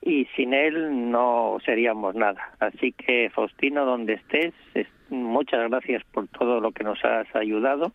y 0.00 0.24
sin 0.34 0.52
él 0.54 1.10
no 1.10 1.58
seríamos 1.64 2.14
nada. 2.14 2.54
Así 2.58 2.92
que 2.92 3.30
Faustino, 3.34 3.84
donde 3.84 4.14
estés, 4.14 4.54
es- 4.74 4.88
muchas 5.10 5.68
gracias 5.68 6.02
por 6.12 6.26
todo 6.28 6.58
lo 6.60 6.72
que 6.72 6.82
nos 6.84 6.98
has 7.04 7.26
ayudado 7.36 7.92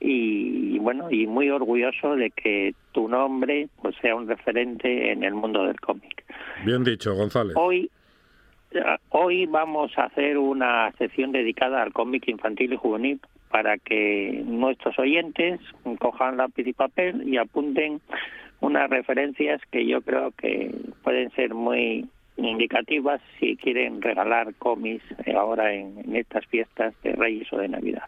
y 0.00 0.78
bueno, 0.80 1.10
y 1.10 1.26
muy 1.26 1.48
orgulloso 1.48 2.16
de 2.16 2.30
que 2.30 2.74
tu 2.92 3.08
nombre 3.08 3.68
pues 3.80 3.96
sea 4.02 4.14
un 4.14 4.28
referente 4.28 5.10
en 5.12 5.24
el 5.24 5.32
mundo 5.34 5.64
del 5.64 5.80
cómic. 5.80 6.24
Bien 6.64 6.84
dicho, 6.84 7.14
González. 7.14 7.54
Hoy 7.56 7.90
hoy 9.10 9.46
vamos 9.46 9.96
a 9.98 10.04
hacer 10.04 10.38
una 10.38 10.92
sección 10.98 11.32
dedicada 11.32 11.82
al 11.82 11.92
cómic 11.92 12.28
infantil 12.28 12.72
y 12.72 12.76
juvenil 12.76 13.20
para 13.50 13.78
que 13.78 14.42
nuestros 14.46 14.98
oyentes 14.98 15.60
cojan 16.00 16.36
lápiz 16.36 16.66
y 16.66 16.72
papel 16.72 17.28
y 17.28 17.36
apunten 17.36 18.00
unas 18.60 18.90
referencias 18.90 19.60
que 19.70 19.86
yo 19.86 20.00
creo 20.00 20.32
que 20.32 20.74
pueden 21.02 21.30
ser 21.32 21.54
muy 21.54 22.08
indicativas 22.36 23.20
si 23.38 23.56
quieren 23.56 24.02
regalar 24.02 24.54
cómics 24.54 25.04
eh, 25.24 25.34
ahora 25.34 25.72
en, 25.72 25.98
en 26.00 26.16
estas 26.16 26.44
fiestas 26.46 26.94
de 27.02 27.12
Reyes 27.12 27.52
o 27.52 27.58
de 27.58 27.68
Navidad. 27.68 28.02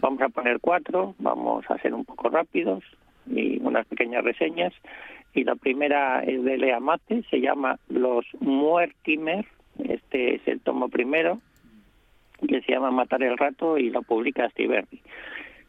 Vamos 0.00 0.20
a 0.22 0.28
poner 0.28 0.58
cuatro, 0.60 1.14
vamos 1.18 1.64
a 1.70 1.78
ser 1.78 1.94
un 1.94 2.04
poco 2.04 2.28
rápidos 2.28 2.82
y 3.30 3.58
unas 3.60 3.86
pequeñas 3.86 4.24
reseñas. 4.24 4.72
Y 5.34 5.44
la 5.44 5.54
primera 5.54 6.24
es 6.24 6.42
de 6.42 6.58
Lea 6.58 6.80
Mate, 6.80 7.22
se 7.30 7.40
llama 7.40 7.78
Los 7.88 8.26
Muertimer, 8.40 9.46
este 9.94 10.36
es 10.36 10.48
el 10.48 10.60
tomo 10.60 10.88
primero, 10.88 11.40
que 12.46 12.60
se 12.62 12.72
llama 12.72 12.90
Matar 12.90 13.22
el 13.22 13.36
Rato 13.36 13.78
y 13.78 13.90
lo 13.90 14.02
publica 14.02 14.48
Stiberri. 14.50 15.02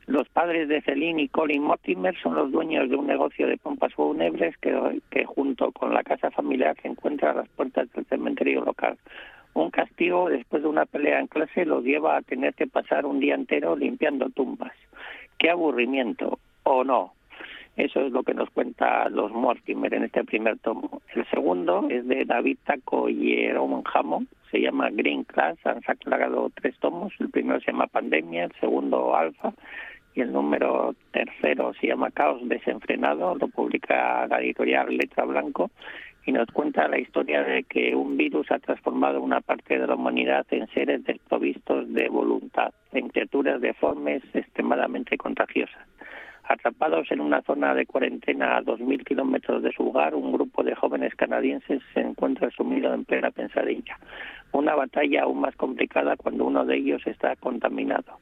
Los 0.08 0.28
padres 0.30 0.68
de 0.68 0.82
Celine 0.82 1.24
y 1.24 1.28
Colin 1.28 1.64
Mortimer 1.64 2.16
son 2.22 2.36
los 2.36 2.52
dueños 2.52 2.90
de 2.90 2.96
un 2.96 3.08
negocio 3.08 3.48
de 3.48 3.58
pompas 3.58 3.94
fúnebres 3.94 4.58
que, 4.58 5.00
que 5.10 5.26
junto 5.26 5.72
con 5.72 5.94
la 5.94 6.04
casa 6.04 6.32
familiar 6.32 6.76
se 6.82 6.88
encuentra 6.88 7.32
a 7.32 7.36
las 7.36 7.50
puertas 7.50 7.92
del 7.94 8.06
cementerio 8.06 8.62
local. 8.66 8.98
Un 9.54 9.70
castigo 9.70 10.30
después 10.30 10.64
de 10.64 10.70
una 10.70 10.86
pelea 10.86 11.20
en 11.20 11.28
clase 11.28 11.66
los 11.66 11.84
lleva 11.84 12.18
a 12.18 12.22
tener 12.22 12.54
que 12.54 12.68
pasar 12.68 13.06
un 13.06 13.20
día 13.20 13.36
entero 13.36 13.76
limpiando 13.76 14.30
tumbas. 14.30 14.74
Qué 15.38 15.50
aburrimiento, 15.50 16.40
¿o 16.64 16.84
no? 16.84 17.14
Eso 17.78 18.02
es 18.02 18.12
lo 18.12 18.24
que 18.24 18.34
nos 18.34 18.50
cuenta 18.50 19.08
los 19.10 19.32
Mortimer 19.32 19.94
en 19.94 20.04
este 20.04 20.24
primer 20.24 20.60
tomo. 20.60 21.02
El 21.16 21.26
segundo 21.30 21.88
es 21.90 22.06
de 22.08 22.26
David 22.26 22.58
Taco 22.66 23.08
y 23.08 23.36
Jerome 23.36 23.82
Hammond, 23.94 24.28
se 24.52 24.60
llama 24.60 24.90
Green 24.92 25.24
Class, 25.24 25.58
han 25.66 25.82
sacado 25.82 26.52
tres 26.54 26.78
tomos, 26.80 27.14
el 27.20 27.30
primero 27.30 27.60
se 27.62 27.72
llama 27.72 27.88
Pandemia, 27.88 28.46
el 28.46 28.54
segundo 28.60 29.16
Alfa 29.16 29.54
y 30.14 30.22
el 30.22 30.34
número 30.34 30.94
tercero 31.12 31.74
se 31.80 31.88
llama 31.88 32.12
Caos 32.12 32.42
Desenfrenado, 32.48 33.36
lo 33.36 33.48
publica 33.48 34.28
la 34.28 34.42
editorial 34.42 34.96
Letra 34.96 35.24
Blanco 35.24 35.72
y 36.26 36.34
nos 36.34 36.48
cuenta 36.52 36.88
la 36.88 37.00
historia 37.00 37.42
de 37.44 37.64
que 37.64 37.96
un 37.96 38.18
virus 38.18 38.52
ha 38.52 38.60
transformado 38.60 39.22
una 39.22 39.42
parte 39.42 39.80
de 39.80 39.88
la 39.88 39.96
humanidad 39.96 40.46
en 40.52 40.68
seres 40.68 41.04
desprovistos 41.06 41.92
de 41.94 42.10
voluntad, 42.10 42.74
en 42.92 43.08
criaturas 43.10 43.62
deformes 43.62 44.22
extremadamente 44.34 45.18
contagiosas. 45.18 45.88
Atrapados 46.44 47.12
en 47.12 47.22
una 47.22 47.42
zona 47.44 47.74
de 47.74 47.86
cuarentena 47.86 48.58
a 48.58 48.62
2.000 48.62 49.06
kilómetros 49.06 49.64
de 49.64 49.72
su 49.72 49.88
hogar, 49.88 50.16
un 50.16 50.32
grupo 50.34 50.64
de 50.64 50.76
jóvenes 50.76 51.14
canadienses 51.16 51.82
se 51.94 52.02
encuentra 52.02 52.50
sumido 52.52 52.94
en 52.94 53.06
plena 53.06 53.32
pensadilla. 53.32 53.98
Una 54.52 54.76
batalla 54.76 55.24
aún 55.24 55.42
más 55.42 55.56
complicada 55.56 56.18
cuando 56.18 56.46
uno 56.46 56.66
de 56.66 56.78
ellos 56.78 57.02
está 57.06 57.36
contaminado. 57.38 58.20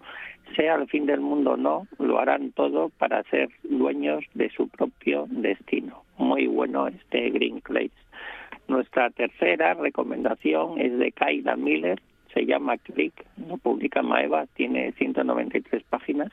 Sea 0.55 0.75
el 0.75 0.87
fin 0.87 1.05
del 1.05 1.21
mundo 1.21 1.51
o 1.51 1.57
no, 1.57 1.87
lo 1.97 2.19
harán 2.19 2.51
todo 2.51 2.89
para 2.89 3.23
ser 3.23 3.49
dueños 3.63 4.23
de 4.33 4.49
su 4.49 4.67
propio 4.67 5.25
destino. 5.29 6.03
Muy 6.17 6.47
bueno 6.47 6.87
este 6.87 7.29
Green 7.29 7.61
Place. 7.61 7.93
Nuestra 8.67 9.09
tercera 9.09 9.73
recomendación 9.73 10.79
es 10.79 10.97
de 10.99 11.11
Kyla 11.11 11.55
Miller, 11.55 11.99
se 12.33 12.45
llama 12.45 12.77
Click, 12.77 13.13
lo 13.47 13.57
publica 13.57 14.03
Maeva, 14.03 14.45
tiene 14.55 14.91
193 14.93 15.83
páginas 15.89 16.31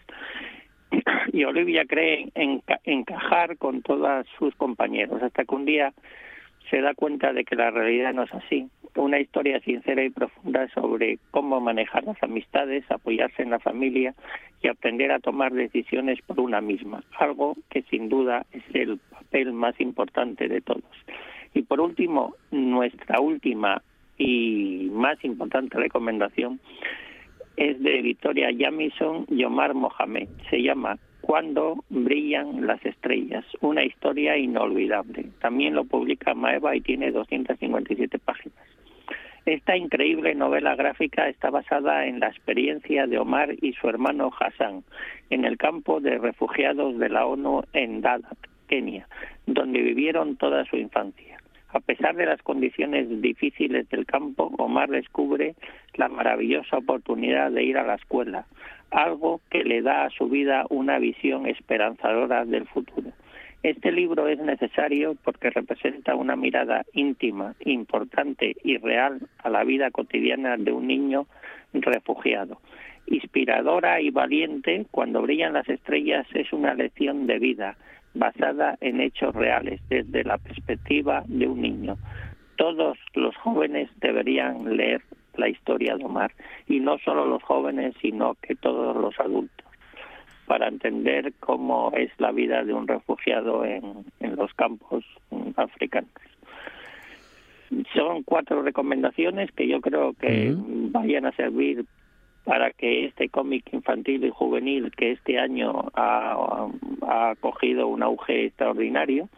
y 1.33 1.45
Olivia 1.45 1.85
cree 1.85 2.31
enca- 2.35 2.81
encajar 2.85 3.57
con 3.59 3.83
todos 3.83 4.27
sus 4.39 4.55
compañeros 4.57 5.23
hasta 5.23 5.45
que 5.45 5.55
un 5.55 5.65
día 5.65 5.93
se 6.71 6.81
da 6.81 6.95
cuenta 6.95 7.33
de 7.33 7.45
que 7.45 7.57
la 7.57 7.71
realidad 7.71 8.13
no 8.13 8.25
es 8.25 8.35
así. 8.35 8.69
Una 8.97 9.21
historia 9.21 9.61
sincera 9.61 10.03
y 10.03 10.11
profunda 10.11 10.69
sobre 10.69 11.19
cómo 11.31 11.61
manejar 11.61 12.05
las 12.05 12.21
amistades, 12.23 12.85
apoyarse 12.91 13.43
en 13.43 13.51
la 13.51 13.59
familia 13.59 14.15
y 14.63 14.69
aprender 14.69 15.13
a 15.13 15.21
tomar 15.21 15.53
decisiones 15.53 16.21
por 16.23 16.41
una 16.41 16.61
misma, 16.61 17.05
algo 17.19 17.57
que 17.71 17.83
sin 17.83 18.09
duda 18.09 18.47
es 18.53 18.63
el 18.73 18.99
papel 18.99 19.53
más 19.53 19.79
importante 19.81 20.49
de 20.49 20.61
todos. 20.61 20.83
Y 21.55 21.63
por 21.63 21.81
último, 21.81 22.35
nuestra 22.51 23.21
última 23.21 23.83
y 24.19 24.89
más 24.93 25.23
importante 25.25 25.79
recomendación 25.79 26.59
es 27.57 27.83
de 27.83 28.03
Victoria 28.03 28.49
Jamison 28.57 29.27
y 29.29 29.45
Omar 29.45 29.75
Mohamed. 29.75 30.29
Se 30.51 30.63
llama 30.63 30.99
Cuando 31.21 31.85
brillan 31.89 32.67
las 32.67 32.85
estrellas, 32.85 33.45
una 33.61 33.85
historia 33.85 34.37
inolvidable. 34.37 35.27
También 35.41 35.75
lo 35.75 35.85
publica 35.85 36.35
Maeva 36.35 36.77
y 36.77 36.81
tiene 36.81 37.11
257 37.11 38.19
páginas. 38.19 38.59
Esta 39.47 39.77
increíble 39.77 40.35
novela 40.35 40.75
gráfica 40.75 41.29
está 41.29 41.51
basada 41.51 42.07
en 42.07 42.19
la 42.19 42.27
experiencia 42.29 43.07
de 43.07 43.19
Omar 43.19 43.55
y 43.63 43.75
su 43.75 43.89
hermano 43.89 44.33
Hassan 44.39 44.83
en 45.31 45.45
el 45.45 45.57
campo 45.57 46.01
de 46.01 46.19
refugiados 46.19 46.99
de 46.99 47.09
la 47.09 47.27
ONU 47.27 47.63
en 47.73 48.01
Dadaab, 48.01 48.37
Kenia, 48.67 49.07
donde 49.47 49.83
vivieron 49.83 50.37
toda 50.37 50.65
su 50.65 50.77
infancia. 50.77 51.36
A 51.77 51.81
pesar 51.81 52.17
de 52.17 52.25
las 52.25 52.41
condiciones 52.41 53.21
difíciles 53.21 53.87
del 53.91 54.07
campo, 54.07 54.51
Omar 54.57 54.89
descubre 54.89 55.57
la 55.93 56.09
maravillosa 56.09 56.79
oportunidad 56.79 57.51
de 57.51 57.65
ir 57.65 57.77
a 57.77 57.87
la 57.87 57.97
escuela, 57.97 58.47
algo 58.91 59.43
que 59.51 59.63
le 59.63 59.83
da 59.83 60.07
a 60.07 60.11
su 60.11 60.27
vida 60.31 60.65
una 60.71 60.99
visión 60.99 61.47
esperanzadora 61.47 62.47
del 62.47 62.67
futuro. 62.67 63.11
Este 63.63 63.93
libro 63.93 64.27
es 64.27 64.39
necesario 64.39 65.19
porque 65.23 65.51
representa 65.51 66.15
una 66.15 66.35
mirada 66.35 66.87
íntima, 66.95 67.55
importante 67.67 68.57
y 68.65 68.79
real 68.79 69.21
a 69.45 69.51
la 69.51 69.63
vida 69.63 69.91
cotidiana 69.91 70.57
de 70.57 70.73
un 70.73 70.87
niño 70.87 71.27
refugiado. 71.75 72.59
Inspiradora 73.07 74.01
y 74.01 74.09
valiente, 74.09 74.87
cuando 74.91 75.21
brillan 75.21 75.53
las 75.53 75.69
estrellas 75.69 76.27
es 76.33 76.55
una 76.55 76.73
lección 76.73 77.27
de 77.27 77.39
vida 77.39 77.77
basada 78.19 78.77
en 78.81 79.01
hechos 79.01 79.35
reales 79.35 79.81
desde 79.89 80.25
la 80.25 80.39
perspectiva 80.39 81.23
de 81.27 81.47
un 81.47 81.61
niño. 81.61 81.97
Todos 82.57 82.99
los 83.15 83.37
jóvenes 83.37 83.91
deberían 84.01 84.77
leer 84.77 85.03
la 85.37 85.49
historia 85.49 85.97
de 85.97 86.05
Omar 86.05 86.33
y 86.67 86.81
no 86.81 86.99
solo 86.99 87.27
los 87.27 87.43
jóvenes, 87.43 87.95
sino 88.01 88.35
que 88.43 88.55
todos 88.55 88.97
los 88.97 89.19
adultos 89.21 89.67
para 90.47 90.69
entender 90.69 91.33
cómo 91.41 91.93
es 91.95 92.11
la 92.19 92.33
vida 92.33 92.65
de 92.65 92.73
un 92.73 92.87
refugiado 92.87 93.65
en, 93.65 94.05
en 94.21 94.37
los 94.37 94.55
campos 94.55 95.05
africanos. 95.57 96.11
Son 97.95 98.23
cuatro 98.23 98.63
recomendaciones 98.63 99.51
que 99.53 99.67
yo 99.67 99.81
creo 99.81 100.15
que 100.15 100.55
vayan 100.57 101.27
a 101.27 101.33
servir 101.33 101.85
para 102.47 102.71
que 102.71 103.07
este 103.07 103.29
cómic 103.29 103.65
infantil 103.73 104.25
y 104.25 104.31
juvenil 104.31 104.93
que 104.97 105.11
este 105.11 105.39
año 105.39 105.91
ha, 105.95 106.69
ha 107.03 107.35
cogido 107.41 107.89
un 107.89 108.05
auge 108.05 108.47
extraordinario 108.47 109.29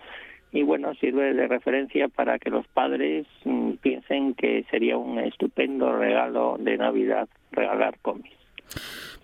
y 0.53 0.63
bueno, 0.63 0.95
sirve 0.95 1.35
de 1.35 1.49
referencia 1.49 2.09
para 2.09 2.39
que 2.39 2.51
los 2.51 2.67
padres 2.69 3.27
mm, 3.45 3.73
piensen 3.83 4.35
que 4.35 4.65
sería 4.71 4.97
un 4.97 5.19
estupendo 5.19 5.97
regalo 5.97 6.57
de 6.59 6.77
Navidad 6.77 7.29
regalar 7.51 7.99
cómics. 8.01 8.38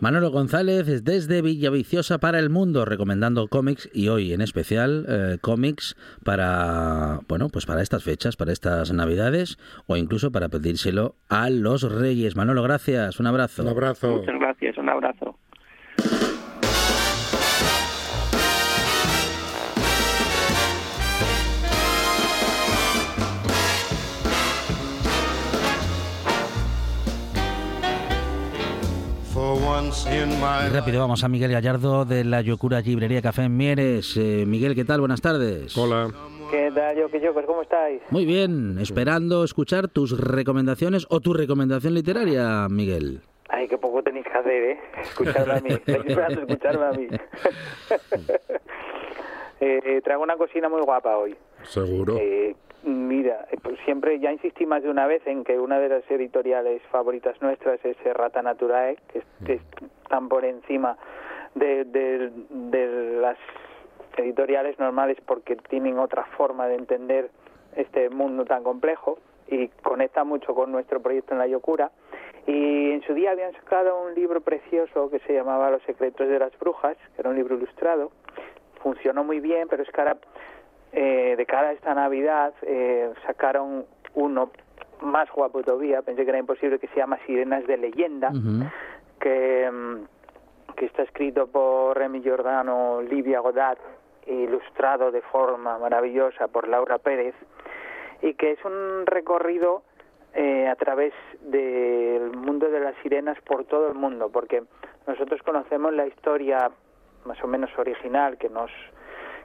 Manolo 0.00 0.30
González 0.30 1.04
desde 1.04 1.42
Villaviciosa 1.42 2.18
para 2.18 2.38
el 2.38 2.50
mundo 2.50 2.84
recomendando 2.84 3.48
cómics 3.48 3.88
y 3.92 4.08
hoy 4.08 4.32
en 4.32 4.40
especial 4.40 5.06
eh, 5.08 5.38
cómics 5.40 5.96
para 6.24 7.20
bueno 7.28 7.48
pues 7.48 7.66
para 7.66 7.82
estas 7.82 8.02
fechas 8.04 8.36
para 8.36 8.52
estas 8.52 8.92
navidades 8.92 9.58
o 9.86 9.96
incluso 9.96 10.32
para 10.32 10.48
pedírselo 10.48 11.14
a 11.28 11.50
los 11.50 11.82
Reyes. 11.82 12.36
Manolo 12.36 12.62
gracias 12.62 13.20
un 13.20 13.26
abrazo. 13.26 13.62
Un 13.62 13.68
abrazo. 13.68 14.16
Muchas 14.16 14.38
gracias, 14.38 14.78
un 14.78 14.88
abrazo. 14.88 15.38
Y 30.06 30.68
rápido 30.70 31.00
vamos 31.00 31.24
a 31.24 31.28
Miguel 31.28 31.50
Gallardo 31.52 32.04
de 32.04 32.24
la 32.24 32.40
Yocura 32.42 32.80
Librería 32.80 33.22
Café 33.22 33.44
en 33.44 33.56
Mieres 33.56 34.16
Eh, 34.16 34.44
Miguel 34.46 34.74
qué 34.74 34.84
tal 34.84 35.00
buenas 35.00 35.20
tardes 35.20 35.76
hola 35.78 36.08
¿Qué 36.50 36.70
tal, 36.74 36.96
yo 36.96 37.08
que 37.08 37.20
yo? 37.20 37.32
Pues, 37.32 37.46
¿Cómo 37.46 37.62
estáis? 37.62 38.02
muy 38.10 38.24
bien 38.26 38.78
esperando 38.80 39.44
escuchar 39.44 39.88
tus 39.88 40.18
recomendaciones 40.18 41.06
o 41.08 41.20
tu 41.20 41.32
recomendación 41.32 41.94
literaria 41.94 42.68
Miguel 42.68 43.20
Ay, 43.48 43.68
qué 43.68 43.78
poco 43.78 44.02
tenéis 44.02 44.24
que 44.26 44.32
hacer, 44.32 44.62
¿eh? 44.64 44.80
Escucharme 45.02 45.52
a 45.52 45.60
mí. 45.60 45.68
Estáis 45.70 45.98
esperando 46.06 46.40
escucharme 46.40 46.84
a 46.86 46.90
mí. 46.92 47.06
eh, 49.60 50.00
traigo 50.02 50.22
una 50.22 50.36
cocina 50.36 50.68
muy 50.68 50.80
guapa 50.80 51.16
hoy. 51.18 51.36
seguro 51.62 52.16
Eh, 52.18 52.56
mira, 52.84 53.46
eh, 53.50 53.56
pues 53.62 53.78
siempre 53.84 54.18
ya 54.20 54.32
insistí 54.32 54.66
más 54.66 54.82
de 54.82 54.90
una 54.90 55.06
vez 55.06 55.26
en 55.26 55.44
que 55.44 55.58
una 55.58 55.78
de 55.78 55.88
las 55.88 56.10
editoriales 56.10 56.82
favoritas 56.90 57.40
nuestras 57.42 57.84
es 57.84 57.96
eh, 58.04 58.12
Rata 58.12 58.42
Naturae, 58.42 58.96
que, 59.12 59.18
es- 59.18 59.24
que 59.46 59.60
por 60.28 60.44
encima 60.44 60.96
de, 61.54 61.84
de- 61.84 62.30
de 62.50 63.18
las 63.20 63.36
editoriales 64.16 64.78
normales 64.78 65.18
porque 65.26 65.56
tienen 65.56 65.98
otra 65.98 66.24
forma 66.36 66.68
de 66.68 66.76
entender 66.76 67.30
este 67.76 68.10
mundo 68.10 68.44
tan 68.44 68.62
complejo 68.62 69.18
y 69.48 69.68
conecta 69.82 70.22
mucho 70.24 70.54
con 70.54 70.70
nuestro 70.70 71.00
proyecto 71.02 71.32
en 71.34 71.38
la 71.38 71.46
Yocura. 71.48 71.90
Y 72.46 72.92
en 72.92 73.02
su 73.02 73.14
día 73.14 73.32
habían 73.32 73.52
sacado 73.54 74.00
un 74.02 74.14
libro 74.14 74.40
precioso 74.40 75.10
que 75.10 75.18
se 75.20 75.32
llamaba 75.32 75.70
Los 75.70 75.82
secretos 75.82 76.28
de 76.28 76.38
las 76.38 76.56
brujas, 76.58 76.96
que 77.14 77.20
era 77.22 77.30
un 77.30 77.36
libro 77.36 77.56
ilustrado. 77.56 78.10
Funcionó 78.82 79.24
muy 79.24 79.40
bien, 79.40 79.66
pero 79.68 79.82
es 79.82 79.90
que 79.90 80.00
ahora, 80.00 80.16
eh, 80.96 81.34
de 81.36 81.44
cara 81.46 81.70
a 81.70 81.72
esta 81.72 81.92
Navidad, 81.92 82.54
eh, 82.62 83.12
sacaron 83.26 83.84
uno 84.14 84.50
más 85.00 85.28
guapo 85.32 85.62
todavía, 85.62 86.02
pensé 86.02 86.22
que 86.22 86.30
era 86.30 86.38
imposible, 86.38 86.78
que 86.78 86.86
se 86.88 86.96
llama 86.96 87.18
Sirenas 87.26 87.66
de 87.66 87.76
Leyenda, 87.76 88.30
que, 89.18 89.68
mm, 89.70 90.74
que 90.76 90.86
está 90.86 91.02
escrito 91.02 91.48
por 91.48 91.98
Remy 91.98 92.22
Giordano, 92.22 93.02
Livia 93.02 93.40
Godard, 93.40 93.78
e 94.24 94.34
ilustrado 94.34 95.10
de 95.10 95.20
forma 95.20 95.78
maravillosa 95.78 96.46
por 96.46 96.68
Laura 96.68 96.98
Pérez, 96.98 97.34
y 98.22 98.34
que 98.34 98.52
es 98.52 98.64
un 98.64 99.04
recorrido 99.04 99.82
eh, 100.32 100.68
a 100.68 100.76
través 100.76 101.12
del 101.40 102.36
mundo 102.36 102.70
de 102.70 102.80
las 102.80 102.94
sirenas 103.02 103.36
por 103.42 103.64
todo 103.64 103.88
el 103.88 103.94
mundo, 103.94 104.30
porque 104.30 104.62
nosotros 105.06 105.42
conocemos 105.42 105.92
la 105.92 106.06
historia 106.06 106.70
más 107.24 107.42
o 107.42 107.48
menos 107.48 107.70
original 107.78 108.38
que 108.38 108.48
nos 108.48 108.70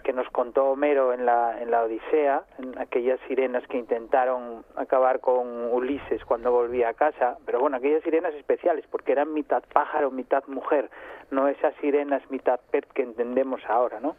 que 0.04 0.14
nos 0.14 0.30
contó 0.30 0.66
Homero 0.66 1.14
en 1.14 1.26
la 1.26 1.62
en 1.62 1.72
la 1.72 1.84
Odisea, 1.84 2.44
en 2.58 2.78
aquellas 2.80 3.20
sirenas 3.28 3.66
que 3.68 3.78
intentaron 3.78 4.64
acabar 4.76 5.20
con 5.20 5.72
Ulises 5.72 6.24
cuando 6.26 6.52
volvía 6.52 6.90
a 6.90 6.94
casa, 6.94 7.38
pero 7.46 7.60
bueno, 7.60 7.78
aquellas 7.78 8.04
sirenas 8.04 8.34
especiales 8.36 8.86
porque 8.90 9.12
eran 9.12 9.34
mitad 9.34 9.64
pájaro, 9.74 10.12
mitad 10.12 10.44
mujer, 10.48 10.90
no 11.32 11.48
esas 11.48 11.74
sirenas 11.82 12.22
mitad 12.30 12.60
pet 12.72 12.86
que 12.94 13.04
entendemos 13.04 13.62
ahora, 13.68 14.00
¿no? 14.00 14.16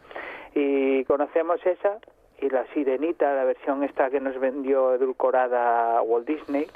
Y 0.53 1.03
conocemos 1.05 1.65
esa 1.65 1.99
y 2.39 2.49
la 2.49 2.65
sirenita, 2.73 3.33
la 3.33 3.43
versión 3.43 3.83
esta 3.83 4.09
que 4.09 4.19
nos 4.19 4.39
vendió 4.39 4.95
edulcorada 4.95 6.01
Walt 6.01 6.27
Disney, 6.27 6.67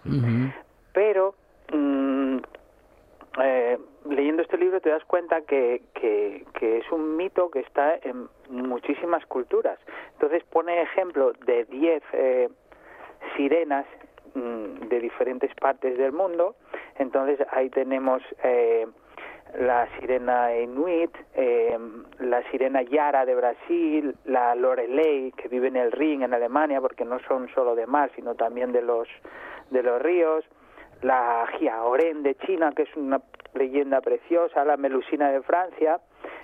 pero 0.94 1.36
mm, 1.74 2.05
eh, 3.42 3.78
leyendo 4.10 4.42
este 4.42 4.58
libro 4.58 4.80
te 4.80 4.90
das 4.90 5.04
cuenta 5.06 5.42
que, 5.42 5.82
que, 5.94 6.46
es 6.78 6.92
un 6.92 7.16
mito 7.18 7.50
que 7.50 7.60
está 7.60 7.96
en 8.02 8.28
muchísimas 8.50 9.26
culturas. 9.26 9.80
Entonces 10.14 10.44
pone 10.44 10.82
ejemplo 10.82 11.34
de 11.46 11.66
10 11.66 12.04
eh, 12.14 12.50
sirenas 13.36 13.86
mm, 14.34 14.88
de 14.88 15.00
diferentes 15.00 15.54
partes 15.56 15.98
del 15.98 16.12
mundo. 16.12 16.56
Entonces 16.98 17.40
ahí 17.52 17.70
tenemos 17.70 18.22
eh, 18.44 18.88
la 19.60 19.88
sirena 20.00 20.56
Inuit, 20.56 21.12
eh, 21.36 21.78
la 22.20 22.44
sirena 22.52 22.82
Yara 22.82 23.26
de 23.26 23.36
Brasil, 23.36 24.16
la 24.26 24.56
Lorelei 24.56 25.32
que 25.32 25.48
vive 25.48 25.68
en 25.68 25.78
el 25.78 25.92
Rin 25.92 26.24
en 26.24 26.34
Alemania 26.34 26.82
porque 26.82 27.06
no 27.06 27.20
son 27.20 27.48
solo 27.54 27.76
de 27.76 27.88
mar 27.88 28.12
sino 28.16 28.36
también 28.36 28.72
de 28.72 28.82
los 28.82 29.08
de 29.72 29.82
los 29.82 30.02
ríos, 30.02 30.46
la 31.02 31.48
Jiaoren 31.58 32.24
de 32.24 32.36
China 32.36 32.72
que 32.76 32.84
es 32.84 32.96
una 32.96 33.22
leyenda 33.54 34.02
preciosa, 34.02 34.66
la 34.66 34.78
Melusina 34.78 35.32
de 35.32 35.42
Francia, 35.42 36.00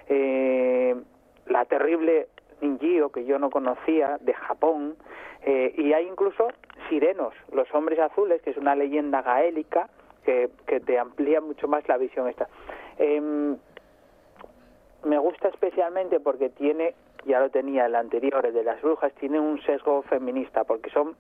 eh, 0.08 0.96
la 1.48 1.66
terrible 1.66 2.28
Ningyo 2.62 3.12
que 3.12 3.26
yo 3.26 3.40
no 3.40 3.50
conocía 3.50 4.18
de 4.22 4.34
Japón 4.34 4.96
eh, 5.44 5.74
y 5.78 5.94
hay 5.94 6.08
incluso 6.08 6.48
sirenos, 6.90 7.34
los 7.52 7.74
hombres 7.74 8.00
azules 8.00 8.42
que 8.42 8.52
es 8.52 8.58
una 8.58 8.76
leyenda 8.76 9.22
gaélica 9.22 9.90
que, 10.24 10.50
que 10.68 10.80
te 10.80 11.00
amplía 11.00 11.42
mucho 11.42 11.68
más 11.68 11.88
la 11.88 11.98
visión 11.98 12.28
esta. 12.28 12.48
Em, 13.00 13.58
me 15.04 15.18
gusta 15.18 15.48
especialmente 15.48 16.20
porque 16.20 16.50
tiene, 16.50 16.94
ya 17.26 17.40
lo 17.40 17.50
tenía 17.50 17.86
el 17.86 17.96
anterior, 17.96 18.46
el 18.46 18.54
de 18.54 18.64
las 18.64 18.82
brujas, 18.82 19.14
tiene 19.14 19.40
un 19.40 19.62
sesgo 19.64 20.02
feminista, 20.04 20.64
porque 20.64 20.90
son, 20.90 21.16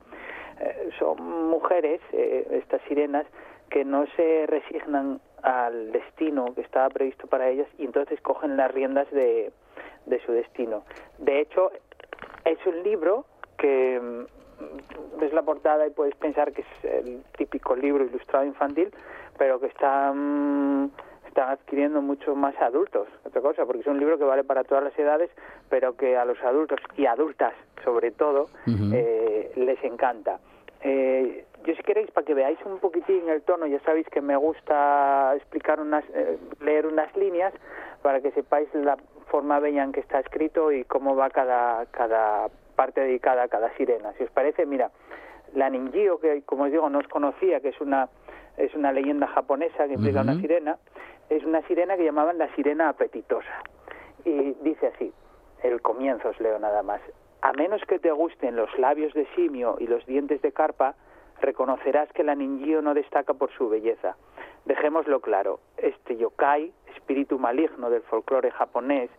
eh, 0.59 0.89
son 0.99 1.49
mujeres, 1.49 2.01
eh, 2.11 2.47
estas 2.51 2.81
sirenas, 2.83 3.25
que 3.69 3.85
no 3.85 4.05
se 4.15 4.45
resignan 4.47 5.21
al 5.43 5.91
destino 5.91 6.53
que 6.53 6.61
estaba 6.61 6.89
previsto 6.89 7.27
para 7.27 7.49
ellas 7.49 7.67
y 7.77 7.85
entonces 7.85 8.19
cogen 8.21 8.57
las 8.57 8.71
riendas 8.71 9.09
de, 9.11 9.51
de 10.05 10.19
su 10.25 10.31
destino. 10.33 10.83
De 11.17 11.39
hecho, 11.39 11.71
es 12.45 12.57
un 12.65 12.83
libro 12.83 13.25
que 13.57 13.99
mm, 13.99 15.19
ves 15.19 15.33
la 15.33 15.43
portada 15.43 15.87
y 15.87 15.91
puedes 15.91 16.15
pensar 16.15 16.51
que 16.51 16.61
es 16.61 16.83
el 16.83 17.23
típico 17.37 17.75
libro 17.75 18.03
ilustrado 18.03 18.45
infantil, 18.45 18.93
pero 19.37 19.59
que 19.59 19.67
está 19.67 20.11
mm, 20.13 20.91
están 21.31 21.49
adquiriendo 21.49 22.01
mucho 22.01 22.35
más 22.35 22.53
adultos, 22.61 23.07
otra 23.25 23.41
cosa, 23.41 23.65
porque 23.65 23.81
es 23.81 23.87
un 23.87 23.99
libro 23.99 24.17
que 24.17 24.25
vale 24.25 24.43
para 24.43 24.65
todas 24.65 24.83
las 24.83 24.99
edades, 24.99 25.29
pero 25.69 25.95
que 25.95 26.17
a 26.17 26.25
los 26.25 26.37
adultos 26.43 26.79
y 26.97 27.05
adultas 27.05 27.53
sobre 27.85 28.11
todo 28.11 28.49
eh, 28.93 29.51
les 29.55 29.81
encanta. 29.83 30.39
Eh, 30.83 31.45
yo 31.65 31.73
si 31.75 31.83
queréis, 31.83 32.11
para 32.11 32.25
que 32.25 32.33
veáis 32.33 32.59
un 32.65 32.79
poquitín 32.79 33.29
el 33.29 33.43
tono, 33.43 33.65
ya 33.65 33.79
sabéis 33.81 34.07
que 34.09 34.19
me 34.19 34.35
gusta 34.35 35.33
explicar 35.37 35.79
unas, 35.79 36.03
eh, 36.13 36.37
leer 36.59 36.85
unas 36.85 37.15
líneas 37.15 37.53
para 38.01 38.19
que 38.19 38.31
sepáis 38.31 38.67
la 38.73 38.97
forma 39.27 39.59
bella 39.59 39.83
en 39.83 39.93
que 39.93 40.01
está 40.01 40.19
escrito 40.19 40.71
y 40.73 40.83
cómo 40.83 41.15
va 41.15 41.29
cada, 41.29 41.85
cada 41.91 42.49
parte 42.75 42.99
dedicada 42.99 43.43
a 43.43 43.47
cada 43.47 43.73
sirena. 43.77 44.11
Si 44.17 44.23
os 44.23 44.31
parece, 44.31 44.65
mira, 44.65 44.91
la 45.53 45.69
Ninjio, 45.69 46.19
que 46.19 46.41
como 46.41 46.63
os 46.63 46.71
digo 46.71 46.89
no 46.89 46.99
os 46.99 47.07
conocía, 47.07 47.61
que 47.61 47.69
es 47.69 47.79
una, 47.79 48.09
es 48.57 48.73
una 48.75 48.91
leyenda 48.91 49.27
japonesa 49.27 49.87
que 49.87 49.93
implica 49.93 50.21
una 50.21 50.35
sirena, 50.41 50.77
es 51.31 51.45
una 51.45 51.61
sirena 51.61 51.95
que 51.95 52.03
llamaban 52.03 52.37
la 52.37 52.53
sirena 52.55 52.89
apetitosa. 52.89 53.63
Y 54.25 54.53
dice 54.61 54.87
así, 54.87 55.13
el 55.63 55.81
comienzo 55.81 56.27
os 56.27 56.39
leo 56.41 56.59
nada 56.59 56.83
más. 56.83 56.99
A 57.41 57.53
menos 57.53 57.81
que 57.87 57.99
te 57.99 58.11
gusten 58.11 58.57
los 58.57 58.77
labios 58.77 59.13
de 59.13 59.25
simio 59.33 59.77
y 59.79 59.87
los 59.87 60.05
dientes 60.05 60.41
de 60.41 60.51
carpa, 60.51 60.95
reconocerás 61.39 62.11
que 62.11 62.25
la 62.25 62.35
ninjio 62.35 62.81
no 62.81 62.93
destaca 62.93 63.33
por 63.33 63.49
su 63.53 63.69
belleza. 63.69 64.17
Dejémoslo 64.65 65.21
claro, 65.21 65.61
este 65.77 66.17
yokai, 66.17 66.73
espíritu 66.95 67.39
maligno 67.39 67.89
del 67.89 68.01
folclore 68.01 68.51
japonés, 68.51 69.09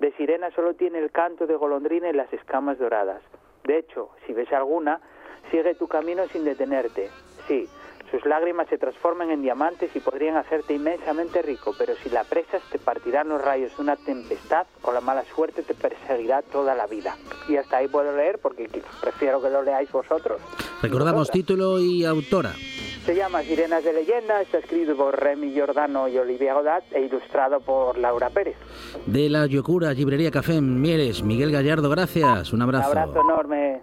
de 0.00 0.10
sirena 0.12 0.50
solo 0.52 0.74
tiene 0.74 0.98
el 0.98 1.12
canto 1.12 1.46
de 1.46 1.54
golondrina 1.54 2.08
y 2.08 2.14
las 2.14 2.32
escamas 2.32 2.78
doradas. 2.78 3.22
De 3.64 3.76
hecho, 3.76 4.08
si 4.26 4.32
ves 4.32 4.50
alguna, 4.54 5.02
sigue 5.50 5.74
tu 5.74 5.86
camino 5.86 6.24
sin 6.28 6.44
detenerte. 6.44 7.10
Sí, 7.46 7.68
sus 8.10 8.24
lágrimas 8.26 8.68
se 8.68 8.78
transforman 8.78 9.30
en 9.30 9.42
diamantes 9.42 9.94
y 9.94 10.00
podrían 10.00 10.36
hacerte 10.36 10.74
inmensamente 10.74 11.42
rico, 11.42 11.74
pero 11.78 11.94
si 12.02 12.08
la 12.10 12.24
presas 12.24 12.62
te 12.70 12.78
partirán 12.78 13.28
los 13.28 13.42
rayos 13.42 13.76
de 13.76 13.82
una 13.82 13.96
tempestad 13.96 14.66
o 14.82 14.92
la 14.92 15.00
mala 15.00 15.24
suerte 15.34 15.62
te 15.62 15.74
perseguirá 15.74 16.42
toda 16.42 16.74
la 16.74 16.86
vida. 16.86 17.16
Y 17.48 17.56
hasta 17.56 17.78
ahí 17.78 17.88
puedo 17.88 18.14
leer 18.16 18.38
porque 18.38 18.68
prefiero 19.00 19.42
que 19.42 19.50
lo 19.50 19.62
leáis 19.62 19.90
vosotros. 19.92 20.40
Recordamos 20.82 21.30
título 21.30 21.78
y 21.80 22.04
autora. 22.04 22.52
Se 23.04 23.14
llama 23.14 23.42
Sirenas 23.42 23.82
de 23.84 23.94
Leyenda, 23.94 24.42
está 24.42 24.58
escrito 24.58 24.94
por 24.94 25.18
Remy 25.18 25.52
Giordano 25.52 26.08
y 26.08 26.18
Olivia 26.18 26.52
Godat 26.52 26.84
e 26.92 27.00
ilustrado 27.00 27.58
por 27.60 27.96
Laura 27.96 28.28
Pérez. 28.28 28.56
De 29.06 29.30
la 29.30 29.46
Yocura, 29.46 29.92
Librería 29.94 30.30
Café 30.30 30.56
en 30.56 30.78
Mieres, 30.78 31.22
Miguel 31.22 31.50
Gallardo, 31.50 31.88
gracias. 31.88 32.52
Un 32.52 32.58
Un 32.58 32.62
abrazo. 32.62 32.88
abrazo 32.88 33.20
enorme. 33.22 33.80